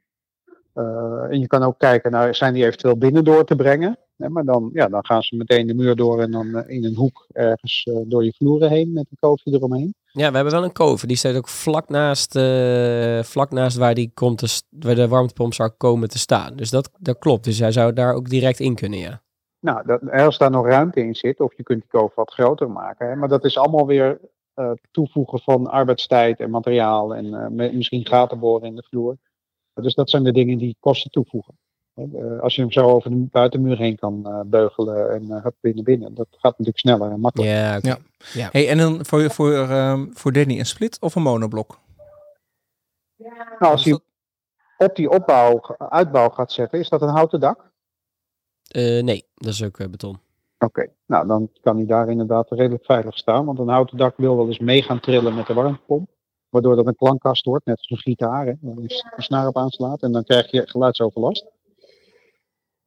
en 1.30 1.40
je 1.40 1.46
kan 1.46 1.62
ook 1.62 1.78
kijken, 1.78 2.10
nou, 2.10 2.34
zijn 2.34 2.54
die 2.54 2.64
eventueel 2.64 2.96
binnendoor 2.96 3.44
te 3.44 3.56
brengen? 3.56 3.98
Maar 4.28 4.44
dan, 4.44 4.70
ja, 4.72 4.88
dan 4.88 5.04
gaan 5.04 5.22
ze 5.22 5.37
meteen 5.37 5.66
de 5.66 5.74
muur 5.74 5.96
door 5.96 6.20
en 6.20 6.30
dan 6.30 6.46
uh, 6.46 6.61
in 6.66 6.85
een 6.85 6.94
hoek 6.94 7.26
ergens 7.33 7.87
uh, 7.87 8.00
door 8.06 8.24
je 8.24 8.33
vloeren 8.37 8.70
heen 8.70 8.92
met 8.92 9.06
een 9.11 9.16
koofje 9.20 9.52
eromheen. 9.52 9.94
Ja, 10.12 10.28
we 10.28 10.35
hebben 10.35 10.54
wel 10.54 10.64
een 10.64 10.72
kover. 10.72 11.09
Die 11.09 11.16
staat 11.16 11.37
ook 11.37 11.48
vlak 11.48 11.88
naast, 11.88 12.37
eh, 12.37 13.22
vlak 13.22 13.50
naast 13.50 13.76
waar, 13.76 13.94
die 13.94 14.11
komt 14.14 14.38
te, 14.38 14.62
waar 14.70 14.94
de 14.94 15.09
warmtepomp 15.09 15.54
zou 15.54 15.70
komen 15.70 16.09
te 16.09 16.18
staan. 16.18 16.56
Dus 16.56 16.70
dat, 16.70 16.90
dat 16.98 17.18
klopt. 17.18 17.44
Dus 17.44 17.59
hij 17.59 17.72
zou 17.72 17.92
daar 17.92 18.14
ook 18.14 18.28
direct 18.28 18.61
in 18.61 18.74
kunnen, 18.74 18.98
ja. 18.98 19.22
Nou, 19.61 19.87
dat, 19.87 20.11
als 20.11 20.38
daar 20.38 20.50
nog 20.50 20.66
ruimte 20.66 21.00
in 21.00 21.14
zit, 21.14 21.40
of 21.40 21.56
je 21.56 21.62
kunt 21.62 21.80
die 21.80 22.00
koof 22.00 22.14
wat 22.14 22.33
groter 22.33 22.70
maken. 22.70 23.09
Hè, 23.09 23.16
maar 23.16 23.28
dat 23.28 23.44
is 23.44 23.59
allemaal 23.59 23.87
weer 23.87 24.20
eh, 24.54 24.70
toevoegen 24.90 25.40
van 25.40 25.66
arbeidstijd 25.66 26.40
en 26.40 26.50
materiaal 26.50 27.14
en 27.14 27.35
eh, 27.35 27.72
misschien 27.72 28.06
gaten 28.06 28.38
boren 28.38 28.68
in 28.68 28.76
de 28.76 28.87
vloer. 28.88 29.16
Dus 29.74 29.94
dat 29.94 30.11
zijn 30.11 30.24
de 30.24 30.33
dingen 30.33 30.59
die 30.59 30.76
kosten 30.80 31.11
toevoegen. 31.11 31.59
Eh, 32.14 32.40
als 32.40 32.54
je 32.54 32.60
hem 32.60 32.72
zo 32.72 32.80
over 32.80 33.10
de 33.10 33.16
buitenmuur 33.16 33.78
heen 33.78 33.98
kan 33.98 34.26
eh, 34.26 34.40
beugelen 34.46 35.10
en 35.10 35.22
uh, 35.22 35.46
binnen 35.60 35.84
binnen, 35.84 36.14
dat 36.14 36.26
gaat 36.30 36.50
natuurlijk 36.50 36.78
sneller 36.78 37.10
en 37.10 37.20
makkelijker. 37.20 37.88
Ja. 37.88 37.98
Ja. 38.32 38.48
Hey, 38.52 38.68
en 38.68 38.78
dan 38.78 39.04
voor, 39.04 39.30
voor, 39.30 39.52
ehm, 39.52 40.06
voor 40.12 40.32
Danny 40.32 40.58
een 40.58 40.66
split 40.66 41.00
of 41.00 41.14
een 41.14 41.22
monoblok? 41.22 41.78
Nou, 43.58 43.72
als 43.72 43.84
je 43.84 44.00
op 44.78 44.96
die 44.96 45.10
opbouw, 45.10 45.76
uitbouw 45.78 46.28
gaat 46.28 46.52
zetten, 46.52 46.78
is 46.78 46.88
dat 46.88 47.02
een 47.02 47.08
houten 47.08 47.40
dak? 47.40 47.70
Eh, 48.70 49.02
nee, 49.02 49.24
dat 49.34 49.52
is 49.52 49.64
ook 49.64 49.78
eh, 49.78 49.88
beton. 49.88 50.18
Oké, 50.58 50.90
nou 51.06 51.26
dan 51.26 51.50
kan 51.60 51.76
hij 51.76 51.86
daar 51.86 52.08
inderdaad 52.08 52.50
redelijk 52.50 52.84
veilig 52.84 53.18
staan. 53.18 53.44
Want 53.44 53.58
een 53.58 53.68
houten 53.68 53.96
dak 53.96 54.16
wil 54.16 54.36
wel 54.36 54.46
eens 54.46 54.58
mee 54.58 54.82
gaan 54.82 55.00
trillen 55.00 55.34
met 55.34 55.46
de 55.46 55.54
warmtepomp. 55.54 56.08
Waardoor 56.48 56.76
dat 56.76 56.86
een 56.86 56.96
klankkast 56.96 57.44
wordt, 57.44 57.66
net 57.66 57.78
als 57.78 57.90
een 57.90 57.98
gitaar, 57.98 58.46
hè, 58.46 58.52
waar 58.60 58.82
je 58.82 59.04
een 59.16 59.22
snaar 59.22 59.46
op 59.46 59.56
aanslaat. 59.56 60.02
En 60.02 60.12
dan 60.12 60.24
krijg 60.24 60.50
je 60.50 60.68
geluidsoverlast. 60.68 61.46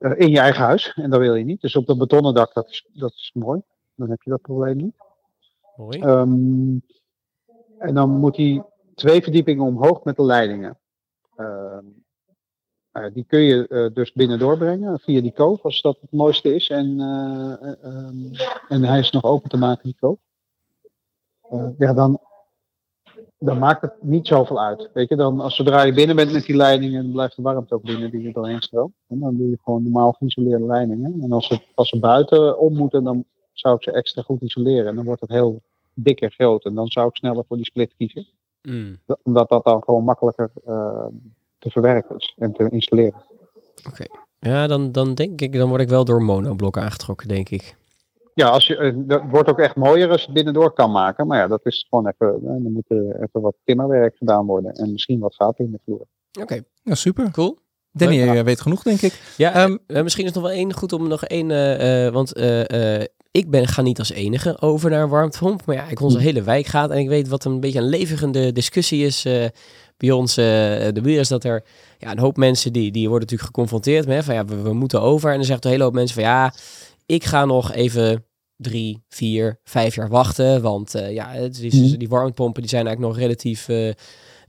Eh, 0.04 0.20
in 0.20 0.30
je 0.30 0.40
eigen 0.40 0.64
huis, 0.64 0.94
en 0.96 1.10
dat 1.10 1.20
wil 1.20 1.36
je 1.36 1.44
niet. 1.44 1.62
Dus 1.62 1.76
op 1.76 1.86
dat 1.86 1.98
betonnen 1.98 2.34
dak, 2.34 2.54
dat 2.54 2.70
is, 2.70 2.90
dat 2.94 3.12
is 3.12 3.32
mooi. 3.34 3.62
Dan 3.96 4.10
heb 4.10 4.22
je 4.22 4.30
dat 4.30 4.42
probleem 4.42 4.78
niet. 4.78 4.96
Mooi. 5.76 6.00
Ehm, 6.00 6.78
en 7.78 7.94
dan 7.94 8.10
moet 8.10 8.38
hij 8.38 8.64
twee 8.96 9.22
verdiepingen 9.22 9.66
omhoog 9.66 10.04
met 10.04 10.16
de 10.16 10.24
leidingen. 10.24 10.80
Ehm, 11.36 11.86
ja, 12.92 13.10
die 13.10 13.24
kun 13.24 13.40
je 13.40 13.68
eh, 13.68 13.94
dus 13.94 14.14
binnen 14.14 14.40
doorbrengen 14.40 15.00
via 15.00 15.22
die 15.22 15.34
koof, 15.34 15.64
als 15.64 15.82
dat 15.82 15.98
het 16.02 16.12
mooiste 16.12 16.56
is. 16.56 16.70
En, 16.70 17.00
eh, 17.00 17.70
eh, 17.70 17.84
ehm, 17.84 18.34
en 18.68 18.84
hij 18.84 19.00
is 19.00 19.12
nog 19.12 19.24
open 19.24 19.50
te 19.50 19.58
maken, 19.58 19.84
die 19.84 19.98
koof. 20.00 20.18
Eh, 21.50 21.70
ja, 21.78 21.94
dan, 21.94 22.20
dan 23.46 23.58
maakt 23.58 23.82
het 23.82 23.94
niet 24.02 24.28
zoveel 24.28 24.62
uit. 24.62 24.90
Weet 24.94 25.10
je, 25.10 25.16
dan, 25.16 25.40
als 25.40 25.56
zodra 25.56 25.84
je 25.84 25.94
binnen 25.94 26.16
bent 26.16 26.32
met 26.32 26.46
die 26.46 26.56
leidingen, 26.56 27.04
dan 27.04 27.12
blijft 27.12 27.36
de 27.36 27.42
warmte 27.42 27.74
ook 27.74 27.82
binnen 27.82 28.12
die 28.12 28.28
er 28.28 28.34
doorheen 28.34 28.62
stroomt. 28.62 28.94
En 29.08 29.20
dan 29.20 29.38
doe 29.38 29.50
je 29.50 29.58
gewoon 29.64 29.84
normaal 29.84 30.12
geïsoleerde 30.12 30.66
leidingen. 30.66 31.22
En 31.22 31.32
als 31.32 31.48
ze, 31.48 31.60
als 31.76 31.90
ze 31.90 32.00
buiten 32.00 32.60
om 32.60 32.74
moeten, 32.74 33.04
dan 33.04 33.26
zou 33.54 33.76
ik 33.76 33.84
ze 33.84 33.92
extra 33.92 34.22
goed 34.22 34.42
isoleren. 34.42 34.88
En 34.88 34.96
dan 34.96 35.06
wordt 35.06 35.22
het 35.22 35.30
heel 35.30 35.62
dik 35.94 36.22
en 36.22 36.32
groot. 36.32 36.66
En 36.66 36.74
dan 36.74 36.88
zou 36.88 37.08
ik 37.08 37.16
sneller 37.16 37.44
voor 37.48 37.58
die 37.58 37.66
split 37.66 37.94
kiezen. 37.98 38.28
Mm, 38.62 38.98
Omdat 39.24 39.50
dat 39.50 39.64
dan 39.64 39.84
gewoon 39.84 40.04
makkelijker 40.04 40.52
eh, 40.66 41.06
te 41.58 41.70
verwerken 41.70 42.16
is 42.18 42.34
en 42.38 42.54
te 42.54 42.70
installeren. 42.70 43.24
Ja, 44.40 44.68
dan, 44.68 44.92
dan 44.92 45.14
denk 45.14 45.42
ik, 45.42 45.54
dan 45.54 45.70
word 45.70 45.82
ik 45.82 45.90
wel 45.90 46.06
door 46.06 46.22
monoblok 46.22 46.78
aangetrokken, 46.78 47.28
denk 47.28 47.50
ik. 47.50 47.76
Ja, 48.34 48.48
als 48.48 48.68
je, 48.68 48.76
eh, 48.78 48.94
dat 48.96 49.22
wordt 49.30 49.50
ook 49.50 49.60
echt 49.60 49.76
mooier 49.76 50.10
als 50.10 50.20
je 50.20 50.26
het 50.26 50.36
binnendoor 50.36 50.72
kan 50.74 50.92
maken. 50.92 51.28
Maar 51.28 51.38
ja, 51.40 51.48
dat 51.48 51.60
is 51.64 51.86
gewoon 51.90 52.08
even, 52.08 52.28
eh, 52.36 52.42
dan 52.44 52.72
moet 52.72 52.86
er 52.88 53.16
even 53.22 53.42
wat 53.42 53.56
timmerwerk 53.64 54.16
gedaan 54.18 54.46
worden. 54.46 54.72
En 54.74 54.92
misschien 54.92 55.20
wat 55.20 55.36
gaten 55.36 55.66
in 55.66 55.72
de 55.72 55.80
vloer. 55.86 56.06
Oké, 56.42 56.62
Ja, 56.84 56.96
super. 56.96 57.32
cool. 57.32 57.58
Danny, 57.92 58.16
Ja. 58.16 58.34
jij 58.34 58.44
weet 58.44 58.62
genoeg, 58.62 58.84
denk 58.84 59.02
ik. 59.02 59.22
Ja, 59.38 59.54
eh, 59.88 60.04
misschien 60.04 60.26
is 60.26 60.32
nog 60.32 60.44
wel 60.44 60.52
één 60.52 60.74
goed 60.74 60.94
om 60.94 61.08
nog 61.08 61.24
één, 61.26 61.52
eh, 61.52 62.06
eh, 62.06 62.14
want 62.14 62.34
eh, 62.34 62.96
eh, 63.02 63.08
ik 63.32 63.50
ben, 63.50 63.68
ga 63.68 63.82
niet 63.82 64.00
als 64.00 64.12
enige 64.12 64.62
over 64.62 64.90
naar 64.90 65.04
een 65.04 65.10
warmtepomp. 65.10 65.66
Maar 65.66 65.76
ja, 65.76 65.88
ik 65.90 66.00
onze 66.02 66.20
hele 66.20 66.42
wijk 66.44 66.66
gaat 66.66 66.90
en 66.92 66.98
ik 66.98 67.08
weet 67.08 67.28
wat 67.28 67.46
een 67.46 67.60
beetje 67.60 67.80
een 67.80 67.90
levigende 67.90 68.52
discussie 68.52 69.06
is 69.06 69.26
eh, 69.26 69.46
bij 69.98 70.12
ons, 70.12 70.38
eh, 70.38 70.46
de 70.94 71.00
buren, 71.02 71.20
is 71.20 71.28
dat 71.28 71.44
er 71.44 71.64
ja, 71.98 72.12
een 72.12 72.20
hoop 72.20 72.38
mensen 72.38 72.74
die, 72.74 72.92
die 72.92 73.10
worden 73.10 73.28
natuurlijk 73.30 73.56
geconfronteerd 73.56 74.08
met 74.08 74.24
van 74.24 74.34
ja, 74.36 74.46
we, 74.46 74.62
we 74.62 74.74
moeten 74.74 75.02
over. 75.02 75.30
En 75.30 75.36
dan 75.36 75.46
zegt 75.46 75.66
een 75.66 75.72
hele 75.72 75.84
hoop 75.84 75.94
mensen 75.94 76.16
van 76.16 76.24
ja, 76.24 76.54
ik 77.06 77.24
ga 77.24 77.46
nog 77.46 77.72
even 77.74 78.26
drie, 78.56 79.04
vier, 79.10 79.60
vijf 79.64 79.96
jaar 79.96 80.10
wachten. 80.10 80.62
Want 80.62 80.96
eh, 80.96 81.14
ja, 81.14 81.28
het 81.30 81.60
is, 81.60 81.74
Mhm. 81.90 81.98
die 81.98 82.10
warmtepompen 82.10 82.62
die 82.62 82.70
zijn 82.70 82.86
eigenlijk 82.88 83.16
nog 83.16 83.24
relatief, 83.26 83.68
eh, 83.70 83.90
eh, 83.90 83.96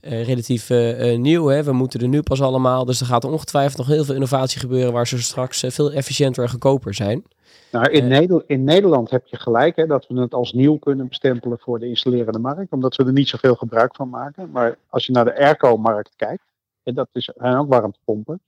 relatief 0.01 0.69
nieuw. 1.17 1.45
Hè? 1.45 1.63
We 1.63 1.71
moeten 1.71 1.99
er 1.99 2.07
nu 2.07 2.21
pas 2.21 2.41
allemaal. 2.41 2.85
Dus 2.85 2.99
er 2.99 3.05
gaat 3.05 3.23
ongetwijfeld 3.23 3.77
nog 3.77 3.87
heel 3.87 4.03
veel 4.05 4.13
innovatie 4.13 4.59
gebeuren 4.59 4.93
waar 4.93 5.07
ze 5.07 5.21
straks 5.21 5.63
veel 5.67 5.91
efficiënter 5.91 6.43
en 6.43 6.49
goedkoper 6.49 6.93
zijn. 6.93 7.23
Nou, 7.71 7.89
in, 7.91 8.01
Eh. 8.01 8.07
Neder- 8.19 8.43
in 8.47 8.63
Nederland 8.63 9.09
heb 9.09 9.25
je 9.27 9.37
gelijk 9.37 9.75
hè, 9.75 9.85
dat 9.85 10.05
we 10.07 10.19
het 10.19 10.33
als 10.33 10.53
nieuw 10.53 10.77
kunnen 10.77 11.07
bestempelen 11.07 11.59
voor 11.59 11.79
de 11.79 11.87
installerende 11.87 12.39
markt. 12.39 12.71
Omdat 12.71 12.95
we 12.95 13.03
er 13.05 13.11
niet 13.13 13.27
zoveel 13.29 13.55
gebruik 13.55 13.95
van 13.95 14.09
maken. 14.09 14.49
Maar 14.51 14.77
als 14.89 15.05
je 15.05 15.11
naar 15.11 15.25
de 15.25 15.37
airco-markt 15.39 16.11
kijkt, 16.15 16.43
en 16.83 16.93
dat 16.93 17.07
is, 17.13 17.29
zijn 17.35 17.55
ook 17.57 17.69
warmtepompen. 17.69 18.41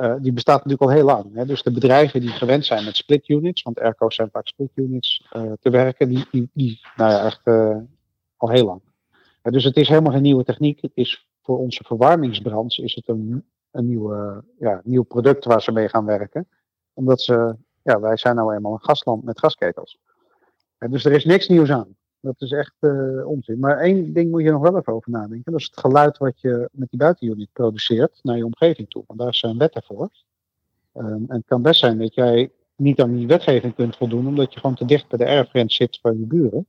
Eh, 0.00 0.14
die 0.20 0.32
bestaat 0.32 0.64
natuurlijk 0.64 0.82
al 0.82 0.96
heel 0.96 1.04
lang. 1.04 1.34
Hè. 1.34 1.46
Dus 1.46 1.62
de 1.62 1.72
bedrijven 1.72 2.20
die 2.20 2.30
gewend 2.30 2.64
zijn 2.64 2.84
met 2.84 2.96
split 2.96 3.28
units, 3.28 3.62
want 3.62 3.80
airco's 3.80 4.14
zijn 4.14 4.30
vaak 4.32 4.46
split 4.46 4.70
units 4.74 5.26
eh, 5.30 5.52
te 5.60 5.70
werken, 5.70 6.08
die, 6.08 6.48
die, 6.52 6.80
nou 6.96 7.10
ja, 7.10 7.24
echt 7.24 7.40
eh, 7.44 7.76
al 8.36 8.50
heel 8.50 8.64
lang. 8.64 8.80
Dus 9.42 9.64
het 9.64 9.76
is 9.76 9.88
helemaal 9.88 10.12
geen 10.12 10.22
nieuwe 10.22 10.44
techniek. 10.44 10.80
Het 10.80 10.90
is 10.94 11.28
voor 11.42 11.58
onze 11.58 11.84
verwarmingsbranche 11.84 12.82
is 12.82 12.94
het 12.94 13.08
een, 13.08 13.44
een 13.70 13.86
nieuwe, 13.86 14.44
ja, 14.58 14.80
nieuw 14.84 15.02
product 15.02 15.44
waar 15.44 15.62
ze 15.62 15.72
mee 15.72 15.88
gaan 15.88 16.04
werken. 16.04 16.48
Omdat 16.92 17.20
ze 17.20 17.56
ja, 17.82 18.00
wij 18.00 18.16
zijn 18.16 18.36
nou 18.36 18.54
eenmaal 18.54 18.72
een 18.72 18.84
gasland 18.84 19.24
met 19.24 19.38
gasketels. 19.38 19.98
Dus 20.78 21.04
er 21.04 21.12
is 21.12 21.24
niks 21.24 21.48
nieuws 21.48 21.70
aan. 21.70 21.96
Dat 22.20 22.40
is 22.40 22.50
echt 22.50 22.74
eh, 22.78 23.26
onzin. 23.26 23.58
Maar 23.58 23.78
één 23.78 24.12
ding 24.12 24.30
moet 24.30 24.42
je 24.42 24.50
nog 24.50 24.62
wel 24.62 24.78
even 24.78 24.92
over 24.92 25.10
nadenken. 25.10 25.52
Dat 25.52 25.60
is 25.60 25.66
het 25.66 25.80
geluid 25.80 26.18
wat 26.18 26.40
je 26.40 26.68
met 26.72 26.90
die 26.90 26.98
buitenunit 26.98 27.48
produceert 27.52 28.18
naar 28.22 28.36
je 28.36 28.44
omgeving 28.44 28.90
toe. 28.90 29.04
Want 29.06 29.20
daar 29.20 29.34
zijn 29.34 29.58
wetten 29.58 29.82
voor. 29.82 30.10
Ehm, 30.92 31.06
en 31.06 31.26
het 31.36 31.46
kan 31.46 31.62
best 31.62 31.80
zijn 31.80 31.98
dat 31.98 32.14
jij 32.14 32.50
niet 32.76 33.00
aan 33.00 33.16
die 33.16 33.26
wetgeving 33.26 33.74
kunt 33.74 33.96
voldoen, 33.96 34.26
omdat 34.26 34.54
je 34.54 34.60
gewoon 34.60 34.76
te 34.76 34.84
dicht 34.84 35.08
bij 35.08 35.18
de 35.18 35.24
erfgrens 35.24 35.76
zit 35.76 35.98
van 36.02 36.18
je 36.18 36.26
buren. 36.26 36.66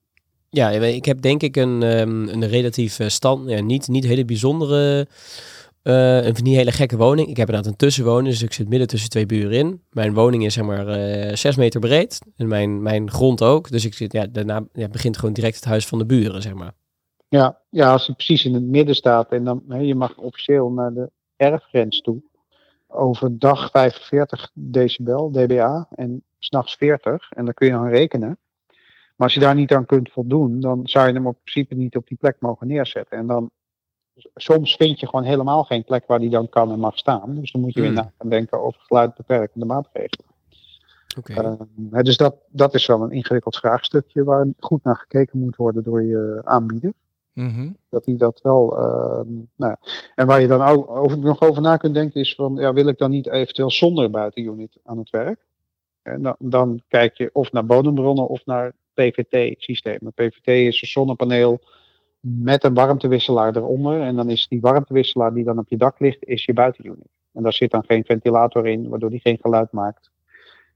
Ja, 0.49 0.69
ik 0.69 1.05
heb 1.05 1.21
denk 1.21 1.41
ik 1.41 1.55
een, 1.55 1.83
ehm, 1.83 2.27
een 2.27 2.47
relatief 2.47 2.99
stand, 3.07 3.49
ja, 3.49 3.61
niet, 3.61 3.87
niet 3.87 4.05
hele 4.05 4.25
bijzondere, 4.25 5.07
eh, 5.83 6.25
een 6.25 6.35
niet 6.43 6.55
hele 6.55 6.71
gekke 6.71 6.97
woning. 6.97 7.27
Ik 7.27 7.37
heb 7.37 7.47
inderdaad 7.47 7.71
een 7.71 7.77
tussenwoning, 7.77 8.27
dus 8.27 8.41
ik 8.41 8.53
zit 8.53 8.69
midden 8.69 8.87
tussen 8.87 9.09
twee 9.09 9.25
buren 9.25 9.57
in. 9.57 9.81
Mijn 9.89 10.13
woning 10.13 10.45
is 10.45 10.53
zeg 10.53 10.65
maar 10.65 10.87
eh 10.87 11.35
6 11.35 11.55
meter 11.55 11.79
breed 11.79 12.19
en 12.35 12.47
mijn, 12.47 12.81
mijn 12.81 13.11
grond 13.11 13.41
ook. 13.41 13.71
Dus 13.71 13.85
ik 13.85 13.93
zit, 13.93 14.11
ja, 14.11 14.27
daarna 14.27 14.63
ja, 14.73 14.87
begint 14.87 15.17
gewoon 15.17 15.33
direct 15.33 15.55
het 15.55 15.65
huis 15.65 15.87
van 15.87 15.97
de 15.97 16.05
buren, 16.05 16.41
zeg 16.41 16.53
maar. 16.53 16.73
Ja, 17.27 17.59
ja, 17.69 17.91
als 17.91 18.05
hij 18.05 18.15
precies 18.15 18.45
in 18.45 18.53
het 18.53 18.63
midden 18.63 18.95
staat 18.95 19.31
en 19.31 19.43
dan, 19.43 19.63
je 19.85 19.95
mag 19.95 20.17
officieel 20.17 20.71
naar 20.71 20.93
de 20.93 21.09
erfgrens 21.35 22.01
toe. 22.01 22.21
Overdag 22.87 23.71
45 23.71 24.51
decibel, 24.53 25.31
dBA, 25.31 25.87
en 25.95 26.23
s'nachts 26.39 26.75
40. 26.75 27.31
En 27.31 27.45
dan 27.45 27.53
kun 27.53 27.67
je 27.67 27.73
aan 27.73 27.89
rekenen. 27.89 28.37
Maar 29.15 29.29
als 29.29 29.33
je 29.33 29.39
daar 29.39 29.55
niet 29.55 29.73
aan 29.73 29.85
kunt 29.85 30.11
voldoen, 30.11 30.59
dan 30.59 30.79
zou 30.83 31.07
je 31.07 31.13
hem 31.13 31.27
op 31.27 31.37
principe 31.43 31.75
niet 31.75 31.95
op 31.95 32.07
die 32.07 32.17
plek 32.17 32.35
mogen 32.39 32.67
neerzetten. 32.67 33.17
En 33.17 33.27
dan, 33.27 33.51
soms 34.35 34.75
vind 34.75 34.99
je 34.99 35.07
gewoon 35.07 35.25
helemaal 35.25 35.63
geen 35.63 35.83
plek 35.83 36.07
waar 36.07 36.19
die 36.19 36.29
dan 36.29 36.49
kan 36.49 36.71
en 36.71 36.79
mag 36.79 36.97
staan. 36.97 37.35
Dus 37.35 37.51
dan 37.51 37.61
moet 37.61 37.73
je 37.73 37.81
weer 37.81 37.89
Hmm. 37.89 37.99
na 37.99 38.11
gaan 38.17 38.29
denken 38.29 38.61
over 38.61 38.81
geluidbeperkende 38.81 39.65
maatregelen. 39.65 40.25
Oké. 41.17 41.33
Ehm, 41.33 41.55
hè, 41.91 42.01
dus 42.03 42.17
dat, 42.17 42.35
dat 42.49 42.73
is 42.73 42.85
wel 42.85 43.01
een 43.01 43.11
ingewikkeld 43.11 43.55
vraagstukje 43.57 44.23
waar 44.23 44.47
goed 44.59 44.83
naar 44.83 44.95
gekeken 44.95 45.39
moet 45.39 45.55
worden 45.55 45.83
door 45.83 46.03
je 46.03 46.41
aanbieder. 46.43 46.93
Mhm. 47.33 47.69
Dat 47.89 48.05
hij 48.05 48.17
dat 48.17 48.39
wel. 48.41 48.77
ehm, 48.77 49.33
nou, 49.55 49.75
ja. 49.79 49.79
en 50.15 50.27
waar 50.27 50.41
je 50.41 50.47
dan 50.47 50.61
ook 50.61 50.89
over, 50.89 51.17
nog 51.19 51.41
over 51.41 51.61
na 51.61 51.77
kunt 51.77 51.93
denken 51.93 52.21
is 52.21 52.35
van, 52.35 52.55
ja, 52.55 52.73
wil 52.73 52.87
ik 52.87 52.97
dan 52.97 53.11
niet 53.11 53.27
eventueel 53.27 53.71
zonder 53.71 54.09
buitenunit 54.09 54.77
aan 54.83 54.97
het 54.97 55.09
werk? 55.09 55.45
En 56.01 56.21
dan, 56.21 56.35
dan 56.39 56.81
kijk 56.87 57.17
je 57.17 57.29
of 57.33 57.51
naar 57.51 57.65
bodembronnen 57.65 58.27
of 58.27 58.45
naar 58.45 58.73
PVT-systemen. 58.93 60.13
PVT 60.13 60.47
is 60.47 60.81
een 60.81 60.87
zonnepaneel 60.87 61.59
met 62.21 62.63
een 62.63 62.73
warmtewisselaar 62.73 63.55
eronder. 63.55 64.01
En 64.01 64.15
dan 64.15 64.29
is 64.29 64.47
die 64.47 64.61
warmtewisselaar 64.61 65.33
die 65.33 65.43
dan 65.43 65.57
op 65.57 65.69
je 65.69 65.77
dak 65.77 65.99
ligt, 65.99 66.25
is 66.25 66.45
je 66.45 66.53
buitenunit. 66.53 67.07
En 67.33 67.43
daar 67.43 67.53
zit 67.53 67.71
dan 67.71 67.83
geen 67.83 68.03
ventilator 68.03 68.67
in, 68.67 68.89
waardoor 68.89 69.09
die 69.09 69.19
geen 69.19 69.37
geluid 69.41 69.71
maakt. 69.71 70.11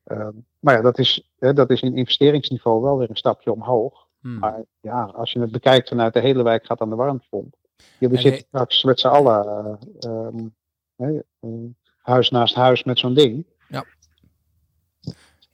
Ehm, 0.04 0.32
maar 0.60 0.76
ja, 0.76 0.82
dat 0.82 1.00
is, 1.00 1.30
hè, 1.39 1.54
dat 1.54 1.70
is 1.70 1.82
in 1.82 1.98
investeringsniveau 1.98 2.82
wel 2.82 2.98
weer 2.98 3.10
een 3.10 3.16
stapje 3.16 3.52
omhoog. 3.52 4.08
Hmm. 4.22 4.39
Maar 4.39 4.64
ja, 4.82 5.04
als 5.04 5.32
je 5.32 5.39
het 5.39 5.52
bekijkt 5.52 5.89
vanuit 5.89 6.14
de 6.14 6.20
hele 6.20 6.43
wijk 6.43 6.66
gaat 6.66 6.82
aan 6.82 6.89
de 6.89 6.96
warmtepomp. 6.96 7.56
Jullie 8.00 8.16
En 8.16 8.22
zitten 8.22 8.46
straks 8.48 8.84
met 8.84 9.00
z'n 9.00 9.08
allen 9.08 9.80
eh, 10.00 10.10
ehm, 10.10 10.48
eh, 10.96 11.50
huis 11.98 12.30
naast 12.30 12.56
huis 12.56 12.84
met 12.84 13.00
zo'n 13.00 13.14
ding. 13.14 13.46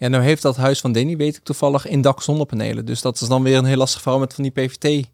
Ja, 0.02 0.08
nou 0.08 0.24
heeft 0.24 0.42
dat 0.42 0.56
huis 0.56 0.82
van 0.82 0.92
Danny, 0.92 1.18
weet 1.18 1.36
ik 1.36 1.44
toevallig, 1.44 1.88
in 1.88 2.02
dak 2.02 2.22
zonnepanelen. 2.22 2.86
Dus 2.86 3.02
dat 3.02 3.22
is 3.22 3.28
dan 3.28 3.44
weer 3.44 3.58
een 3.58 3.66
heel 3.66 3.78
lastig 3.78 4.02
verhaal 4.02 4.20
met 4.20 4.34
van 4.34 4.44
die 4.44 4.52
PVT 4.52 5.10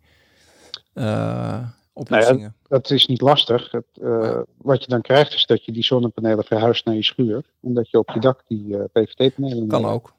eh 0.98 1.60
oplossingen. 1.94 2.56
Dat 2.68 2.90
is 2.92 3.06
niet 3.08 3.22
lastig. 3.22 3.72
Het, 3.72 3.84
eh, 4.02 4.10
Ja. 4.22 4.44
Wat 4.58 4.82
je 4.84 4.88
dan 4.90 5.02
krijgt 5.02 5.34
is 5.34 5.46
dat 5.46 5.66
je 5.66 5.72
die 5.72 5.84
zonnepanelen 5.84 6.44
verhuist 6.44 6.86
naar 6.86 6.96
je 6.96 7.04
schuur. 7.04 7.44
En 7.62 7.74
dat 7.74 7.90
je 7.90 7.98
op 7.98 8.10
je 8.14 8.20
dak 8.20 8.42
die 8.48 8.78
eh, 8.78 8.84
PVT-panelen 8.94 9.68
kan 9.68 9.82
neemt. 9.82 9.94
ook. 9.94 10.14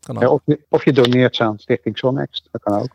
Kan 0.00 0.16
Ja, 0.18 0.26
ook. 0.26 0.32
of, 0.32 0.40
je, 0.44 0.60
of 0.68 0.84
je 0.84 0.92
doneert 0.92 1.36
ze 1.36 1.42
aan 1.42 1.58
Stichting 1.58 1.98
Zonnext. 1.98 2.48
Dat 2.50 2.62
kan 2.62 2.80
ook. 2.80 2.88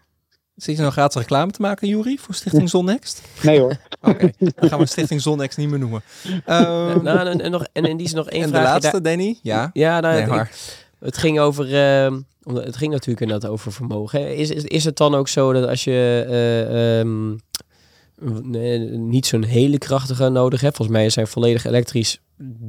Zit 0.55 0.75
je 0.75 0.81
nou 0.81 0.93
gratis 0.93 1.21
reclame 1.21 1.51
te 1.51 1.61
maken, 1.61 1.87
Jury, 1.87 2.17
voor 2.17 2.35
Stichting 2.35 2.69
Zonnext? 2.69 3.21
Nee 3.43 3.59
hoor. 3.59 3.77
Oké, 4.09 4.29
dan 4.37 4.69
gaan 4.69 4.79
we 4.79 4.85
Stichting 4.85 5.21
Zonnext 5.21 5.57
niet 5.57 5.69
meer 5.69 5.79
noemen. 5.79 6.01
Ehm, 6.45 7.03
nou, 7.03 7.19
en, 7.27 7.41
en 7.41 7.51
nog, 7.51 7.65
en 7.73 7.85
in 7.85 7.97
die 7.97 8.05
is 8.05 8.13
nog 8.13 8.29
één 8.29 8.41
en 8.43 8.47
de 8.49 8.53
vraag. 8.55 8.65
laatste, 8.65 9.01
Danny? 9.01 9.39
Ja. 9.41 9.69
Ja, 9.73 9.99
nou, 9.99 10.15
Nee, 10.17 10.27
maar. 10.27 10.51
Het 10.99 11.17
ging 11.17 11.39
over. 11.39 11.73
ehm, 11.73 12.21
het 12.53 12.77
ging 12.77 12.91
natuurlijk 12.91 13.21
inderdaad 13.21 13.51
over 13.51 13.71
vermogen. 13.71 14.35
Is, 14.35 14.49
is, 14.49 14.63
is 14.63 14.85
het 14.85 14.97
dan 14.97 15.15
ook 15.15 15.27
zo 15.27 15.53
dat 15.53 15.67
als 15.67 15.83
je 15.83 16.25
eh, 16.27 16.99
ehm, 16.99 17.37
nee, 18.43 18.79
niet 18.97 19.25
zo'n 19.25 19.43
hele 19.43 19.77
krachtige 19.77 20.29
nodig 20.29 20.61
hebt, 20.61 20.75
volgens 20.75 20.97
mij 20.97 21.09
zijn 21.09 21.27
volledig 21.27 21.65
elektrisch, 21.65 22.21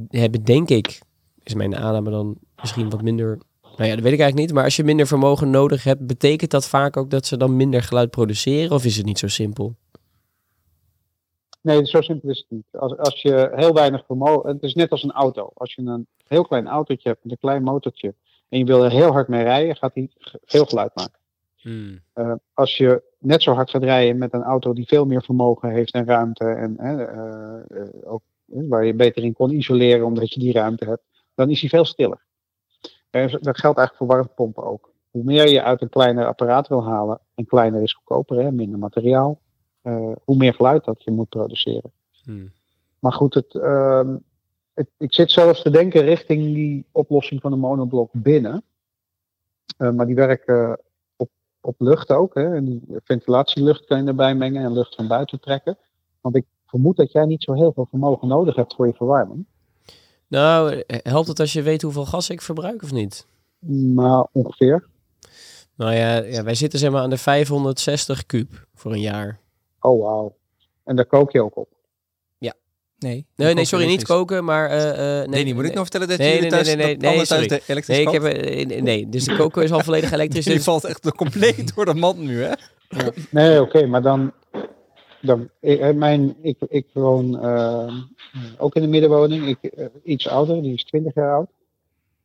hebben 0.09 0.43
denk 0.43 0.69
ik, 0.69 0.99
is 1.43 1.53
mijn 1.53 1.75
aanname 1.75 2.09
dan 2.09 2.37
misschien 2.61 2.89
wat 2.89 3.01
minder. 3.01 3.39
Nou 3.61 3.89
ja, 3.89 3.95
dat 3.95 4.03
weet 4.03 4.13
ik 4.13 4.19
eigenlijk 4.19 4.35
niet. 4.35 4.53
Maar 4.53 4.63
als 4.63 4.75
je 4.75 4.83
minder 4.83 5.07
vermogen 5.07 5.49
nodig 5.49 5.83
hebt, 5.83 6.07
betekent 6.07 6.51
dat 6.51 6.67
vaak 6.67 6.97
ook 6.97 7.09
dat 7.09 7.25
ze 7.25 7.37
dan 7.37 7.55
minder 7.55 7.81
geluid 7.83 8.09
produceren? 8.09 8.71
Of 8.71 8.85
is 8.85 8.97
het 8.97 9.05
niet 9.05 9.19
zo 9.19 9.27
simpel? 9.27 9.75
Nee, 11.61 11.85
zo 11.85 12.01
simpel 12.01 12.29
is 12.29 12.37
het 12.37 12.49
niet. 12.49 12.65
Als, 12.71 12.97
als 12.97 13.21
je 13.21 13.51
heel 13.55 13.73
weinig 13.73 14.05
vermogen. 14.05 14.49
Het 14.49 14.63
is 14.63 14.73
net 14.73 14.89
als 14.89 15.03
een 15.03 15.11
auto. 15.11 15.51
Als 15.53 15.73
je 15.73 15.81
een 15.81 16.07
heel 16.27 16.45
klein 16.45 16.67
autootje 16.67 17.09
hebt 17.09 17.23
met 17.23 17.31
een 17.31 17.37
klein 17.37 17.63
motortje. 17.63 18.15
En 18.51 18.57
je 18.57 18.65
wil 18.65 18.83
er 18.83 18.91
heel 18.91 19.11
hard 19.11 19.27
mee 19.27 19.43
rijden, 19.43 19.75
gaat 19.75 19.93
die 19.93 20.11
veel 20.45 20.65
geluid 20.65 20.95
maken. 20.95 21.19
Eh, 22.13 22.33
als 22.53 22.77
je 22.77 23.03
net 23.19 23.41
zo 23.41 23.53
hard 23.53 23.69
gaat 23.69 23.83
rijden 23.83 24.17
met 24.17 24.33
een 24.33 24.43
auto 24.43 24.73
die 24.73 24.87
veel 24.87 25.05
meer 25.05 25.23
vermogen 25.23 25.69
heeft 25.69 25.93
en 25.93 26.05
ruimte. 26.05 26.45
en 26.45 26.77
eh, 26.77 27.01
eh, 27.01 27.87
ook, 28.03 28.21
waar 28.45 28.85
je 28.85 28.93
beter 28.93 29.23
in 29.23 29.33
kon 29.33 29.51
isoleren 29.51 30.05
omdat 30.05 30.33
je 30.33 30.39
die 30.39 30.53
ruimte 30.53 30.85
hebt. 30.85 31.03
dan 31.35 31.49
is 31.49 31.59
hij 31.59 31.69
veel 31.69 31.85
stiller. 31.85 32.25
En 33.09 33.27
dat 33.27 33.59
geldt 33.59 33.77
eigenlijk 33.77 33.95
voor 33.95 34.07
warmtepompen 34.07 34.63
ook. 34.63 34.93
Hoe 35.09 35.23
meer 35.23 35.47
je 35.47 35.63
uit 35.63 35.81
een 35.81 35.89
kleiner 35.89 36.25
apparaat 36.25 36.67
wil 36.67 36.83
halen. 36.83 37.19
en 37.35 37.45
kleiner 37.45 37.81
is 37.81 37.93
goedkoper, 37.93 38.43
hè, 38.43 38.51
minder 38.51 38.79
materiaal. 38.79 39.41
hoe 40.23 40.37
meer 40.37 40.53
geluid 40.53 40.85
dat 40.85 41.03
je 41.03 41.11
moet 41.11 41.29
produceren. 41.29 41.91
Maar 42.99 43.13
goed, 43.13 43.33
het, 43.33 43.55
ehm, 43.55 44.15
het- 44.73 44.89
ik 44.97 45.13
zit 45.13 45.31
zelfs 45.31 45.61
te 45.61 45.69
denken 45.69 46.01
richting 46.01 46.53
die 46.53 46.85
oplossing 46.91 47.41
van 47.41 47.51
de 47.51 47.57
monoblok 47.57 48.09
binnen. 48.13 48.63
Eh, 49.77 49.91
maar 49.91 50.05
die 50.05 50.15
werken 50.15 50.79
op, 51.15 51.29
op 51.61 51.75
lucht 51.77 52.09
ook. 52.11 52.33
Hè? 52.33 52.55
En 52.55 52.65
die 52.65 52.81
ventilatielucht 53.03 53.85
kan 53.85 54.01
je 54.01 54.07
erbij 54.07 54.35
mengen 54.35 54.63
en 54.63 54.73
lucht 54.73 54.95
van 54.95 55.07
buiten 55.07 55.39
trekken. 55.39 55.77
Want 56.21 56.35
ik 56.35 56.45
vermoed 56.65 56.95
dat 56.95 57.11
jij 57.11 57.25
niet 57.25 57.43
zo 57.43 57.53
heel 57.53 57.73
veel 57.73 57.85
vermogen 57.89 58.27
nodig 58.27 58.55
hebt 58.55 58.75
voor 58.75 58.87
je 58.87 58.93
verwarming. 58.93 59.45
Nou, 60.27 60.83
helpt 60.87 61.27
het 61.27 61.39
als 61.39 61.53
je 61.53 61.61
weet 61.61 61.81
hoeveel 61.81 62.05
gas 62.05 62.29
ik 62.29 62.41
verbruik 62.41 62.83
of 62.83 62.91
niet? 62.91 63.27
Maar 63.93 64.27
ongeveer. 64.31 64.87
Nou 65.75 65.93
ja, 65.93 66.15
ja 66.17 66.43
wij 66.43 66.55
zitten 66.55 66.79
zeg 66.79 66.91
maar 66.91 67.01
aan 67.01 67.09
de 67.09 67.17
560 67.17 68.25
kuub 68.25 68.67
voor 68.73 68.91
een 68.91 68.99
jaar. 68.99 69.39
Oh 69.79 70.01
wauw. 70.01 70.35
En 70.83 70.95
daar 70.95 71.05
kook 71.05 71.31
je 71.31 71.43
ook 71.43 71.57
op. 71.57 71.67
Nee, 73.01 73.25
Nee, 73.35 73.53
nee, 73.53 73.65
sorry, 73.65 73.85
niet 73.85 74.03
koken, 74.05 74.43
maar... 74.45 74.69
eh, 74.69 75.21
eh, 75.21 75.27
Nee, 75.29 75.43
niet. 75.43 75.55
Moet 75.55 75.65
ik 75.65 75.73
nog 75.73 75.81
vertellen 75.81 76.07
dat 76.07 76.17
Nee, 76.17 76.27
jullie 76.27 76.41
nee, 76.41 76.49
thuis, 76.49 76.67
nee, 76.67 76.75
nee, 76.75 76.97
dat 76.97 77.15
nee, 77.15 77.25
thuis 77.25 77.47
de 77.47 77.61
elektrisch 77.67 77.87
Nee, 77.97 78.01
ik 78.05 78.11
heb, 78.11 78.23
eh, 78.23 78.65
nee, 78.65 78.81
nee, 78.81 79.09
dus 79.09 79.23
de 79.25 79.35
koken 79.35 79.63
is 79.63 79.71
al 79.71 79.79
volledig 79.79 80.11
elektrisch. 80.21 80.45
Die 80.45 80.53
Dus, 80.53 80.63
valt 80.63 80.83
echt 80.83 81.11
compleet 81.15 81.75
door 81.75 81.85
de 81.85 81.93
mand 81.93 82.17
nu, 82.17 82.41
hè? 82.43 82.53
Nee, 83.29 83.61
oké, 83.61 83.85
maar 83.85 84.01
dan. 84.01 84.31
dan 85.21 85.49
ik, 85.59 85.79
eh, 85.79 85.93
mijn, 85.93 86.35
ik, 86.41 86.57
ik 86.67 86.87
woon 86.93 87.39
eh, 87.43 87.93
ook 88.57 88.75
in 88.75 88.83
een 88.83 88.89
middenwoning. 88.89 89.47
Ik, 89.47 89.63
eh, 89.71 89.85
iets 90.03 90.27
ouder, 90.27 90.61
die 90.61 90.73
is 90.73 90.83
20 90.83 91.13
jaar 91.13 91.33
oud. 91.33 91.49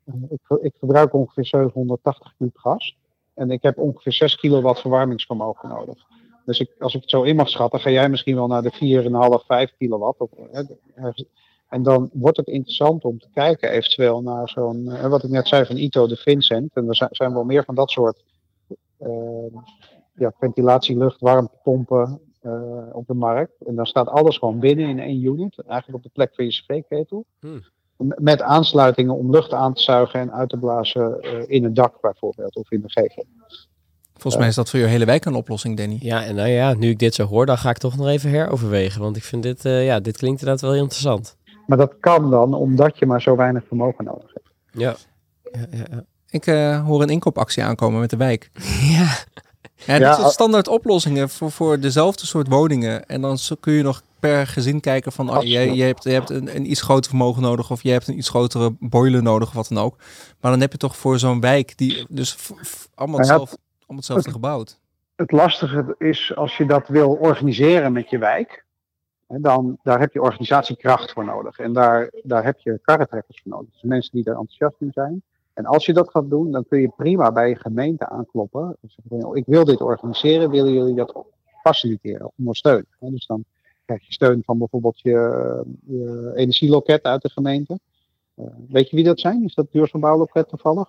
Eh, 0.05 0.14
ik, 0.29 0.59
ik 0.62 0.72
verbruik 0.79 1.14
ongeveer 1.14 1.47
780 1.47 2.33
kub 2.39 2.57
gas. 2.57 2.97
En 3.35 3.51
ik 3.51 3.62
heb 3.62 3.79
ongeveer 3.79 4.12
6 4.12 4.37
kilowatt 4.37 4.81
verwarmingsvermogen 4.81 5.68
nodig. 5.68 6.07
Dus 6.47 6.61
ik, 6.61 6.70
als 6.78 6.94
ik 6.94 7.01
het 7.01 7.11
zo 7.11 7.22
in 7.22 7.36
mag 7.36 7.49
schatten, 7.49 7.80
ga 7.80 7.90
jij 7.90 8.09
misschien 8.09 8.34
wel 8.34 8.47
naar 8.47 8.62
de 8.62 8.72
4,5, 8.72 9.47
5 9.47 9.72
kilowatt. 9.78 10.20
Eh, 10.53 10.61
ergens- 10.94 11.24
en 11.68 11.82
dan 11.82 12.11
wordt 12.12 12.36
het 12.36 12.47
interessant 12.47 13.05
om 13.05 13.18
te 13.18 13.28
kijken 13.32 13.70
eventueel 13.70 14.22
naar 14.22 14.49
zo'n, 14.49 14.88
eh, 14.88 15.09
wat 15.09 15.24
ik 15.24 15.30
net 15.30 15.49
zei 15.49 15.64
van 15.64 15.76
Ito 15.76 16.07
de 16.07 16.16
Vincent. 16.16 16.74
En 16.74 16.88
er 16.88 17.09
zijn, 17.11 17.32
wel 17.32 17.44
meer 17.44 17.64
van 17.64 17.74
dat 17.74 17.90
soort 17.90 18.22
eh, 18.99 19.55
ja, 20.14 20.32
ventilatielucht, 20.38 21.20
warmtepompen 21.20 22.20
eh, 22.40 22.82
op 22.92 23.07
de 23.07 23.14
markt. 23.14 23.53
En 23.66 23.74
dan 23.74 23.86
staat 23.86 24.09
alles 24.09 24.38
gewoon 24.38 24.59
binnen 24.59 24.88
in 24.88 24.99
één 24.99 25.24
unit. 25.24 25.59
Eigenlijk 25.59 25.99
op 25.99 26.03
de 26.03 26.11
plek 26.12 26.34
van 26.34 26.44
je 26.44 26.51
cv-ketel. 26.51 27.24
Hmm. 27.40 27.62
Met 28.16 28.42
aansluitingen 28.42 29.14
om 29.14 29.30
lucht 29.30 29.53
aan 29.53 29.74
te 29.74 29.82
zuigen 29.82 30.20
en 30.20 30.32
uit 30.32 30.49
te 30.49 30.59
blazen 30.59 31.20
in 31.49 31.64
het 31.64 31.74
dak 31.74 32.01
bijvoorbeeld. 32.01 32.57
Of 32.57 32.70
in 32.70 32.80
de 32.80 32.90
gevel. 32.90 33.24
Volgens 34.19 34.37
mij 34.37 34.49
is 34.49 34.55
dat 34.55 34.71
voor 34.71 34.79
je 34.79 34.87
hele 34.87 35.05
wijk 35.05 35.25
een 35.25 35.35
oplossing, 35.35 35.77
Danny. 35.77 35.97
ja, 36.01 36.25
en 36.25 36.35
nou 36.35 36.49
ja, 36.49 36.75
nu 36.75 36.89
ik 36.91 36.99
dit 36.99 37.14
zo 37.14 37.25
hoor, 37.27 37.47
dan 37.47 37.59
ga 37.59 37.71
ik 37.71 37.79
toch 37.79 37.97
nog 37.97 38.07
even 38.09 38.31
heroverwegen. 38.31 39.01
Want 39.01 39.17
ik 39.17 39.23
vind 39.25 39.43
dit, 39.43 39.64
eh, 39.64 39.85
ja, 39.87 40.01
dit 40.01 40.17
klinkt 40.17 40.39
inderdaad 40.41 40.62
wel 40.62 40.73
heel 40.73 40.83
interessant. 40.83 41.37
Maar 41.67 41.79
dat 41.79 41.95
kan 42.01 42.31
dan 42.31 42.55
omdat 42.55 42.99
je 42.99 43.07
maar 43.07 43.23
zo 43.23 43.37
weinig 43.37 43.64
vermogen 43.67 44.05
nodig 44.05 44.33
hebt. 44.33 44.51
Ja. 44.71 44.97
Ja, 45.53 45.67
ja, 45.71 45.85
ja. 45.91 46.05
Ik 46.29 46.47
eh, 46.47 46.85
hoor 46.85 47.03
een 47.03 47.09
inkoopactie 47.09 47.62
aankomen 47.62 48.01
met 48.01 48.11
de 48.11 48.17
wijk. 48.17 48.51
ja. 48.97 49.09
Ja, 49.87 49.99
dit 49.99 50.25
al- 50.25 50.31
standaard 50.31 50.69
oplossingen 50.69 51.29
voor, 51.29 51.51
voor 51.51 51.81
dezelfde 51.81 52.27
soort 52.27 52.49
woningen. 52.49 53.07
En 53.07 53.21
dan 53.21 53.39
zo- 53.39 53.55
kun 53.61 53.73
je 53.73 53.83
nog 53.83 54.03
per 54.21 54.47
gezin 54.47 54.81
kijken 54.81 55.12
van... 55.12 55.37
Oh, 55.37 55.43
je, 55.43 55.75
je 55.75 55.83
hebt, 55.83 56.05
je 56.05 56.11
hebt 56.11 56.31
een, 56.31 56.57
een 56.57 56.71
iets 56.71 56.81
groter 56.81 57.09
vermogen 57.11 57.43
nodig... 57.43 57.71
of 57.71 57.83
je 57.83 57.91
hebt 57.91 58.09
een 58.09 58.19
iets 58.19 58.29
grotere 58.29 58.77
boiler 58.81 59.23
nodig 59.23 59.49
of 59.49 59.55
wat 59.55 59.69
dan 59.69 59.79
ook. 59.79 59.97
Maar 60.41 60.51
dan 60.51 60.61
heb 60.61 60.73
je 60.73 60.79
toch 60.79 60.97
voor 60.97 61.19
zo'n 61.19 61.41
wijk... 61.41 61.79
die 61.79 62.07
dus 62.09 62.37
allemaal, 62.95 63.21
Nou 63.21 63.47
ja, 63.87 63.95
hetzelfde, 63.95 64.30
hetzelfde 64.30 64.30
gebouwd. 64.30 64.78
Het 65.16 65.32
lastige 65.32 65.95
is 65.99 66.37
als 66.37 66.57
je 66.57 66.66
dat 66.66 66.89
wil 66.89 67.11
organiseren 67.11 67.93
met 67.93 68.11
je 68.11 68.18
wijk. 68.18 68.64
Dan, 69.26 69.78
daar 69.82 70.01
heb 70.01 70.12
je 70.12 70.22
organisatiekracht 70.22 71.12
voor 71.12 71.24
nodig. 71.24 71.59
En 71.59 71.72
daar, 71.72 72.11
daar 72.22 72.45
heb 72.45 72.59
je 72.59 72.78
karretrekkers 72.82 73.41
voor 73.43 73.53
nodig. 73.53 73.72
Dus 73.72 73.82
mensen 73.82 74.12
die 74.12 74.24
er 74.24 74.30
enthousiast 74.30 74.76
in 74.80 74.93
zijn. 74.93 75.22
En 75.53 75.66
als 75.66 75.87
je 75.87 75.93
dat 75.93 76.11
gaat 76.11 76.30
doen, 76.30 76.51
dan 76.51 76.66
kun 76.68 76.80
je 76.80 76.93
prima 76.97 77.32
bij 77.32 77.49
je 77.49 77.57
gemeente 77.57 78.09
aankloppen. 78.09 78.62
En 78.62 78.76
zeggen 78.80 79.03
van, 79.09 79.18
"Joh, 79.18 79.37
ik 79.37 79.45
wil 79.47 79.64
dit 79.64 79.80
organiseren, 79.80 80.51
willen 80.51 80.72
jullie 80.72 80.95
dat 80.95 81.24
faciliteren, 81.62 82.30
ondersteunen? 82.37 82.87
Dus 82.99 83.26
dan 83.26 83.45
krijg 83.84 84.07
je 84.07 84.12
steun 84.12 84.43
van 84.45 84.59
bijvoorbeeld 84.59 85.01
je, 85.01 85.64
je 85.87 86.32
energieloket 86.34 87.03
uit 87.03 87.22
de 87.22 87.30
gemeente. 87.30 87.78
Eh, 88.34 88.47
weet 88.68 88.91
je 88.91 88.97
wie 88.97 89.05
dat 89.05 89.20
zijn? 89.20 89.45
Is 89.45 89.55
dat 89.55 89.72
duurzaambouwloket 89.72 90.49
toevallig? 90.49 90.89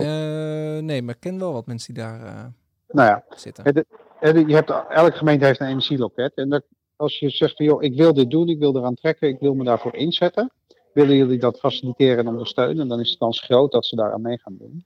Eh, 0.00 0.82
nee, 0.82 1.02
maar 1.02 1.14
ik 1.14 1.20
ken 1.20 1.38
wel 1.38 1.52
wat 1.52 1.66
mensen 1.66 1.94
die 1.94 2.02
daar 2.02 2.20
eh, 2.24 2.44
Nou 2.88 3.08
ja, 3.08 3.24
zitten. 3.36 3.64
Het- 3.64 3.84
En 4.20 4.48
je 4.48 4.54
hebt, 4.54 4.70
elke 4.88 5.16
gemeente 5.16 5.44
heeft 5.44 5.60
een 5.60 5.66
energieloket. 5.66 6.32
En 6.34 6.48
dat, 6.48 6.62
als 6.96 7.18
je 7.18 7.28
zegt 7.30 7.56
van 7.56 7.66
joh, 7.66 7.82
ik 7.82 7.94
wil 7.96 8.14
dit 8.14 8.30
doen, 8.30 8.48
ik 8.48 8.58
wil 8.58 8.76
eraan 8.76 8.94
trekken, 8.94 9.28
ik 9.28 9.38
wil 9.40 9.54
me 9.54 9.64
daarvoor 9.64 9.94
inzetten. 9.94 10.50
Willen 10.92 11.16
jullie 11.16 11.38
dat 11.38 11.58
faciliteren 11.58 12.18
en 12.18 12.28
ondersteunen? 12.28 12.88
Dan 12.88 13.00
is 13.00 13.10
de 13.10 13.18
kans 13.18 13.40
groot 13.40 13.72
dat 13.72 13.86
ze 13.86 13.96
daaraan 13.96 14.22
mee 14.22 14.38
gaan 14.38 14.56
doen. 14.58 14.84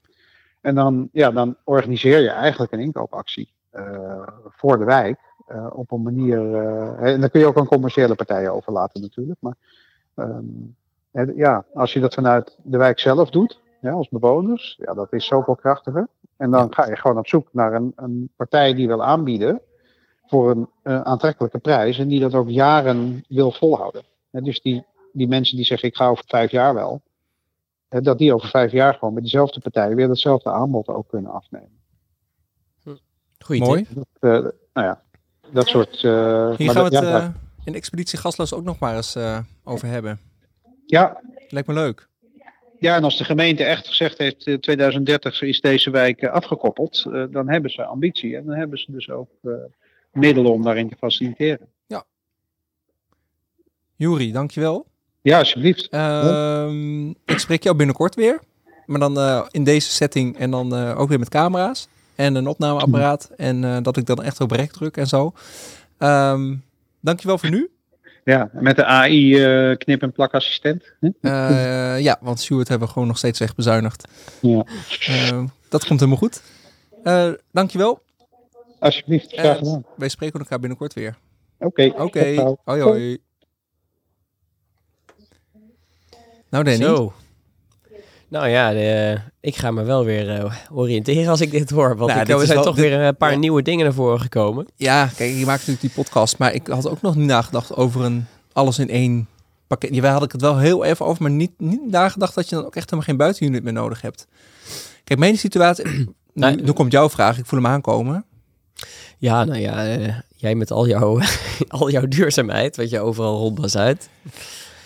En 0.61 0.75
dan, 0.75 1.09
ja, 1.11 1.31
dan 1.31 1.55
organiseer 1.63 2.19
je 2.19 2.29
eigenlijk 2.29 2.71
een 2.71 2.79
inkoopactie 2.79 3.53
eh, 3.69 4.27
voor 4.47 4.77
de 4.77 4.85
wijk. 4.85 5.19
eh, 5.47 5.67
op 5.73 5.91
een 5.91 6.01
manier. 6.01 6.55
eh, 6.55 7.11
en 7.13 7.19
dan 7.19 7.29
kun 7.29 7.39
je 7.39 7.45
ook 7.45 7.57
aan 7.57 7.65
commerciële 7.67 8.15
partijen 8.15 8.53
overlaten 8.53 9.01
natuurlijk. 9.01 9.39
Maar 9.41 9.55
ehm, 10.15 11.31
ja, 11.35 11.65
als 11.73 11.93
je 11.93 11.99
dat 11.99 12.13
vanuit 12.13 12.57
de 12.63 12.77
wijk 12.77 12.99
zelf 12.99 13.29
doet, 13.29 13.59
ja, 13.83 13.91
als 13.91 14.09
bewoners, 14.09 14.75
ja, 14.85 14.93
dat 14.93 15.13
is 15.13 15.25
zoveel 15.25 15.55
krachtiger. 15.55 16.07
En 16.37 16.51
dan 16.51 16.73
ga 16.73 16.87
je 16.87 16.95
gewoon 16.95 17.17
op 17.17 17.27
zoek 17.27 17.47
naar 17.51 17.73
een, 17.73 17.93
een 17.95 18.29
partij 18.35 18.73
die 18.73 18.87
wil 18.87 19.03
aanbieden 19.03 19.61
voor 20.25 20.51
een 20.51 20.69
eh, 20.83 21.01
aantrekkelijke 21.01 21.59
prijs 21.59 21.97
en 21.99 22.07
die 22.07 22.19
dat 22.19 22.33
ook 22.33 22.49
jaren 22.49 23.23
wil 23.27 23.51
volhouden. 23.51 24.03
Hè, 24.31 24.41
dus 24.41 24.61
die, 24.61 24.85
die 25.13 25.27
mensen 25.27 25.55
die 25.55 25.65
zeggen 25.65 25.87
ik 25.87 25.95
ga 25.95 26.07
over 26.07 26.23
vijf 26.27 26.51
jaar 26.51 26.73
wel, 26.73 27.01
hè, 27.89 28.01
dat 28.01 28.17
die 28.17 28.33
over 28.33 28.49
vijf 28.49 28.71
jaar 28.71 28.93
gewoon 28.93 29.13
met 29.13 29.23
diezelfde 29.23 29.59
partij 29.59 29.95
weer 29.95 30.09
hetzelfde 30.09 30.49
aanbod 30.51 30.87
ook 30.87 31.07
kunnen 31.07 31.31
afnemen. 31.31 31.81
Goeie 33.39 33.61
Mooi. 33.61 33.85
Dat, 33.89 34.07
eh, 34.19 34.29
nou 34.73 34.87
ja, 34.87 35.01
dat 35.51 35.67
soort. 35.67 35.93
eh, 35.95 36.01
Hier 36.55 36.65
maar 36.65 36.75
gaan 36.75 36.89
we 36.89 36.95
het 36.97 37.07
ja, 37.07 37.33
in 37.63 37.75
expeditie 37.75 38.19
Gasloos 38.19 38.53
ook 38.53 38.63
nog 38.63 38.79
maar 38.79 38.95
eens 38.95 39.15
eh, 39.15 39.39
over 39.63 39.87
hebben. 39.87 40.19
ja, 40.85 41.21
Lijkt 41.49 41.67
me 41.67 41.73
leuk. 41.73 42.09
Ja, 42.83 42.95
en 42.95 43.03
als 43.03 43.17
de 43.17 43.23
gemeente 43.23 43.63
echt 43.63 43.87
gezegd 43.87 44.17
heeft 44.17 44.47
eh, 44.47 44.55
2030 44.55 45.41
is 45.41 45.61
deze 45.61 45.89
wijk 45.89 46.21
eh, 46.21 46.31
afgekoppeld, 46.31 47.05
eh, 47.11 47.23
dan 47.31 47.49
hebben 47.49 47.71
ze 47.71 47.83
ambitie 47.83 48.35
en 48.35 48.45
dan 48.45 48.55
hebben 48.55 48.79
ze 48.79 48.91
dus 48.91 49.09
ook 49.09 49.29
eh, 49.43 49.51
middelen 50.11 50.51
om 50.51 50.63
daarin 50.63 50.89
te 50.89 50.95
faciliteren. 50.95 51.67
Juri, 53.95 54.31
dankjewel. 54.31 54.85
Ja, 55.21 55.39
alsjeblieft. 55.39 55.87
Ehm, 55.89 57.09
ik 57.09 57.37
spreek 57.37 57.63
jou 57.63 57.75
binnenkort 57.75 58.15
weer. 58.15 58.39
Maar 58.85 58.99
dan 58.99 59.17
eh, 59.17 59.45
in 59.51 59.63
deze 59.63 59.91
setting 59.91 60.37
en 60.37 60.51
dan 60.51 60.75
eh, 60.75 60.99
ook 60.99 61.09
weer 61.09 61.19
met 61.19 61.29
camera's. 61.29 61.87
En 62.15 62.35
een 62.35 62.47
opnameapparaat. 62.47 63.31
En 63.37 63.63
eh, 63.63 63.77
dat 63.81 63.97
ik 63.97 64.05
dan 64.05 64.23
echt 64.23 64.41
op 64.41 64.51
rek 64.51 64.71
druk 64.71 64.97
en 64.97 65.07
zo. 65.07 65.33
Ehm 65.97 66.55
dankjewel 66.99 67.37
voor 67.37 67.49
nu. 67.49 67.69
Ja, 68.23 68.49
met 68.53 68.75
de 68.75 68.85
AI 68.85 69.43
eh, 69.43 69.77
knip- 69.77 70.01
en 70.01 70.11
plakassistent. 70.11 70.83
Eh, 71.21 71.99
ja, 71.99 72.17
want 72.21 72.39
Stuart 72.39 72.67
hebben 72.67 72.87
we 72.87 72.93
gewoon 72.93 73.07
nog 73.07 73.17
steeds 73.17 73.39
echt 73.39 73.55
bezuinigd. 73.55 74.07
Ja. 74.41 74.65
Ehm, 75.07 75.47
dat 75.69 75.85
komt 75.85 75.99
helemaal 75.99 76.19
goed. 76.21 76.41
Eh 77.03 77.31
dankjewel. 77.51 78.01
Alsjeblieft, 78.79 79.31
graag 79.33 79.45
En 79.45 79.65
gedaan. 79.65 79.85
wij 79.95 80.09
spreken 80.09 80.39
elkaar 80.39 80.59
binnenkort 80.59 80.93
weer. 80.93 81.17
Oké. 81.59 81.93
Oké, 81.97 82.55
hoi 82.63 82.81
hoi. 82.81 83.17
Nou 86.49 86.63
Danny, 86.63 86.75
Zo. 86.85 87.13
Nou 88.33 88.47
ja, 88.47 88.71
de- 88.71 89.17
ik 89.39 89.55
ga 89.55 89.71
me 89.71 89.83
wel 89.83 90.05
weer 90.05 90.29
eh, 90.35 90.53
oriënteren 90.71 91.27
als 91.27 91.41
ik 91.41 91.51
dit 91.51 91.69
hoor. 91.69 91.97
Want 91.97 92.09
Nou, 92.11 92.21
ik, 92.21 92.27
er 92.29 92.35
is 92.39 92.43
zijn 92.43 92.55
wel- 92.57 92.65
toch 92.65 92.75
dit- 92.75 92.85
weer 92.85 92.99
een 92.99 93.17
paar 93.17 93.31
ja. 93.31 93.37
nieuwe 93.37 93.61
dingen 93.61 93.83
naar 93.85 93.93
voren 93.93 94.19
gekomen. 94.21 94.67
ja, 94.75 95.05
kijk, 95.15 95.29
je 95.31 95.45
maakt 95.45 95.59
natuurlijk 95.59 95.81
die 95.81 95.89
podcast, 96.03 96.37
maar 96.37 96.53
ik 96.53 96.67
had 96.67 96.89
ook 96.89 97.01
nog 97.01 97.15
niet 97.15 97.27
nagedacht 97.27 97.75
over 97.75 98.03
een 98.03 98.25
alles 98.53 98.79
in 98.79 98.89
één 98.89 99.27
pakket. 99.67 99.99
Wij 99.99 100.11
had 100.11 100.23
ik 100.23 100.31
het 100.31 100.41
wel 100.41 100.57
heel 100.57 100.83
even 100.83 101.05
over, 101.05 101.21
maar 101.21 101.31
niet, 101.31 101.51
niet 101.57 101.89
nagedacht 101.91 102.35
dat 102.35 102.49
je 102.49 102.55
dan 102.55 102.65
ook 102.65 102.75
echt 102.75 102.83
helemaal 102.85 103.05
geen 103.05 103.17
buitenunit 103.17 103.63
meer 103.63 103.73
nodig 103.73 104.01
hebt. 104.01 104.27
Kijk, 105.03 105.19
mijn 105.19 105.37
situatie, 105.37 105.85
nu, 105.97 106.05
Nou, 106.33 106.55
nu 106.61 106.71
komt 106.71 106.91
jouw 106.91 107.09
vraag, 107.09 107.37
ik 107.37 107.45
voel 107.45 107.61
hem 107.61 107.71
aankomen. 107.71 108.25
Ja, 109.17 109.43
nou 109.43 109.59
ja, 109.59 109.85
eh, 109.87 110.13
jij 110.35 110.55
met 110.55 110.71
al 110.71 110.87
jouw, 110.87 111.19
al 111.67 111.89
jouw 111.89 112.07
duurzaamheid, 112.07 112.75
wat 112.77 112.89
je 112.89 112.99
overal 112.99 113.37
rondbas 113.37 113.77
uit. 113.77 114.09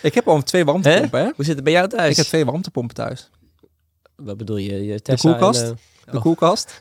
Ik 0.02 0.14
heb 0.14 0.28
al 0.28 0.42
twee 0.42 0.64
warmtepompen, 0.64 1.20
hè? 1.20 1.30
Hoe 1.36 1.44
zit 1.44 1.54
het 1.54 1.64
bij 1.64 1.72
jou 1.72 1.88
thuis? 1.88 2.10
Ik 2.10 2.16
heb 2.16 2.26
twee 2.26 2.44
warmtepompen 2.44 2.94
thuis. 2.94 3.30
Wat 4.22 4.36
bedoel 4.36 4.56
je? 4.56 4.84
je 4.86 5.02
Tesla 5.02 5.30
koelkast? 5.30 5.62
En, 5.62 5.78
De 6.10 6.16
Oh. 6.16 6.22
koelkast. 6.22 6.80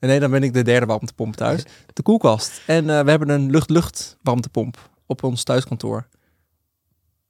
Nee, 0.00 0.20
dan 0.20 0.30
ben 0.30 0.42
ik 0.42 0.52
de 0.52 0.62
derde 0.62 0.86
warmtepomp 0.86 1.36
thuis. 1.36 1.62
De 1.92 2.02
koelkast. 2.02 2.60
En 2.66 2.90
eh, 2.90 3.00
we 3.04 3.10
hebben 3.10 3.28
een 3.28 3.50
lucht-lucht 3.50 4.16
warmtepomp 4.22 4.90
op 5.06 5.22
ons 5.22 5.42
thuiskantoor. 5.44 6.06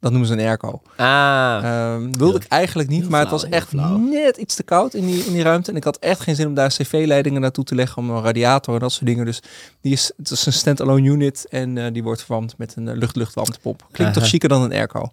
Dat 0.00 0.10
noemen 0.10 0.28
ze 0.28 0.34
een 0.34 0.46
airco. 0.46 0.82
eh, 0.96 1.06
ah, 1.06 1.64
Ehm, 1.64 2.12
wilde 2.12 2.38
ik 2.38 2.44
eigenlijk 2.48 2.88
niet, 2.88 3.00
heel 3.00 3.10
maar 3.10 3.20
het 3.20 3.30
was 3.30 3.44
echt 3.48 3.68
flauw. 3.68 3.96
net 3.96 4.36
iets 4.36 4.54
te 4.54 4.62
koud 4.62 4.94
in 4.94 5.06
die, 5.06 5.24
in 5.24 5.32
die 5.32 5.42
ruimte. 5.42 5.70
En 5.70 5.76
ik 5.76 5.84
had 5.84 5.96
echt 5.98 6.20
geen 6.20 6.34
zin 6.34 6.46
om 6.46 6.54
daar 6.54 6.68
cv-leidingen 6.68 7.40
naartoe 7.40 7.64
te 7.64 7.74
leggen, 7.74 8.02
om 8.02 8.10
een 8.10 8.22
radiator 8.22 8.74
en 8.74 8.80
dat 8.80 8.92
soort 8.92 9.06
dingen. 9.06 9.24
Dus 9.24 9.40
die 9.80 9.92
is, 9.92 10.12
het 10.16 10.30
is 10.30 10.46
een 10.46 10.52
stand-alone 10.52 11.08
unit 11.08 11.46
en 11.48 11.78
eh, 11.78 11.92
die 11.92 12.02
wordt 12.02 12.20
verwarmd 12.22 12.58
met 12.58 12.76
een 12.76 12.88
eh, 12.88 12.96
lucht-lucht 12.96 13.34
warmtepomp. 13.34 13.86
Klinkt 13.90 14.14
toch 14.14 14.26
chiquer 14.28 14.48
dan 14.48 14.62
een 14.62 14.72
airco? 14.72 15.12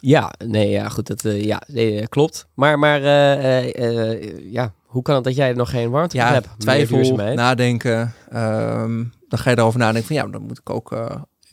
Ja, 0.00 0.32
nee, 0.44 0.68
ja, 0.70 0.88
goed, 0.88 1.06
dat, 1.06 1.24
eh, 1.24 1.44
ja, 1.44 1.62
nee, 1.66 2.00
eh, 2.00 2.06
klopt. 2.06 2.46
Maar, 2.54 2.78
maar 2.78 3.02
eh, 3.02 4.52
ja, 4.52 4.72
hoe 4.86 5.02
kan 5.02 5.14
het 5.14 5.24
dat 5.24 5.36
jij 5.36 5.52
nog 5.52 5.70
geen 5.70 5.90
warmte 5.90 6.16
Ja, 6.16 6.32
hebt? 6.32 6.48
Twijfel, 6.58 7.16
nadenken. 7.16 8.12
ehm, 8.30 9.04
dan 9.28 9.38
ga 9.38 9.50
je 9.50 9.58
erover 9.58 9.78
nadenken 9.78 10.06
van 10.06 10.16
ja, 10.16 10.26
dan 10.26 10.42
moet 10.42 10.58
ik 10.58 10.70
ook, 10.70 10.90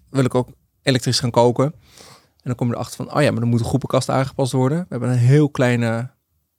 wil 0.09 0.25
ik 0.25 0.35
ook 0.35 0.49
elektrisch 0.81 1.19
gaan 1.19 1.31
koken. 1.31 1.65
En 1.65 2.51
dan 2.51 2.55
kom 2.55 2.67
je 2.67 2.73
erachter 2.73 2.95
van, 3.05 3.15
oh 3.15 3.21
ja, 3.21 3.31
maar 3.31 3.39
dan 3.39 3.49
moet 3.49 3.59
de 3.59 3.65
groepenkast 3.65 4.09
aangepast 4.09 4.51
worden. 4.51 4.77
We 4.79 4.85
hebben 4.89 5.09
een 5.09 5.17
heel 5.17 5.49
kleine 5.49 6.09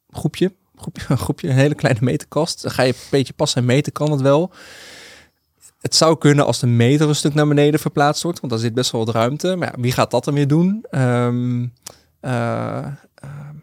groepje, 0.08 0.54
groepje, 0.76 1.04
een 1.08 1.18
groepje, 1.26 1.48
een 1.48 1.54
hele 1.54 1.74
kleine 1.74 2.00
meterkast. 2.02 2.62
Dan 2.62 2.70
ga 2.70 2.82
je 2.82 2.92
een 2.92 2.98
beetje 3.10 3.32
passen 3.32 3.60
en 3.60 3.66
meten, 3.66 3.92
kan 3.92 4.10
het 4.10 4.20
wel. 4.20 4.52
Het 5.86 5.94
zou 5.94 6.18
kunnen 6.18 6.46
als 6.46 6.58
de 6.58 6.66
meter 6.66 7.08
een 7.08 7.14
stuk 7.14 7.34
naar 7.34 7.48
beneden 7.48 7.80
verplaatst 7.80 8.22
wordt, 8.22 8.40
want 8.40 8.52
daar 8.52 8.60
zit 8.62 8.74
best 8.74 8.90
wel 8.90 9.04
wat 9.04 9.14
ruimte. 9.14 9.56
Maar 9.56 9.68
ja, 9.68 9.82
wie 9.82 9.92
gaat 9.92 10.10
dat 10.10 10.24
dan 10.24 10.34
weer 10.34 10.48
doen? 10.48 10.84
Ehm, 10.90 11.66
eh, 12.20 12.78
ehm, 13.14 13.54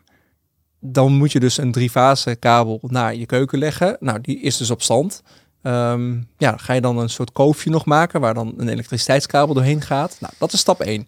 dan 0.79 1.13
moet 1.13 1.31
je 1.31 1.39
dus 1.39 1.57
een 1.57 1.71
driefase 1.71 2.35
kabel 2.35 2.79
naar 2.81 3.15
je 3.15 3.25
keuken 3.25 3.59
leggen. 3.59 3.97
Nou, 3.99 4.21
die 4.21 4.39
is 4.39 4.57
dus 4.57 4.71
op 4.71 4.81
stand. 4.81 5.23
Ehm, 5.61 6.21
ja, 6.37 6.57
ga 6.57 6.73
je 6.73 6.81
dan 6.81 6.97
een 6.97 7.09
soort 7.09 7.31
koofje 7.31 7.69
nog 7.69 7.85
maken 7.85 8.21
waar 8.21 8.33
dan 8.33 8.53
een 8.57 8.69
elektriciteitskabel 8.69 9.53
doorheen 9.53 9.81
gaat. 9.81 10.17
Nou, 10.19 10.33
dat 10.37 10.53
is 10.53 10.59
stap 10.59 10.81
1. 10.81 11.07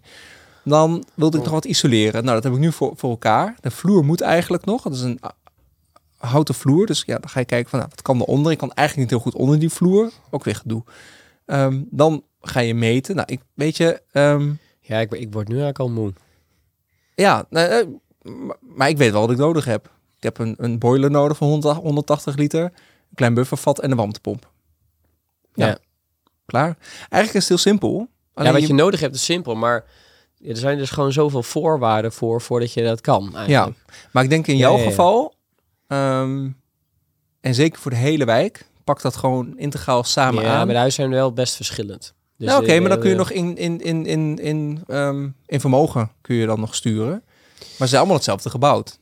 Dan 0.64 1.04
wilde 1.14 1.36
ik 1.36 1.44
nog 1.44 1.52
wat 1.52 1.64
isoleren. 1.64 2.22
Nou, 2.22 2.34
dat 2.34 2.44
heb 2.44 2.52
ik 2.52 2.58
nu 2.58 2.72
voor, 2.72 2.92
voor 2.96 3.10
elkaar. 3.10 3.56
De 3.60 3.70
vloer 3.70 4.04
moet 4.04 4.20
eigenlijk 4.20 4.64
nog. 4.64 4.84
Het 4.84 4.94
is 4.94 5.00
een 5.00 5.20
houten 6.16 6.54
vloer. 6.54 6.86
Dus 6.86 7.02
ja, 7.06 7.18
dan 7.18 7.28
ga 7.30 7.38
je 7.40 7.46
kijken 7.46 7.70
van, 7.70 7.78
nou, 7.78 7.90
wat 7.90 8.02
kan 8.02 8.20
eronder? 8.20 8.52
Ik 8.52 8.58
kan 8.58 8.72
eigenlijk 8.72 9.10
niet 9.10 9.20
heel 9.20 9.30
goed 9.30 9.40
onder 9.40 9.58
die 9.58 9.70
vloer. 9.70 10.10
Ook 10.30 10.44
weer 10.44 10.54
gedoe. 10.54 10.82
Ehm, 11.46 11.82
dan 11.90 12.24
ga 12.40 12.60
je 12.60 12.74
meten. 12.74 13.16
Nou, 13.16 13.32
ik 13.32 13.40
weet 13.54 13.76
je... 13.76 14.02
ehm, 14.12 14.52
Ja, 14.80 14.98
ik, 14.98 15.12
ik 15.12 15.32
word 15.32 15.48
nu 15.48 15.54
eigenlijk 15.60 15.78
al 15.78 15.88
moe. 15.88 16.12
ja, 17.14 17.46
nou, 17.50 17.68
eh, 17.68 17.86
maar- 18.60 18.88
ik 18.88 18.96
weet 18.98 19.12
wel 19.12 19.20
wat 19.20 19.30
ik 19.30 19.36
nodig 19.36 19.64
heb. 19.64 19.90
Ik 20.16 20.22
heb 20.22 20.38
een, 20.38 20.54
een 20.58 20.78
boiler 20.78 21.10
nodig 21.10 21.36
van 21.36 21.48
100 21.48 21.76
180 21.76 22.36
liter, 22.36 22.62
een 22.62 22.70
klein 23.14 23.34
buffervat 23.34 23.78
en 23.80 23.90
een 23.90 23.96
warmtepomp. 23.96 24.50
Ja. 25.54 25.66
Ja. 25.66 25.78
Klaar. 26.46 26.76
Eigenlijk 26.98 27.32
is 27.32 27.34
het 27.34 27.48
heel 27.48 27.58
simpel. 27.72 28.08
Alleen 28.34 28.48
ja, 28.48 28.52
wat 28.58 28.60
je- 28.60 28.74
je 28.74 28.82
nodig 28.82 29.00
hebt 29.00 29.14
is 29.14 29.24
simpel, 29.24 29.54
maar 29.54 29.84
er 30.44 30.56
zijn 30.56 30.78
dus 30.78 30.90
gewoon 30.90 31.12
zoveel 31.12 31.42
voorwaarden 31.42 32.12
voor 32.12 32.40
voordat 32.40 32.72
je 32.72 32.82
dat 32.82 33.00
kan. 33.00 33.28
ja, 33.32 33.38
Eigenlijk. 33.38 33.78
maar 34.12 34.22
ik 34.24 34.30
denk 34.30 34.46
in 34.46 34.54
Ja, 34.56 34.60
jouw 34.60 34.76
ja, 34.76 34.82
ja. 34.82 34.88
geval, 34.88 35.34
ehm, 35.86 36.50
en 37.40 37.54
zeker 37.54 37.80
voor 37.80 37.90
de 37.90 37.96
hele 37.96 38.24
wijk, 38.24 38.66
pak 38.84 39.00
dat 39.00 39.16
gewoon 39.16 39.58
integraal 39.58 40.04
samen 40.04 40.42
ja, 40.42 40.48
aan. 40.48 40.56
maar 40.56 40.74
de 40.74 40.80
huizen 40.80 41.02
zijn 41.02 41.10
wel 41.14 41.32
best 41.32 41.56
verschillend. 41.56 42.14
Dus, 42.36 42.48
nou, 42.48 42.62
oké, 42.62 42.80
maar 42.80 42.88
dan 42.88 42.98
kun 42.98 43.08
je 43.08 43.16
nog 43.16 43.30
in, 43.30 43.56
in, 43.56 43.80
in, 43.80 44.06
in, 44.06 44.38
in, 44.38 44.82
ehm, 44.86 45.28
in 45.46 45.60
vermogen 45.60 46.10
kun 46.20 46.36
je 46.36 46.46
dan 46.46 46.60
nog 46.60 46.74
sturen. 46.74 47.22
Maar 47.58 47.66
ze 47.78 47.86
zijn 47.86 47.96
allemaal 47.96 48.16
hetzelfde 48.16 48.50
gebouwd. 48.50 48.98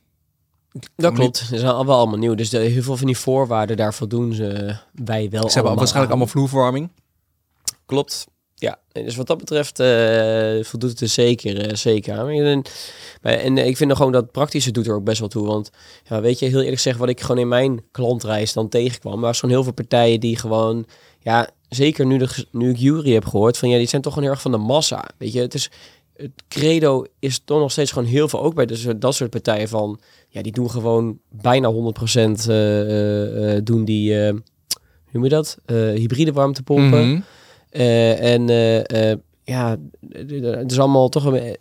Dat 0.96 1.14
klopt, 1.14 1.36
ze 1.36 1.58
zijn 1.58 1.72
al 1.72 1.86
wel 1.86 1.96
allemaal 1.96 2.18
nieuw. 2.18 2.34
Dus 2.34 2.50
de, 2.50 2.58
heel 2.58 2.82
veel 2.82 2.96
van 2.96 3.06
die 3.06 3.18
voorwaarden, 3.18 3.76
daar 3.76 3.94
voldoen 3.94 4.32
ze 4.32 4.76
wij 4.92 5.30
wel 5.30 5.30
Ze 5.30 5.54
hebben 5.54 5.54
allemaal 5.54 5.76
waarschijnlijk 5.76 5.94
aan. 5.94 6.18
allemaal 6.18 6.26
vloerverwarming. 6.26 6.90
Klopt. 7.86 8.26
Ja, 8.64 8.78
dus 8.92 9.16
wat 9.16 9.26
dat 9.26 9.38
betreft 9.38 9.80
eh, 9.80 10.64
voldoet 10.64 10.90
het 10.90 11.00
er 11.00 11.08
zeker, 11.08 11.66
eh, 11.66 11.74
zeker 11.74 12.18
aan. 12.18 12.28
En, 12.28 12.62
en 13.22 13.58
eh, 13.58 13.66
ik 13.66 13.76
vind 13.76 13.96
gewoon 13.96 14.12
dat 14.12 14.32
praktische 14.32 14.70
doet 14.70 14.86
er 14.86 14.94
ook 14.94 15.04
best 15.04 15.18
wel 15.18 15.28
toe. 15.28 15.46
Want 15.46 15.70
ja, 16.08 16.20
weet 16.20 16.38
je, 16.38 16.46
heel 16.46 16.58
eerlijk 16.58 16.76
gezegd, 16.76 16.98
wat 16.98 17.08
ik 17.08 17.20
gewoon 17.20 17.38
in 17.38 17.48
mijn 17.48 17.82
klantreis 17.90 18.52
dan 18.52 18.68
tegenkwam, 18.68 19.20
was 19.20 19.40
gewoon 19.40 19.54
heel 19.54 19.64
veel 19.64 19.72
partijen 19.72 20.20
die 20.20 20.38
gewoon, 20.38 20.86
ja, 21.20 21.48
zeker 21.68 22.06
nu, 22.06 22.18
de, 22.18 22.46
nu 22.50 22.70
ik 22.70 22.76
Jury 22.76 23.12
heb 23.12 23.24
gehoord, 23.24 23.58
van 23.58 23.68
ja, 23.68 23.76
die 23.76 23.88
zijn 23.88 24.02
toch 24.02 24.12
gewoon 24.12 24.28
heel 24.28 24.36
erg 24.36 24.44
van 24.44 24.52
de 24.60 24.66
massa. 24.66 25.08
Weet 25.18 25.32
je, 25.32 25.40
het 25.40 25.54
is, 25.54 25.70
het 26.16 26.30
credo 26.48 27.04
is 27.18 27.40
toch 27.44 27.58
nog 27.58 27.70
steeds 27.70 27.92
gewoon 27.92 28.08
heel 28.08 28.28
veel, 28.28 28.42
ook 28.42 28.54
bij 28.54 28.66
dus, 28.66 28.86
dat 28.96 29.14
soort 29.14 29.30
partijen 29.30 29.68
van, 29.68 30.00
ja, 30.28 30.42
die 30.42 30.52
doen 30.52 30.70
gewoon 30.70 31.18
bijna 31.30 31.72
100% 31.72 31.74
eh, 31.74 32.80
eh, 32.80 33.56
eh, 33.56 33.64
doen 33.64 33.84
die, 33.84 34.16
hoe 34.16 34.42
noem 35.10 35.24
je 35.24 35.30
dat? 35.30 35.58
Hybride 35.66 36.32
warmtepompen. 36.32 37.08
Mhm. 37.08 37.20
En 37.74 38.48
eh, 38.48 39.10
eh, 39.10 39.18
ja, 39.44 39.76
het 40.10 40.70
is 40.70 40.78
allemaal 40.78 41.08
toch 41.08 41.24
een, 41.24 41.56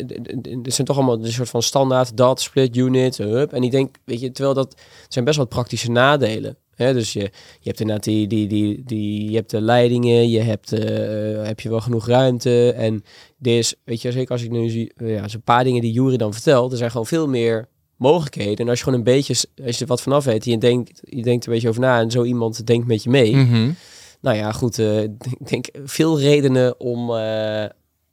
er 0.63 0.71
zijn 0.71 0.87
toch 0.87 0.97
allemaal 0.97 1.23
een 1.23 1.31
soort 1.31 1.49
van 1.49 1.61
standaard 1.61 2.17
dat 2.17 2.41
split 2.41 2.75
unit, 2.75 3.17
hup. 3.17 3.53
En 3.53 3.63
ik 3.63 3.71
denk, 3.71 3.95
weet 4.03 4.19
je, 4.19 4.31
terwijl 4.31 4.55
dat 4.55 4.71
het 5.01 5.13
zijn 5.13 5.25
best 5.25 5.37
wel 5.37 5.45
praktische 5.45 5.91
nadelen. 5.91 6.57
Hè? 6.75 6.93
Dus 6.93 7.13
je, 7.13 7.19
je 7.19 7.29
hebt 7.69 7.79
inderdaad 7.79 8.05
die, 8.05 8.27
die, 8.27 8.47
die, 8.47 8.83
die, 8.85 9.29
je 9.29 9.35
hebt 9.35 9.49
de 9.49 9.61
leidingen, 9.61 10.29
je 10.29 10.39
hebt, 10.39 10.71
eh, 10.71 11.45
heb 11.45 11.59
je 11.59 11.69
wel 11.69 11.81
genoeg 11.81 12.07
ruimte. 12.07 12.73
En 12.73 13.03
dit 13.37 13.57
is, 13.57 13.75
weet 13.83 14.01
je, 14.01 14.11
zeker 14.11 14.31
als 14.31 14.43
ik 14.43 14.51
nu 14.51 14.69
zie, 14.69 14.91
eh, 14.95 15.13
ja, 15.13 15.27
zo'n 15.27 15.41
paar 15.41 15.63
dingen 15.63 15.81
die 15.81 15.93
Jury 15.93 16.17
dan 16.17 16.33
vertelt, 16.33 16.71
er 16.71 16.77
zijn 16.77 16.91
gewoon 16.91 17.05
veel 17.05 17.27
meer 17.27 17.67
mogelijkheden. 17.95 18.57
En 18.57 18.69
als 18.69 18.77
je 18.77 18.83
gewoon 18.83 18.99
een 18.99 19.05
beetje, 19.05 19.47
als 19.65 19.75
je 19.75 19.81
er 19.81 19.87
wat 19.87 20.01
vanaf 20.01 20.25
weet, 20.25 20.45
je 20.45 20.57
denkt, 20.57 21.01
je 21.03 21.23
denkt 21.23 21.45
een 21.45 21.53
beetje 21.53 21.69
over 21.69 21.81
na 21.81 21.99
en 21.99 22.11
zo 22.11 22.23
iemand 22.23 22.67
denkt 22.67 22.87
met 22.87 23.03
je 23.03 23.09
mee. 23.09 23.35
Mhm. 23.35 23.71
Nou 24.23 24.37
ja, 24.37 24.51
goed. 24.51 24.79
eh, 24.79 25.01
ik 25.39 25.47
denk 25.49 25.67
veel 25.83 26.19
redenen 26.19 26.79
om, 26.79 27.15
eh 27.15 27.65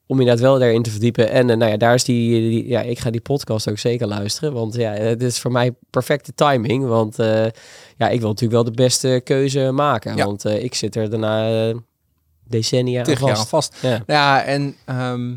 om 0.07 0.19
inderdaad 0.21 0.43
wel 0.45 0.59
daarin 0.59 0.83
te 0.83 0.91
verdiepen. 0.91 1.31
En 1.31 1.51
eh, 1.51 1.57
nou 1.57 1.71
ja, 1.71 1.77
daar 1.77 1.95
is 1.95 2.05
die, 2.05 2.41
die- 2.51 2.69
Ja, 2.69 2.81
ik 2.81 2.99
ga 2.99 3.11
die 3.11 3.21
podcast 3.21 3.69
ook 3.71 3.79
zeker 3.79 4.07
luisteren. 4.07 4.53
Want 4.53 4.75
ja, 4.75 4.93
het 4.93 5.23
is 5.23 5.39
voor 5.41 5.53
mij 5.53 5.75
perfecte 5.91 6.35
timing. 6.35 6.87
Want 6.87 7.17
ja, 7.97 8.09
ik 8.09 8.21
wil 8.21 8.29
natuurlijk 8.29 8.53
wel 8.53 8.65
de 8.65 8.83
beste 8.83 9.21
keuze 9.25 9.71
maken. 9.71 10.17
Ja. 10.17 10.25
Want 10.25 10.45
ik 10.45 10.75
zit 10.75 10.97
er 10.97 11.11
daarna 11.11 11.73
decennia 12.45 13.03
Tegen 13.03 13.29
aan 13.29 13.47
vast. 13.47 13.77
Ja, 14.07 14.43
en 14.43 14.77
ehm, 14.85 15.35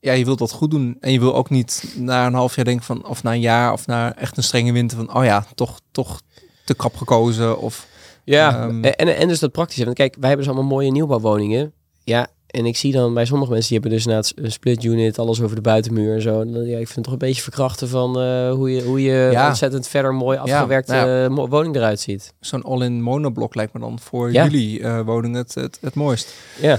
ja, 0.00 0.12
je 0.12 0.24
wilt 0.24 0.38
dat 0.38 0.52
goed 0.52 0.70
doen. 0.70 0.96
En 1.00 1.12
je 1.12 1.20
wil 1.20 1.34
ook 1.34 1.50
niet 1.50 1.94
na 1.96 2.26
een 2.26 2.34
half 2.34 2.56
jaar 2.56 2.64
denken 2.64 2.84
van, 2.84 3.06
of 3.06 3.22
na 3.22 3.32
een 3.32 3.40
jaar, 3.40 3.72
of 3.72 3.86
na 3.86 4.16
echt 4.16 4.36
een 4.36 4.42
strenge 4.42 4.72
winter 4.72 4.96
van, 4.96 5.14
oh 5.14 5.24
ja, 5.24 5.46
toch, 5.54 5.80
toch 5.92 6.20
te 6.64 6.74
krap 6.74 6.96
gekozen. 6.96 7.58
Of 7.60 7.86
Ja, 8.30 8.62
Ehm, 8.68 8.84
en, 8.84 9.16
en 9.16 9.28
dus 9.28 9.38
dat 9.38 9.52
praktische. 9.52 9.84
Want 9.84 9.96
kijk, 9.96 10.16
wij 10.20 10.28
hebben 10.28 10.46
dus 10.46 10.54
allemaal 10.54 10.70
mooie 10.76 10.90
nieuwbouwwoningen. 10.90 11.72
Ja, 12.04 12.26
en 12.46 12.66
ik 12.66 12.76
zie 12.76 12.92
dan 12.92 13.14
bij 13.14 13.24
sommige 13.24 13.50
mensen, 13.50 13.68
die 13.70 13.78
hebben 13.80 13.98
dus 13.98 14.06
na 14.06 14.16
het 14.16 14.52
split 14.52 14.84
unit, 14.84 15.18
alles 15.18 15.40
over 15.40 15.56
de 15.56 15.62
buitenmuur 15.62 16.14
en 16.14 16.22
zo. 16.22 16.40
En 16.40 16.48
ja, 16.66 16.78
ik 16.78 16.84
vind 16.86 16.94
het 16.94 17.04
toch 17.04 17.12
een 17.12 17.18
beetje 17.18 17.42
verkrachten 17.42 17.88
van 17.88 18.20
eh, 18.20 18.50
hoe 18.50 18.70
je, 18.70 18.82
hoe 18.82 19.02
je 19.02 19.28
Ja. 19.32 19.46
ontzettend 19.48 19.88
verder 19.88 20.14
mooi 20.14 20.36
Ja, 20.36 20.42
afgewerkte 20.42 20.92
nou 20.92 21.40
eh, 21.42 21.50
woning 21.50 21.76
eruit 21.76 22.00
ziet. 22.00 22.32
zo'n 22.40 22.62
all-in 22.62 23.02
monoblok 23.02 23.54
lijkt 23.54 23.72
me 23.72 23.80
dan 23.80 23.98
voor 23.98 24.32
jullie 24.32 24.86
woning 25.04 25.34
het, 25.36 25.54
het, 25.54 25.78
het 25.80 25.94
mooist. 25.94 26.34
Ja, 26.60 26.78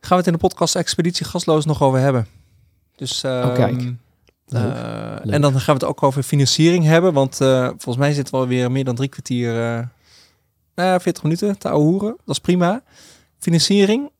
Gaan 0.00 0.18
we 0.18 0.24
het 0.24 0.26
in 0.26 0.32
de 0.32 0.38
podcast 0.48 0.76
Expeditie 0.76 1.26
Gasloos 1.26 1.64
nog 1.64 1.82
over 1.82 1.98
hebben. 1.98 2.26
Dus, 2.96 3.22
ehm, 3.22 3.48
Oh, 3.48 3.54
kijk. 3.54 3.82
Leuk. 4.48 5.32
en 5.32 5.40
dan 5.40 5.52
gaan 5.52 5.74
we 5.78 5.80
het 5.80 5.84
ook 5.84 6.02
over 6.02 6.22
financiering 6.22 6.84
hebben. 6.84 7.12
Want 7.12 7.36
volgens 7.36 7.96
mij 7.96 8.12
zitten 8.12 8.34
we 8.34 8.40
alweer 8.40 8.70
meer 8.72 8.84
dan 8.84 8.94
drie 8.94 9.08
kwartier, 9.08 9.52
nou, 10.76 11.00
40 11.00 11.22
minuten 11.22 11.58
te 11.58 11.68
ouwehoeren. 11.68 12.16
Dat 12.24 12.34
is 12.34 12.38
prima. 12.38 12.82
Financiering, 13.38 14.10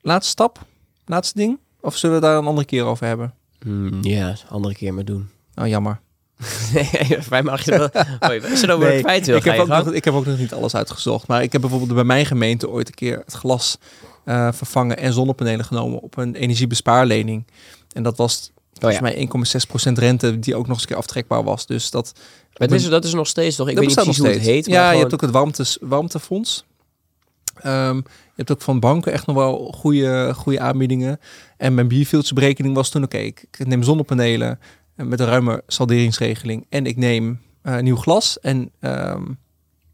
laatste 0.00 0.30
stap, 0.30 0.64
laatste 1.04 1.38
ding. 1.38 1.58
Of 1.80 1.96
zullen 1.96 2.16
we 2.16 2.22
daar 2.22 2.38
een 2.38 2.46
andere 2.46 2.66
keer 2.66 2.84
over 2.84 3.06
hebben? 3.06 3.34
Hmm, 3.60 4.02
ja, 4.02 4.36
andere 4.48 4.74
keer 4.74 4.94
maar 4.94 5.04
doen. 5.04 5.28
Oh, 5.54 5.66
jammer. 5.66 6.00
nee, 6.74 7.18
wij 7.28 7.42
mag 7.42 7.64
je 7.64 7.70
wel... 7.70 7.90
Als 8.50 8.60
je 8.60 8.66
dan 8.66 8.78
Nee, 8.78 9.02
wil, 9.02 9.36
ik, 9.36 9.44
heb 9.44 9.58
ook 9.58 9.66
gang. 9.66 9.84
nog, 9.84 9.94
ik 9.94 10.04
heb 10.04 10.14
ook 10.14 10.26
nog 10.26 10.38
niet 10.38 10.52
alles 10.52 10.74
uitgezocht. 10.74 11.26
Maar 11.26 11.42
ik 11.42 11.52
heb 11.52 11.60
bijvoorbeeld 11.60 11.94
bij 11.94 12.04
mijn 12.04 12.26
gemeente 12.26 12.68
ooit 12.68 12.88
een 12.88 12.94
keer 12.94 13.18
het 13.24 13.32
glas 13.32 13.78
eh, 14.24 14.48
vervangen 14.52 14.98
en 14.98 15.12
zonnepanelen 15.12 15.64
genomen 15.64 16.00
op 16.00 16.16
een 16.16 16.34
energiebespaarlening. 16.34 17.46
En 17.92 18.02
dat 18.02 18.16
was 18.16 18.52
Oh 18.80 18.92
ja. 18.92 19.00
mij 19.00 19.28
1,6% 19.88 19.92
rente 19.92 20.38
die 20.38 20.54
ook 20.54 20.66
nog 20.66 20.72
eens 20.72 20.80
een 20.80 20.88
keer 20.88 20.96
aftrekbaar 20.96 21.44
was. 21.44 21.66
Dus 21.66 21.90
dat, 21.90 22.12
Maar 22.56 22.72
is, 22.72 22.88
dat 22.88 23.04
is 23.04 23.14
nog 23.14 23.26
steeds 23.26 23.56
toch? 23.56 23.68
Ik 23.68 23.76
weet 23.76 23.86
niet 23.86 23.94
precies 23.94 24.18
hoe 24.18 24.28
het 24.28 24.40
heet. 24.40 24.66
Ja, 24.66 24.82
maar 24.82 24.94
je 24.94 25.00
hebt 25.00 25.14
ook 25.14 25.20
het 25.20 25.30
warmtes, 25.30 25.78
warmtefonds. 25.80 26.64
Ehm, 27.54 27.96
je 27.96 28.42
hebt 28.42 28.52
ook 28.52 28.62
van 28.62 28.80
banken 28.80 29.12
echt 29.12 29.26
nog 29.26 29.36
wel 29.36 29.72
goede, 29.76 30.34
goede 30.34 30.60
aanbiedingen. 30.60 31.20
En 31.56 31.74
mijn 31.74 31.88
bierfieldse 31.88 32.34
berekening 32.34 32.74
was 32.74 32.88
toen, 32.88 33.02
oké, 33.02 33.16
ik, 33.16 33.44
ik 33.50 33.66
neem 33.66 33.82
zonnepanelen 33.82 34.58
eh, 34.96 35.06
met 35.06 35.20
een 35.20 35.26
ruime 35.26 35.62
salderingsregeling. 35.66 36.66
En 36.68 36.86
ik 36.86 36.96
neem 36.96 37.40
eh, 37.62 37.78
nieuw 37.78 37.96
glas. 37.96 38.40
En 38.40 38.70
ehm, 38.80 39.24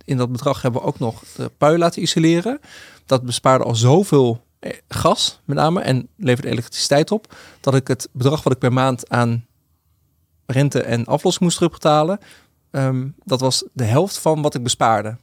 in 0.04 0.16
dat 0.16 0.32
bedrag 0.32 0.62
hebben 0.62 0.80
we 0.80 0.86
ook 0.86 0.98
nog 0.98 1.22
de 1.36 1.50
pui 1.58 1.78
laten 1.78 2.02
isoleren. 2.02 2.60
Dat 3.06 3.22
bespaarde 3.22 3.64
al 3.64 3.74
zoveel 3.74 4.44
gas, 4.88 5.40
met 5.44 5.56
name, 5.56 5.80
en 5.80 6.08
leverde 6.16 6.50
elektriciteit 6.50 7.10
op. 7.10 7.34
Dat 7.60 7.74
ik 7.74 7.88
het 7.88 8.08
bedrag 8.12 8.42
wat 8.42 8.52
ik 8.52 8.58
per 8.58 8.72
maand 8.72 9.08
aan 9.10 9.46
rente 10.46 10.82
en 10.82 11.04
aflossing 11.04 11.44
moest 11.44 11.56
terugbetalen, 11.56 12.18
ehm, 12.70 13.08
dat 13.24 13.40
was 13.40 13.64
de 13.72 13.84
helft 13.84 14.18
van 14.18 14.42
wat 14.42 14.54
ik 14.54 14.62
bespaarde. 14.62 15.16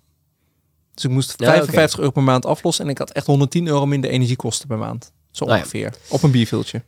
Dus 0.94 1.04
ik 1.04 1.12
moest 1.12 1.34
Ja, 1.38 1.52
55 1.52 2.00
euro 2.00 2.12
per 2.12 2.24
maand 2.24 2.46
aflossen 2.46 2.86
en 2.86 2.92
ik 2.92 2.98
had 2.98 3.12
echt 3.12 3.26
110 3.26 3.68
euro 3.68 3.86
minder 3.86 4.10
energiekosten 4.10 4.68
per 4.68 4.78
maand. 4.78 5.12
Zo 5.32 5.46
Nou 5.46 5.58
ja. 5.58 5.64
ongeveer. 5.64 5.94
Op 6.10 6.24
een 6.24 6.32
bierviltje. 6.32 6.82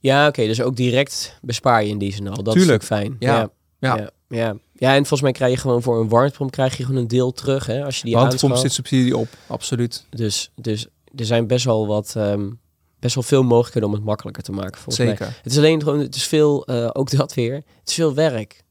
Ja, 0.00 0.26
oké. 0.26 0.46
dus 0.46 0.60
ook 0.60 0.76
direct 0.76 1.38
bespaar 1.42 1.82
je 1.82 1.88
in 1.88 1.98
die 1.98 2.12
zin 2.12 2.28
al. 2.28 2.42
Dat 2.42 2.54
Tuurlijk. 2.54 2.80
is 2.82 2.86
fijn. 2.86 3.16
Ja. 3.18 3.50
Ja. 3.78 4.10
Ja. 4.28 4.56
Ja. 4.72 4.94
en 4.94 4.96
volgens 4.96 5.20
mij 5.20 5.32
krijg 5.32 5.52
je 5.52 5.58
gewoon 5.58 5.82
voor 5.82 6.00
een 6.00 6.08
warmtepomp 6.08 6.50
krijg 6.50 6.76
je 6.76 6.84
gewoon 6.84 7.00
een 7.00 7.08
deel 7.08 7.32
terug, 7.32 7.66
hè, 7.66 7.84
als 7.84 7.96
je 7.96 8.04
die 8.04 8.14
Warmtepomp 8.14 8.56
zit 8.56 8.72
subsidie 8.72 9.16
op, 9.16 9.28
absoluut. 9.46 10.06
Dus, 10.10 10.50
dus 10.54 10.86
er 11.16 11.24
zijn 11.24 11.46
best 11.46 11.64
wel 11.64 11.86
wat, 11.86 12.14
ehm, 12.16 12.50
best 12.98 13.14
wel 13.14 13.24
veel 13.24 13.42
mogelijkheden 13.42 13.88
om 13.88 13.94
het 13.94 14.04
makkelijker 14.04 14.42
te 14.42 14.52
maken, 14.52 14.80
volgens 14.80 14.98
mij. 14.98 15.06
Zeker. 15.06 15.38
Het 15.42 15.52
is 15.52 15.58
alleen 15.58 15.82
gewoon, 15.82 15.98
het 15.98 16.14
is 16.14 16.26
veel, 16.26 16.66
eh, 16.66 16.90
ook 16.92 17.10
dat 17.10 17.34
weer, 17.34 17.54
het 17.54 17.88
is 17.88 17.94
veel 17.94 18.14
werk. 18.14 18.64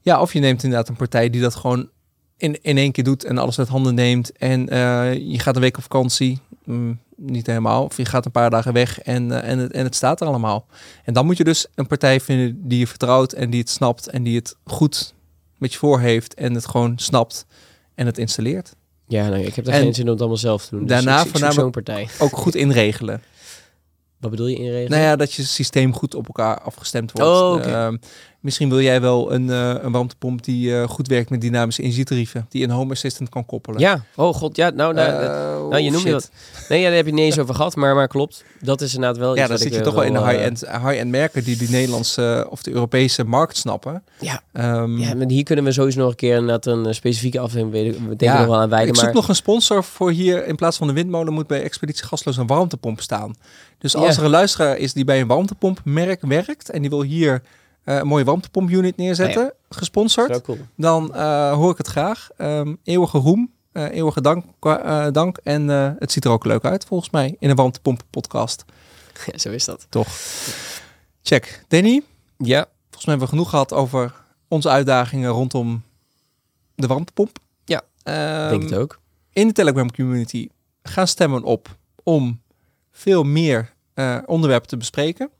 Ja, 0.00 0.20
of 0.20 0.32
je 0.32 0.40
neemt 0.40 0.62
inderdaad 0.62 0.88
een 0.88 0.96
partij 0.96 1.30
die 1.30 1.40
dat 1.40 1.54
gewoon 1.54 1.90
in, 2.36 2.62
in 2.62 2.76
één 2.76 2.92
keer 2.92 3.04
doet 3.04 3.24
en 3.24 3.38
alles 3.38 3.58
uit 3.58 3.68
handen 3.68 3.94
neemt. 3.94 4.32
En 4.32 4.68
eh, 4.68 5.14
je 5.14 5.38
gaat 5.38 5.54
een 5.54 5.60
week 5.60 5.76
op 5.76 5.82
vakantie. 5.82 6.40
Mm, 6.64 7.00
niet 7.16 7.46
helemaal. 7.46 7.84
Of 7.84 7.96
je 7.96 8.04
gaat 8.04 8.24
een 8.24 8.30
paar 8.30 8.50
dagen 8.50 8.72
weg 8.72 9.00
en, 9.00 9.30
eh, 9.30 9.50
en, 9.50 9.58
het, 9.58 9.72
en 9.72 9.84
het 9.84 9.94
staat 9.94 10.20
er 10.20 10.26
allemaal. 10.26 10.66
En 11.04 11.12
dan 11.12 11.26
moet 11.26 11.36
je 11.36 11.44
dus 11.44 11.66
een 11.74 11.86
partij 11.86 12.20
vinden 12.20 12.68
die 12.68 12.78
je 12.78 12.86
vertrouwt 12.86 13.32
en 13.32 13.50
die 13.50 13.60
het 13.60 13.70
snapt 13.70 14.08
en 14.08 14.22
die 14.22 14.36
het 14.36 14.56
goed 14.64 15.14
met 15.58 15.72
je 15.72 15.78
voor 15.78 16.00
heeft 16.00 16.34
en 16.34 16.54
het 16.54 16.68
gewoon 16.68 16.98
snapt 16.98 17.46
en 17.94 18.06
het 18.06 18.18
installeert. 18.18 18.76
Ja, 19.08 19.34
ik 19.34 19.54
heb 19.54 19.66
er 19.66 19.72
En 19.72 19.80
geen 19.80 19.94
zin 19.94 20.04
om 20.04 20.10
het 20.10 20.18
allemaal 20.20 20.36
zelf 20.38 20.64
te 20.64 20.70
doen. 20.70 20.80
Dus 20.80 20.88
daarna 20.88 21.20
ik 21.20 21.28
voornamelijk- 21.28 21.60
zo'n 21.60 21.70
partij. 21.70 22.08
Ook 22.18 22.36
goed 22.36 22.54
inregelen. 22.54 23.22
Wat 24.20 24.30
bedoel 24.30 24.46
je 24.46 24.56
inregelen? 24.56 24.90
Nou 24.90 25.02
ja, 25.02 25.16
dat 25.16 25.32
je 25.32 25.42
systeem 25.44 25.92
goed 25.94 26.14
op 26.14 26.26
elkaar 26.26 26.60
afgestemd 26.60 27.12
wordt. 27.12 27.28
Oh. 27.30 27.72
Ehm, 27.72 27.96
misschien 28.46 28.68
wil 28.68 28.80
jij 28.80 29.00
wel 29.00 29.32
een, 29.32 29.50
eh, 29.50 29.74
een 29.82 29.92
warmtepomp 29.92 30.44
die 30.44 30.76
eh, 30.80 30.88
goed 30.88 31.08
werkt 31.08 31.30
met 31.30 31.40
dynamische 31.40 31.82
energietarieven. 31.82 32.46
Die 32.48 32.64
een 32.64 32.70
home 32.70 32.92
assistant 32.92 33.28
kan 33.28 33.46
koppelen. 33.46 33.80
Ja, 33.80 34.04
oh 34.16 34.34
god, 34.34 34.56
ja, 34.56 34.70
nou, 34.70 34.94
nou, 34.94 35.10
dat- 35.10 35.20
Eh, 35.20 35.68
nou 35.68 35.76
je 35.78 35.90
noemde 35.90 35.98
shit. 35.98 36.10
dat. 36.10 36.30
Nee, 36.68 36.80
ja, 36.80 36.86
daar 36.86 36.96
heb 36.96 37.04
je 37.04 37.10
het 37.10 37.20
niet 37.20 37.30
eens 37.30 37.38
over 37.38 37.54
gehad, 37.54 37.76
maar, 37.76 37.94
maar 37.94 38.08
klopt. 38.08 38.44
Dat 38.60 38.80
is 38.80 38.94
inderdaad 38.94 39.18
wel 39.18 39.28
Ja, 39.34 39.38
iets 39.40 39.40
dan 39.48 39.50
wat 39.56 39.60
zit 39.66 39.74
je 39.74 39.80
toch 39.80 39.94
wel 39.94 40.02
in 40.02 40.12
de 40.12 40.18
high-end 40.26 40.60
high-end 40.60 41.10
merken 41.10 41.44
die 41.44 41.56
die 41.56 41.70
Nederlandse 41.70 42.46
of 42.50 42.62
de 42.62 42.70
Europese 42.70 43.24
markt 43.24 43.56
snappen. 43.56 44.02
Ja. 44.20 44.40
Ehm, 44.52 44.98
Ja, 44.98 45.14
maar 45.14 45.28
hier 45.28 45.44
kunnen 45.44 45.64
we 45.64 45.72
sowieso 45.72 46.00
nog 46.00 46.10
een 46.10 46.16
keer 46.16 46.34
inderdaad 46.36 46.66
een 46.66 46.94
specifieke 46.94 47.38
aflevering 47.38 47.70
weet 47.72 47.86
ik- 47.94 48.00
we 48.00 48.06
denken 48.06 48.26
Ja, 48.26 48.38
nog 48.38 48.46
wel 48.46 48.56
aan 48.60 48.68
wijden. 48.68 48.88
ik 48.88 48.94
zoek 48.94 49.04
Maar 49.04 49.14
nog 49.14 49.28
een 49.28 49.34
sponsor 49.34 49.84
voor 49.84 50.10
hier. 50.10 50.46
In 50.46 50.56
plaats 50.56 50.76
van 50.76 50.86
de 50.86 50.92
windmolen 50.92 51.32
moet 51.32 51.46
bij 51.46 51.62
Expeditie 51.62 52.04
Gasloos 52.04 52.36
een 52.36 52.46
warmtepomp 52.46 53.00
staan. 53.00 53.34
Dus 53.78 53.96
als 53.96 54.14
Ja. 54.14 54.18
er 54.18 54.24
een 54.24 54.30
luisteraar 54.30 54.76
is 54.76 54.92
die 54.92 55.04
bij 55.04 55.20
een 55.20 55.26
warmtepompmerk 55.26 56.20
werkt 56.22 56.70
en 56.70 56.80
die 56.80 56.90
wil 56.90 57.02
hier 57.02 57.42
eh, 57.86 57.96
een 57.96 58.06
mooie 58.06 58.24
warmtepompunit 58.24 58.96
neerzetten, 58.96 59.52
gesponsord, 59.68 60.34
zo 60.34 60.40
cool. 60.40 60.58
dan 60.76 61.14
eh, 61.14 61.52
hoor 61.52 61.70
ik 61.70 61.76
het 61.78 61.86
graag. 61.86 62.28
Ehm, 62.36 62.74
eeuwige 62.84 63.18
roem, 63.18 63.52
eh, 63.72 63.90
eeuwige 63.90 64.20
dank, 64.20 64.44
eh, 64.60 65.06
dank. 65.12 65.36
En 65.42 65.70
eh, 65.70 65.90
het 65.98 66.12
ziet 66.12 66.24
er 66.24 66.30
ook 66.30 66.44
leuk 66.44 66.64
uit 66.64 66.84
volgens 66.84 67.10
mij 67.10 67.36
in 67.38 67.50
een 67.50 67.56
warmtepomp 67.56 68.02
podcast. 68.10 68.64
Ja, 69.26 69.38
zo 69.38 69.50
is 69.50 69.64
dat. 69.64 69.86
Toch? 69.88 70.08
Check. 71.22 71.64
Danny, 71.68 72.02
Ja, 72.38 72.66
volgens 72.90 73.04
mij 73.04 73.14
hebben 73.14 73.20
we 73.20 73.26
genoeg 73.28 73.50
gehad 73.50 73.72
over 73.72 74.14
onze 74.48 74.68
uitdagingen 74.68 75.30
rondom 75.30 75.82
de 76.74 76.86
warmtepomp. 76.86 77.38
Ja, 77.64 77.82
Ehm, 78.02 78.48
denk 78.50 78.62
het 78.62 78.74
ook. 78.74 78.98
in 79.32 79.46
de 79.46 79.52
Telegram 79.52 79.90
community 79.92 80.48
gaan 80.82 81.06
stemmen 81.06 81.42
op 81.42 81.76
om 82.02 82.40
veel 82.92 83.22
meer 83.22 83.74
eh, 83.94 84.18
onderwerpen 84.26 84.68
te 84.68 84.76
bespreken. 84.76 85.30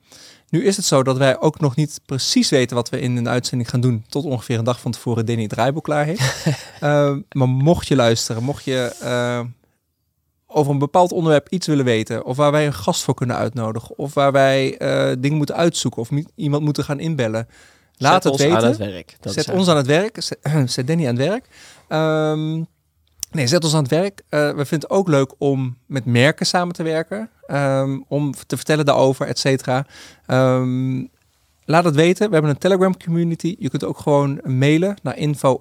Nu 0.48 0.64
is 0.64 0.76
het 0.76 0.84
zo 0.84 1.02
dat 1.02 1.16
wij 1.16 1.40
ook 1.40 1.60
nog 1.60 1.76
niet 1.76 2.00
precies 2.06 2.48
weten 2.48 2.76
wat 2.76 2.88
we 2.88 3.00
in 3.00 3.16
een 3.16 3.28
uitzending 3.28 3.70
gaan 3.70 3.80
doen. 3.80 4.04
Tot 4.08 4.24
ongeveer 4.24 4.58
een 4.58 4.64
dag 4.64 4.80
van 4.80 4.90
tevoren 4.92 5.26
Danny 5.26 5.42
het 5.42 5.50
draaiboek 5.50 5.84
klaar 5.84 6.04
heeft. 6.04 6.34
Ehm, 6.80 7.20
maar 7.32 7.48
mocht 7.48 7.86
je 7.88 7.96
luisteren, 7.96 8.42
mocht 8.42 8.64
je 8.64 8.96
eh, 9.00 9.40
over 10.46 10.72
een 10.72 10.78
bepaald 10.78 11.12
onderwerp 11.12 11.48
iets 11.48 11.66
willen 11.66 11.84
weten. 11.84 12.24
Of 12.24 12.36
waar 12.36 12.52
wij 12.52 12.66
een 12.66 12.74
gast 12.74 13.02
voor 13.02 13.14
kunnen 13.14 13.36
uitnodigen. 13.36 13.98
Of 13.98 14.14
waar 14.14 14.32
wij 14.32 14.78
eh, 14.78 15.16
dingen 15.18 15.36
moeten 15.36 15.56
uitzoeken. 15.56 16.00
Of 16.00 16.08
iemand 16.34 16.62
moeten 16.62 16.84
gaan 16.84 17.00
inbellen. 17.00 17.48
Laat 17.96 18.12
Zet 18.12 18.22
het 18.22 18.32
ons 18.32 18.42
weten. 18.42 18.58
aan 18.58 18.64
het 18.64 18.76
werk. 18.76 19.16
Dat 19.20 19.32
Zet 19.32 19.50
ons 19.50 19.68
aan 19.68 19.76
het 19.76 19.86
werk. 19.86 20.22
Zet, 20.22 20.38
zet 20.74 20.86
Danny 20.86 21.08
aan 21.08 21.16
het 21.16 21.26
werk. 21.28 21.46
Ehm, 21.88 22.62
nee, 23.36 23.46
zet 23.46 23.64
ons 23.64 23.74
aan 23.74 23.82
het 23.82 23.90
werk. 23.90 24.22
Eh, 24.28 24.40
we 24.40 24.64
vinden 24.64 24.88
het 24.88 24.90
ook 24.90 25.08
leuk 25.08 25.34
om 25.38 25.76
met 25.86 26.04
merken 26.04 26.46
samen 26.46 26.74
te 26.74 26.82
werken. 26.82 27.30
ehm, 27.46 28.00
om 28.08 28.34
te 28.46 28.56
vertellen 28.56 28.84
daarover, 28.84 29.26
et 29.26 29.38
cetera. 29.38 29.86
Ehm, 30.26 31.04
laat 31.64 31.84
het 31.84 31.94
weten. 31.94 32.26
We 32.26 32.32
hebben 32.32 32.50
een 32.50 32.58
Telegram 32.58 32.96
community. 32.96 33.56
Je 33.58 33.70
kunt 33.70 33.84
ook 33.84 33.98
gewoon 33.98 34.40
mailen 34.44 34.96
naar 35.02 35.16
info 35.16 35.60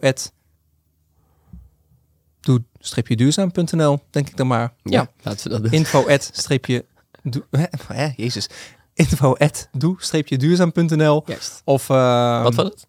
doe-duurzaam.nl, 2.39 3.99
denk 4.09 4.29
ik 4.29 4.37
dan 4.37 4.47
maar. 4.47 4.73
Ja, 4.83 5.07
laten 5.21 5.43
we 5.43 5.49
dat 5.49 5.61
doen. 5.63 5.71
info 5.71 6.05
streepje 6.17 6.85
doe, 7.23 7.43
hè, 7.87 8.09
jezus. 8.15 8.49
info 8.93 9.35
doe-duurzaam.nl 9.71 11.23
Juist. 11.25 11.61
of 11.63 11.89
ehm, 11.89 12.43
Wat 12.43 12.55
was 12.55 12.65
het? 12.65 12.87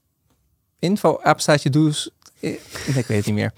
info 0.78 1.20
doe 1.70 1.93
eh, 2.41 2.53
ik 2.97 3.07
weet 3.07 3.09
het 3.09 3.26
niet 3.26 3.34
meer 3.34 3.53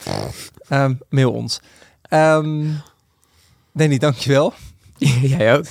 Ehm, 0.68 0.94
mail 1.08 1.32
ons. 1.32 1.60
Ehm 2.02 2.66
Danny 3.72 3.98
dankjewel. 3.98 4.52
Jij 5.22 5.56
ook. 5.56 5.64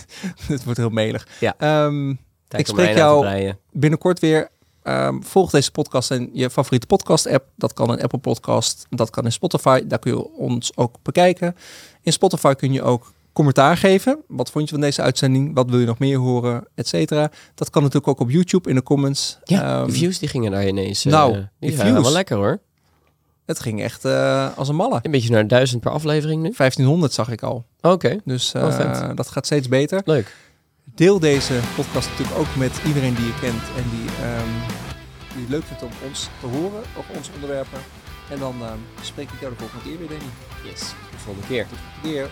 het 0.48 0.64
wordt 0.64 0.80
heel 0.80 0.90
melig. 0.90 1.28
Ja. 1.40 1.54
Ehm, 1.58 2.10
Ik 2.50 2.68
spreek 2.68 2.96
jou- 2.96 3.54
binnenkort 3.72 4.20
weer. 4.20 4.50
Volg 5.20 5.52
deze 5.52 5.72
podcast 5.72 6.12
in 6.12 6.30
je 6.34 6.50
favoriete 6.50 6.88
podcast 6.88 7.28
app 7.28 7.46
dat 7.56 7.74
kan 7.74 7.90
een 7.90 8.02
Apple 8.02 8.20
podcast 8.20 8.86
dat 8.90 9.10
kan 9.10 9.26
in 9.26 9.32
Spotify. 9.32 9.82
Daar 9.88 10.00
kun 10.00 10.12
je 10.12 10.28
ons 10.30 10.78
ook 10.78 10.96
bekijken. 11.04 11.56
In 12.02 12.12
Spotify 12.14 12.54
kun 12.54 12.74
je 12.74 12.82
ook 12.84 13.12
commentaar 13.34 13.78
geven. 13.78 14.20
Wat 14.28 14.52
vond 14.52 14.66
je 14.66 14.72
van 14.72 14.82
deze 14.84 15.02
uitzending? 15.02 15.56
Wat 15.56 15.70
wil 15.70 15.80
je 15.80 15.86
nog 15.86 16.00
meer 16.00 16.18
horen? 16.18 16.68
Et 16.76 16.88
cetera. 16.88 17.32
Dat 17.56 17.70
kan 17.70 17.82
natuurlijk 17.82 18.08
ook 18.08 18.20
op 18.20 18.30
YouTube 18.30 18.70
in 18.70 18.76
de 18.76 18.84
comments. 18.84 19.38
Ja, 19.44 19.86
de 19.86 19.92
views 19.92 20.20
die 20.20 20.30
gingen 20.30 20.52
daar 20.52 20.68
ineens. 20.68 21.06
eh, 21.06 21.12
nou, 21.12 21.32
die 21.34 21.48
die 21.60 21.80
views. 21.80 22.02
wel 22.02 22.12
lekker 22.12 22.36
hoor. 22.38 22.60
Het 23.48 23.60
ging 23.60 23.82
echt 23.82 24.06
eh, 24.06 24.48
als 24.58 24.70
een 24.70 24.76
malle 24.76 25.00
Een 25.02 25.12
beetje 25.12 25.30
naar 25.32 25.48
duizend 25.48 25.82
per 25.82 25.92
aflevering 25.92 26.42
nu. 26.42 26.54
1500 26.58 27.14
zag 27.14 27.30
ik 27.30 27.42
al 27.42 27.66
Oké, 27.82 28.18
Dus 28.26 28.54
Oh, 28.56 28.80
eh, 28.80 29.10
dat 29.16 29.28
gaat 29.28 29.46
steeds 29.46 29.68
beter. 29.68 30.02
leuk. 30.06 30.36
Deel 30.84 31.20
deze 31.20 31.60
podcast 31.76 32.10
natuurlijk 32.10 32.38
ook 32.38 32.56
met 32.56 32.72
iedereen 32.86 33.16
die 33.16 33.26
je 33.26 33.40
kent 33.42 33.62
en 33.78 33.84
die, 33.90 34.10
ehm, 34.26 34.52
die 35.34 35.42
het 35.42 35.50
leuk 35.50 35.64
vindt 35.64 35.84
om 35.84 35.90
ons 36.08 36.30
te 36.40 36.46
horen 36.48 36.82
over 36.98 37.16
onze 37.18 37.32
onderwerpen. 37.34 37.80
En 38.30 38.40
dan 38.40 38.56
ehm, 38.62 38.78
spreek 39.02 39.30
ik 39.32 39.40
jou 39.40 39.54
de 39.54 39.60
volgende 39.60 39.84
keer 39.84 39.98
weer, 39.98 40.08
Danny. 40.08 40.32
Yes, 40.72 40.80
de 41.12 41.18
volgende 41.18 41.48
keer. 41.48 41.64
Tot 41.68 41.78
de 41.78 41.84
volgende 42.02 42.14
keer. 42.14 42.30